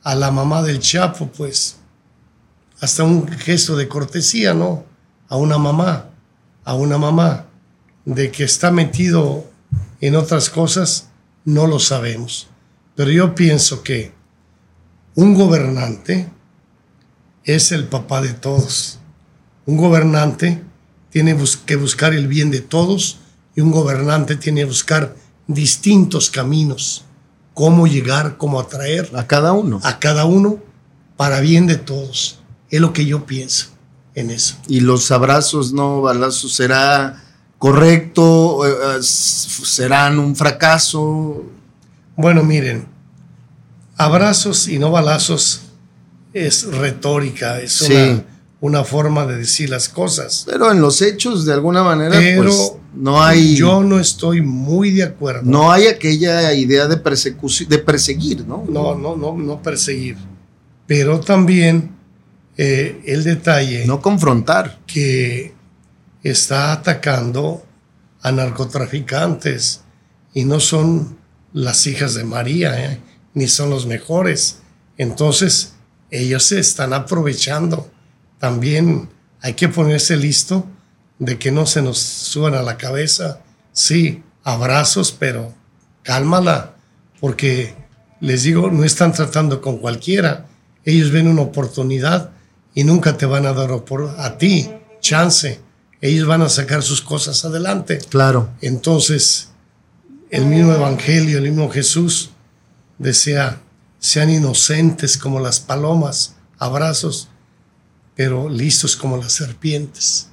[0.03, 1.77] a la mamá del Chapo, pues
[2.79, 4.85] hasta un gesto de cortesía, ¿no?
[5.31, 6.11] A una mamá,
[6.67, 7.47] a una mamá,
[8.05, 9.51] de que está metido
[10.03, 11.09] en otras cosas,
[11.47, 12.49] no lo sabemos.
[12.97, 14.13] Pero yo pienso que
[15.15, 16.29] un gobernante
[17.45, 18.99] es el papá de todos.
[19.65, 20.63] Un gobernante
[21.09, 23.21] tiene que buscar el bien de todos
[23.55, 25.17] y un gobernante tiene que buscar
[25.47, 27.06] distintos caminos,
[27.57, 29.81] cómo llegar, cómo atraer a cada uno.
[29.83, 30.59] A cada uno
[31.17, 32.41] para bien de todos.
[32.69, 33.69] Es lo que yo pienso
[34.15, 34.57] en eso.
[34.69, 37.25] Y los abrazos, no balazos, será
[37.57, 41.47] correcto, eh, eh, serán un fracaso.
[42.15, 42.87] Bueno, miren,
[43.97, 45.63] abrazos y no balazos
[46.35, 48.23] es retórica, es una,
[48.85, 50.45] forma de decir las cosas.
[50.47, 53.57] Pero en los hechos, de alguna manera, pues, no hay.
[53.57, 55.43] Yo no estoy muy de acuerdo.
[55.45, 58.65] No hay aquella idea de persecución, de perseguir, ¿no?
[58.69, 60.17] No, no, no, no perseguir.
[60.87, 61.97] Pero también
[62.57, 63.87] eh, el detalle.
[63.87, 64.81] No confrontar.
[64.87, 65.55] Que
[66.23, 67.65] está atacando
[68.23, 69.83] a narcotraficantes
[70.35, 71.19] y no son
[71.53, 73.01] las hijas de María, ¿eh?
[73.35, 74.59] ni son los mejores.
[74.99, 75.75] Entonces,
[76.11, 77.91] ellos se están aprovechando.
[78.39, 79.09] También
[79.41, 80.67] hay que ponerse listo
[81.19, 83.41] de que no se nos suban a la cabeza.
[83.73, 85.55] Sí, abrazos, pero
[86.03, 86.75] cálmala,
[87.21, 87.75] porque
[88.21, 90.47] les digo, no están tratando con cualquiera.
[90.85, 92.31] Ellos ven una oportunidad
[92.75, 93.71] y nunca te van a dar
[94.19, 95.61] a ti chance.
[96.01, 97.99] Ellos van a sacar sus cosas adelante.
[98.11, 98.51] Claro.
[98.61, 99.49] Entonces,
[100.31, 102.31] el mismo Evangelio, el mismo Jesús
[102.99, 103.61] desea,
[103.99, 107.29] sean inocentes como las palomas, abrazos,
[108.17, 110.29] pero listos como las serpientes.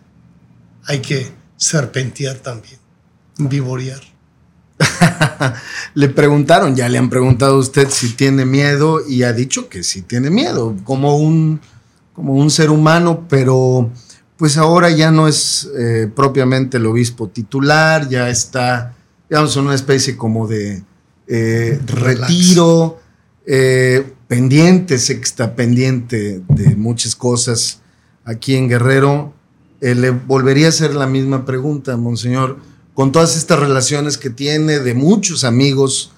[0.85, 2.79] Hay que serpentear también,
[3.37, 4.01] vivorear.
[5.93, 9.83] le preguntaron, ya le han preguntado a usted si tiene miedo y ha dicho que
[9.83, 11.61] sí tiene miedo, como un,
[12.13, 13.91] como un ser humano, pero
[14.37, 18.95] pues ahora ya no es eh, propiamente el obispo titular, ya está,
[19.29, 20.83] digamos, en una especie como de
[21.27, 22.99] eh, retiro,
[23.45, 27.81] eh, pendiente, sé que está pendiente de muchas cosas
[28.25, 29.31] aquí en Guerrero.
[29.79, 32.57] le volvería a hacer la misma pregunta, Monseñor,
[32.95, 36.13] con todas estas relaciones que tiene de muchos amigos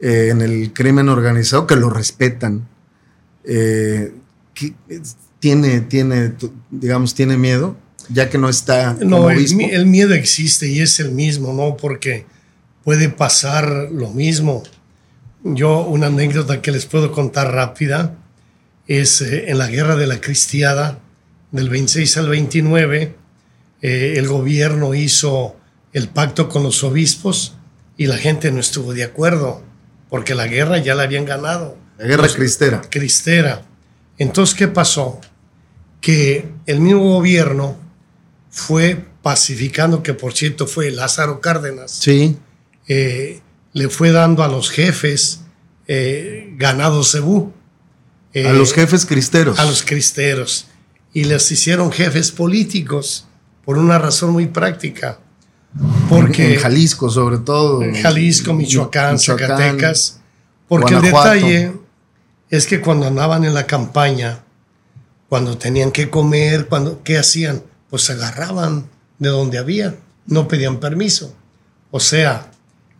[0.00, 2.66] en el crimen organizado que lo respetan
[3.44, 4.74] ¿qué-
[5.38, 6.32] tiene, tiene,
[6.70, 7.76] digamos, tiene miedo,
[8.08, 9.58] ya que no está como No, el, obispo?
[9.58, 11.76] mi- el miedo existe y es el mismo, ¿no?
[11.76, 12.26] Porque
[12.84, 14.62] puede pasar lo mismo.
[15.42, 18.16] Yo, una anécdota que les puedo contar rápida
[18.86, 20.98] es eh, en la guerra de la Cristiada,
[21.50, 23.14] del 26 al 29,
[23.82, 25.56] eh, el gobierno hizo
[25.92, 27.54] el pacto con los obispos
[27.96, 29.62] y la gente no estuvo de acuerdo,
[30.08, 31.76] porque la guerra ya la habían ganado.
[31.98, 32.82] La guerra cristera.
[32.88, 33.62] cristera.
[34.18, 35.20] Entonces, ¿qué pasó?
[36.00, 37.76] Que el mismo gobierno
[38.50, 42.36] fue pacificando, que por cierto fue Lázaro Cárdenas, Sí,
[42.88, 43.40] eh,
[43.72, 45.42] le fue dando a los jefes
[45.86, 47.52] eh, ganado cebú.
[48.32, 49.58] eh, a los jefes cristeros.
[49.58, 50.66] a los cristeros.
[51.12, 53.26] Y les hicieron jefes políticos
[53.64, 55.18] por una razón muy práctica.
[56.08, 57.82] Porque en Jalisco, sobre todo.
[57.82, 59.48] en Jalisco, Michoacán, Michoacán.
[59.48, 60.20] Zacatecas.
[60.68, 61.72] Porque el detalle
[62.48, 64.44] es que cuando andaban en la campaña,
[65.28, 67.62] cuando tenían que comer, cuando, ¿qué hacían?
[67.88, 68.86] Pues agarraban
[69.18, 71.34] de donde había, no pedían permiso.
[71.90, 72.50] O sea,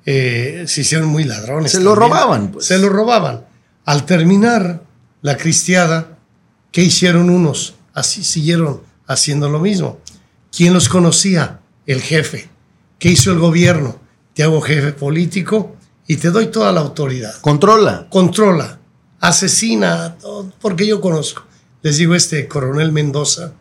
[0.06, 1.72] eh, se hicieron muy ladrones.
[1.72, 2.66] Se lo robaban, pues.
[2.66, 3.44] Se lo robaban.
[3.84, 4.82] Al terminar
[5.22, 6.18] la cristiada,
[6.72, 7.74] ¿qué hicieron unos?
[7.94, 9.98] Así siguieron haciendo lo mismo.
[10.56, 11.60] ¿Quién los conocía?
[11.86, 12.48] El jefe.
[12.98, 13.98] ¿Qué hizo el gobierno?
[14.34, 17.34] Te hago jefe político y te doy toda la autoridad.
[17.40, 18.06] Controla.
[18.10, 18.78] Controla,
[19.20, 20.16] asesina,
[20.60, 21.44] porque yo conozco.
[21.82, 23.52] Les digo, este coronel Mendoza,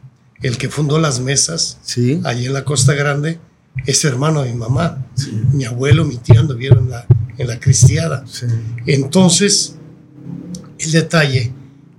[0.41, 2.21] el que fundó las mesas Sí.
[2.25, 3.39] allí en la Costa Grande,
[3.85, 5.05] es hermano de mi mamá.
[5.53, 7.05] Mi abuelo, mi tío anduvieron en la,
[7.37, 8.25] en la cristiada.
[8.27, 8.45] Sí.
[8.85, 9.75] Entonces,
[10.79, 11.53] el detalle,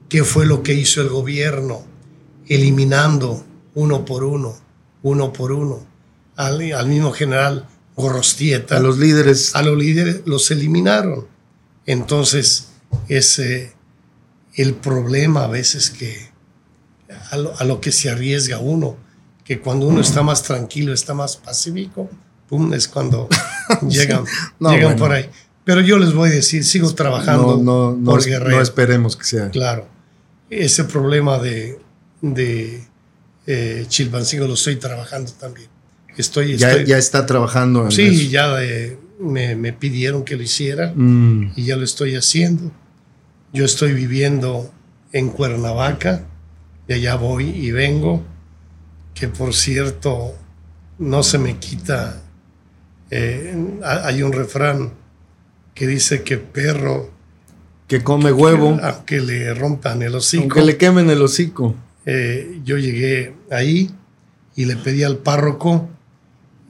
[0.09, 1.83] ¿qué fue lo que hizo el gobierno?
[2.49, 3.45] Eliminando
[3.75, 4.57] uno por uno,
[5.03, 5.87] uno por uno,
[6.37, 7.67] al, al mismo general
[7.97, 9.55] Gorostieta, A los líderes.
[9.55, 11.27] a los líderes los eliminaron.
[11.87, 12.69] Entonces,
[13.09, 13.73] es eh,
[14.55, 16.31] el problema a veces que
[17.31, 18.97] a lo, a lo que se arriesga uno,
[19.51, 22.09] que cuando uno está más tranquilo, está más pacífico,
[22.49, 23.29] pum, es cuando
[23.89, 24.23] llegan,
[24.61, 24.97] No, llegan bueno.
[25.01, 25.29] por ahí.
[25.65, 28.55] Pero yo les voy a decir, sigo trabajando no, no, no, por Guerrero.
[28.55, 29.51] no esperemos que sea.
[29.51, 29.89] Claro.
[30.51, 31.81] Ese problema de,
[32.23, 32.85] de
[33.49, 35.69] eh, Chilpancingo lo estoy trabajando también.
[36.17, 38.31] Estoy, Ya, estoy- ya está trabajando en sí, eso.
[38.31, 42.71] ya eh, me, me pidieron que lo hiciera Mm, y ya lo estoy haciendo.
[43.53, 44.71] Yo estoy viviendo
[45.11, 46.25] en Cuernavaca,
[46.87, 48.23] y allá voy y vengo,
[49.15, 50.35] que por cierto
[50.99, 52.23] no se me quita.
[53.11, 54.93] eh, ha- hay un refrán
[55.75, 57.11] que dice que perro,
[57.89, 58.79] que come huevo.
[58.83, 61.75] aunque le rompan el hocico, Aunque le quemen el hocico.
[62.07, 63.91] eh, yo llegué ahí
[64.55, 65.89] y le pedí al párroco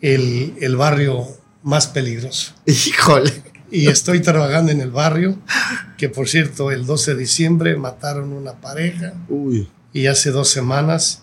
[0.01, 1.27] el, el barrio
[1.63, 2.55] más peligroso.
[2.67, 3.43] Híjole.
[3.71, 5.37] Y estoy trabajando en el barrio,
[5.99, 9.69] que por cierto, el 12 de diciembre mataron una pareja Uy.
[9.93, 11.23] y hace dos semanas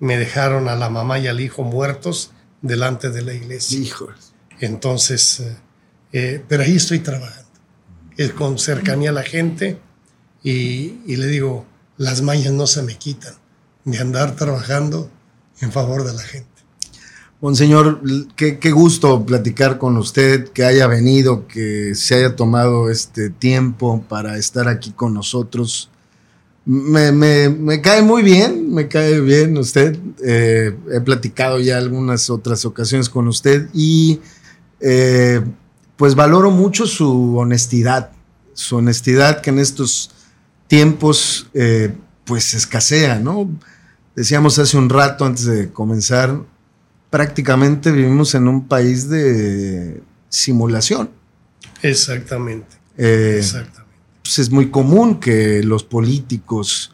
[0.00, 2.32] me dejaron a la mamá y al hijo muertos
[2.62, 3.78] delante de la iglesia.
[3.78, 4.16] Híjole.
[4.60, 5.56] Entonces, eh,
[6.12, 7.48] eh, pero ahí estoy trabajando,
[8.16, 9.78] es con cercanía a la gente
[10.42, 11.66] y, y le digo,
[11.98, 13.34] las mañas no se me quitan
[13.84, 15.10] de andar trabajando
[15.60, 16.56] en favor de la gente.
[17.40, 18.00] Monseñor,
[18.34, 24.02] qué, qué gusto platicar con usted, que haya venido, que se haya tomado este tiempo
[24.08, 25.90] para estar aquí con nosotros.
[26.66, 29.96] Me, me- me cae muy bien, me cae bien usted.
[30.24, 34.20] Eh, he platicado ya algunas otras ocasiones con usted y
[34.80, 35.40] eh,
[35.96, 38.10] pues valoro mucho su honestidad,
[38.52, 40.10] su honestidad que en estos
[40.66, 41.94] tiempos eh,
[42.24, 43.48] pues escasea, ¿no?
[44.16, 46.40] Decíamos hace un rato antes de comenzar,
[47.10, 51.10] prácticamente vivimos en un país de simulación.
[51.82, 52.76] Exactamente,
[53.38, 53.85] exactamente.
[54.26, 56.92] Pues es muy común que los políticos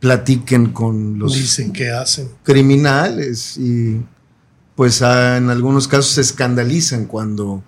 [0.00, 2.28] platiquen con los Dicen que hacen.
[2.42, 4.00] criminales y
[4.74, 7.62] pues ah, en algunos casos se escandalizan cuando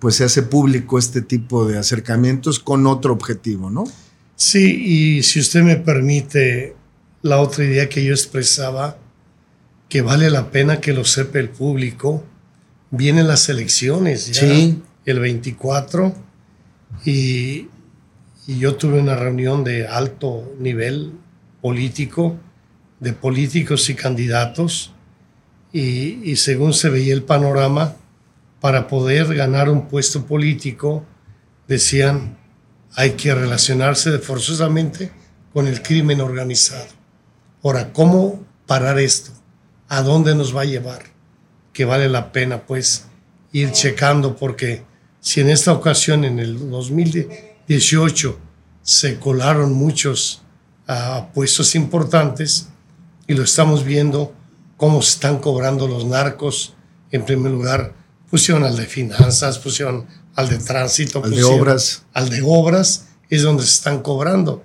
[0.00, 3.84] pues se hace público este tipo de acercamientos con otro objetivo, ¿no?
[4.34, 4.74] Sí,
[5.18, 6.74] y si usted me permite,
[7.22, 8.98] la otra idea que yo expresaba,
[9.88, 12.22] que vale la pena que lo sepa el público,
[12.90, 14.82] vienen las elecciones ya, Sí.
[15.06, 16.14] el 24,
[17.04, 17.68] y,
[18.46, 21.12] y yo tuve una reunión de alto nivel
[21.60, 22.36] político,
[23.00, 24.92] de políticos y candidatos,
[25.72, 27.96] y, según se veía el panorama,
[28.60, 31.04] para poder ganar un puesto político,
[31.68, 32.38] decían,
[32.94, 35.10] hay que relacionarse forzosamente
[35.52, 36.86] con el crimen organizado.
[37.62, 39.32] Ahora, ¿cómo parar esto?
[39.88, 41.02] ¿A dónde nos va a llevar?
[41.74, 43.06] Que vale la pena, pues,
[43.52, 44.84] ir checando, porque
[45.20, 46.56] si en esta ocasión, en el
[47.68, 48.38] 2018,
[48.82, 50.42] se colaron muchos
[50.86, 52.68] a puestos importantes
[53.26, 54.32] y lo estamos viendo
[54.76, 56.74] cómo se están cobrando los narcos.
[57.10, 57.92] En primer lugar,
[58.30, 60.06] pusieron al de finanzas, pusieron
[60.36, 62.04] al de tránsito, al de obras.
[62.12, 64.64] Al de obras es donde se están cobrando.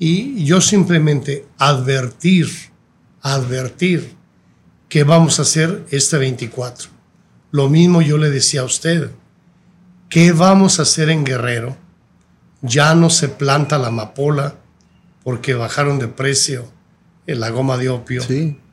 [0.00, 2.48] Y yo simplemente advertir,
[3.20, 4.16] advertir
[4.88, 6.90] que vamos a hacer este 24.
[7.52, 9.12] Lo mismo yo le decía a usted,
[10.08, 11.76] ¿qué vamos a hacer en Guerrero?
[12.62, 14.56] Ya no se planta la amapola
[15.24, 16.68] porque bajaron de precio
[17.26, 18.22] la goma de opio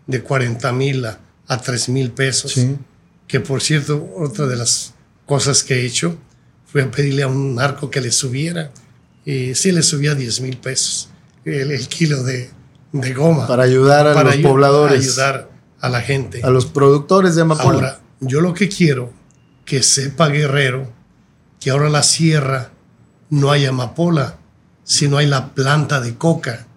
[0.07, 1.17] de 40 mil a,
[1.47, 2.55] 3 mil pesos.
[3.27, 4.93] Que por cierto, otra de las
[5.25, 6.17] cosas que he hecho
[6.65, 8.71] fue a pedirle a un narco que le subiera.
[9.25, 11.09] Y sí le subía 10 mil pesos
[11.45, 12.49] el, kilo de,
[13.13, 13.47] goma.
[13.47, 14.99] Para ayudar a los pobladores.
[14.99, 15.49] ayudar
[15.79, 16.41] a la gente.
[16.43, 17.75] A los productores de amapola.
[17.75, 19.13] Ahora, yo lo que quiero
[19.65, 20.91] que sepa Guerrero
[21.59, 22.71] que ahora la sierra
[23.29, 24.37] no hay amapola,
[24.83, 26.67] sino hay la planta de coca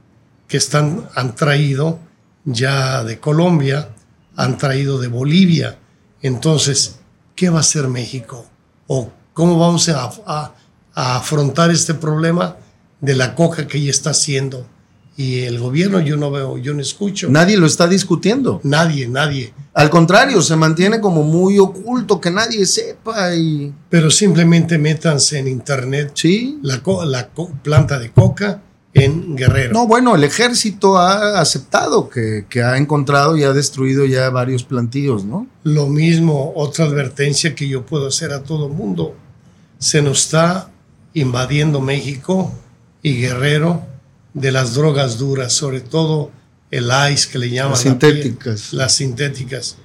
[0.48, 1.98] que están, han traído
[2.44, 3.88] ya de Colombia,
[4.36, 5.78] han traído de Bolivia.
[6.20, 7.00] Entonces,
[7.34, 8.46] ¿qué va a hacer México?
[8.86, 12.56] ¿O cómo vamos a, a afrontar este problema
[13.00, 14.66] de la coca que ella está haciendo?
[15.16, 17.28] Y el gobierno yo no veo, yo no escucho.
[17.28, 18.60] Nadie lo está discutiendo.
[18.64, 19.52] Nadie, nadie.
[19.74, 23.34] Al contrario, se mantiene como muy oculto, que nadie sepa.
[23.34, 23.74] Y...
[23.90, 26.58] Pero simplemente métanse en internet ¿Sí?
[26.62, 27.28] la, la
[27.62, 28.62] planta de coca
[28.94, 29.72] en Guerrero.
[29.72, 34.64] No, bueno, el ejército ha aceptado que, que, ha encontrado y ha destruido ya varios
[34.64, 35.46] plantíos, ¿no?
[35.62, 39.14] Lo mismo, otra advertencia que yo puedo hacer a todo mundo.
[39.78, 40.70] Se nos está
[41.14, 42.52] invadiendo México
[43.02, 43.91] y Guerrero
[44.34, 46.30] de las drogas duras, sobre todo
[46.70, 47.72] el ice que le llaman.
[47.72, 48.72] Las sintéticas.
[48.72, 49.76] las sintéticas.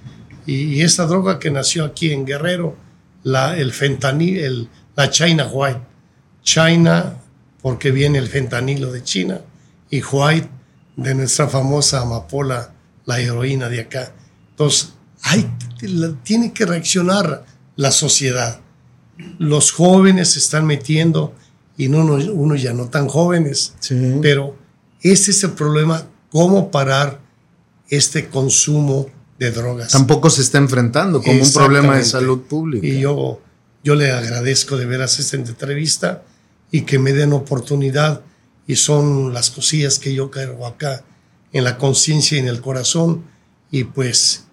[0.46, 2.76] Y, esta droga que nació aquí en Guerrero,
[3.24, 5.82] la, el fentanil, la China White.
[6.42, 7.18] China,
[7.62, 9.42] porque viene el fentanilo de China,
[9.90, 10.50] y White
[10.96, 12.74] de nuestra famosa amapola,
[13.06, 14.14] la heroína de acá.
[14.52, 14.94] Entonces,
[15.24, 15.50] hay,
[16.24, 17.46] tiene que reaccionar
[17.76, 18.62] la sociedad.
[19.40, 21.36] Los jóvenes se están metiendo
[21.78, 23.76] y no, uno ya no tan jóvenes.
[24.22, 24.56] Pero
[25.02, 27.22] ese es el problema, cómo parar
[27.90, 29.92] este consumo de drogas.
[29.92, 32.86] Tampoco se está enfrentando como un problema de salud pública.
[32.86, 33.40] Y yo,
[33.84, 36.24] yo le agradezco de veras esta entrevista
[36.72, 38.22] y que me den oportunidad
[38.66, 41.06] y son las cosillas que yo cargo acá
[41.54, 43.24] en la conciencia y en el corazón
[43.72, 44.46] y pues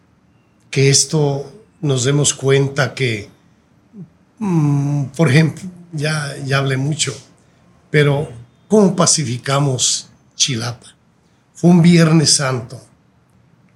[0.71, 3.29] que esto nos demos cuenta que,
[4.39, 5.65] mm, por ejemplo,
[5.95, 7.15] ya, ya hablé mucho,
[7.91, 8.29] pero
[8.69, 10.95] ¿cómo pacificamos Chilapa?
[11.55, 12.81] Fue un Viernes Santo,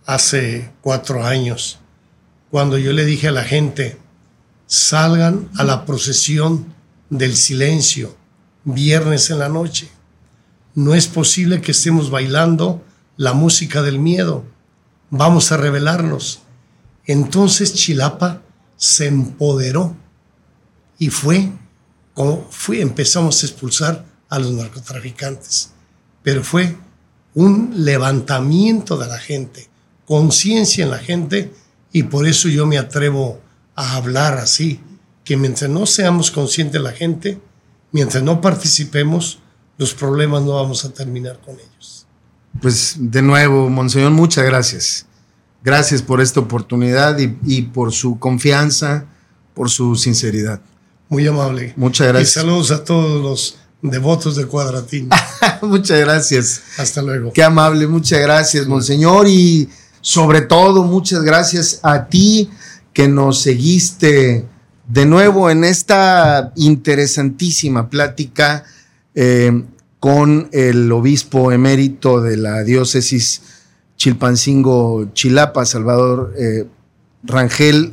[0.04, 1.78] hace cuatro años,
[2.50, 3.98] cuando yo le dije a la gente,
[4.66, 6.74] salgan a la procesión
[7.10, 8.16] del silencio,
[8.64, 9.88] viernes en la noche.
[10.74, 12.84] No es posible que estemos bailando
[13.16, 14.44] la música del miedo.
[15.10, 16.40] Vamos a revelarnos.
[17.04, 18.42] Entonces Chilapa
[18.76, 19.96] se empoderó
[20.98, 21.50] y fue
[22.50, 25.70] fui, empezamos a expulsar a los narcotraficantes.
[26.22, 26.76] Pero fue
[27.34, 29.68] un levantamiento de la gente,
[30.06, 31.52] conciencia en la gente,
[31.92, 33.40] y por eso yo me atrevo
[33.74, 34.80] a hablar así,
[35.24, 37.40] que mientras no seamos conscientes de la gente,
[37.92, 39.40] mientras no participemos,
[39.76, 42.06] los problemas no vamos a terminar con ellos.
[42.60, 45.06] Pues de nuevo, Monseñor, muchas gracias.
[45.62, 49.06] Gracias por esta oportunidad y por su confianza,
[49.54, 50.60] por su sinceridad.
[51.08, 51.72] Muy amable.
[51.76, 52.30] Muchas gracias.
[52.30, 55.08] Y saludos a todos los devotos de Cuadratín.
[55.62, 56.62] muchas gracias.
[56.76, 57.32] Hasta luego.
[57.32, 59.26] Qué amable, muchas gracias, Monseñor.
[59.28, 59.68] Y
[60.00, 62.50] sobre todo, muchas gracias a ti
[62.92, 64.44] que nos seguiste
[64.86, 68.64] de nuevo en esta interesantísima plática
[69.14, 69.64] eh,
[70.00, 73.42] con el obispo emérito de la diócesis
[73.96, 76.66] Chilpancingo Chilapa, Salvador eh,
[77.24, 77.92] Rangel.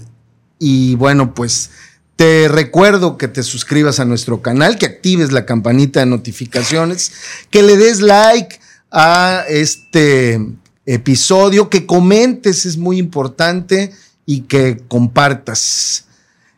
[0.59, 1.71] Y bueno, pues
[2.15, 7.11] te recuerdo que te suscribas a nuestro canal, que actives la campanita de notificaciones,
[7.49, 8.59] que le des like
[8.91, 10.39] a este
[10.85, 13.91] episodio, que comentes, es muy importante,
[14.25, 16.05] y que compartas.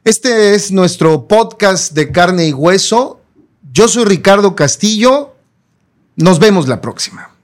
[0.03, 3.19] Este es nuestro podcast de carne y hueso.
[3.73, 5.35] Yo soy Ricardo Castillo.
[6.15, 7.36] Nos vemos la próxima.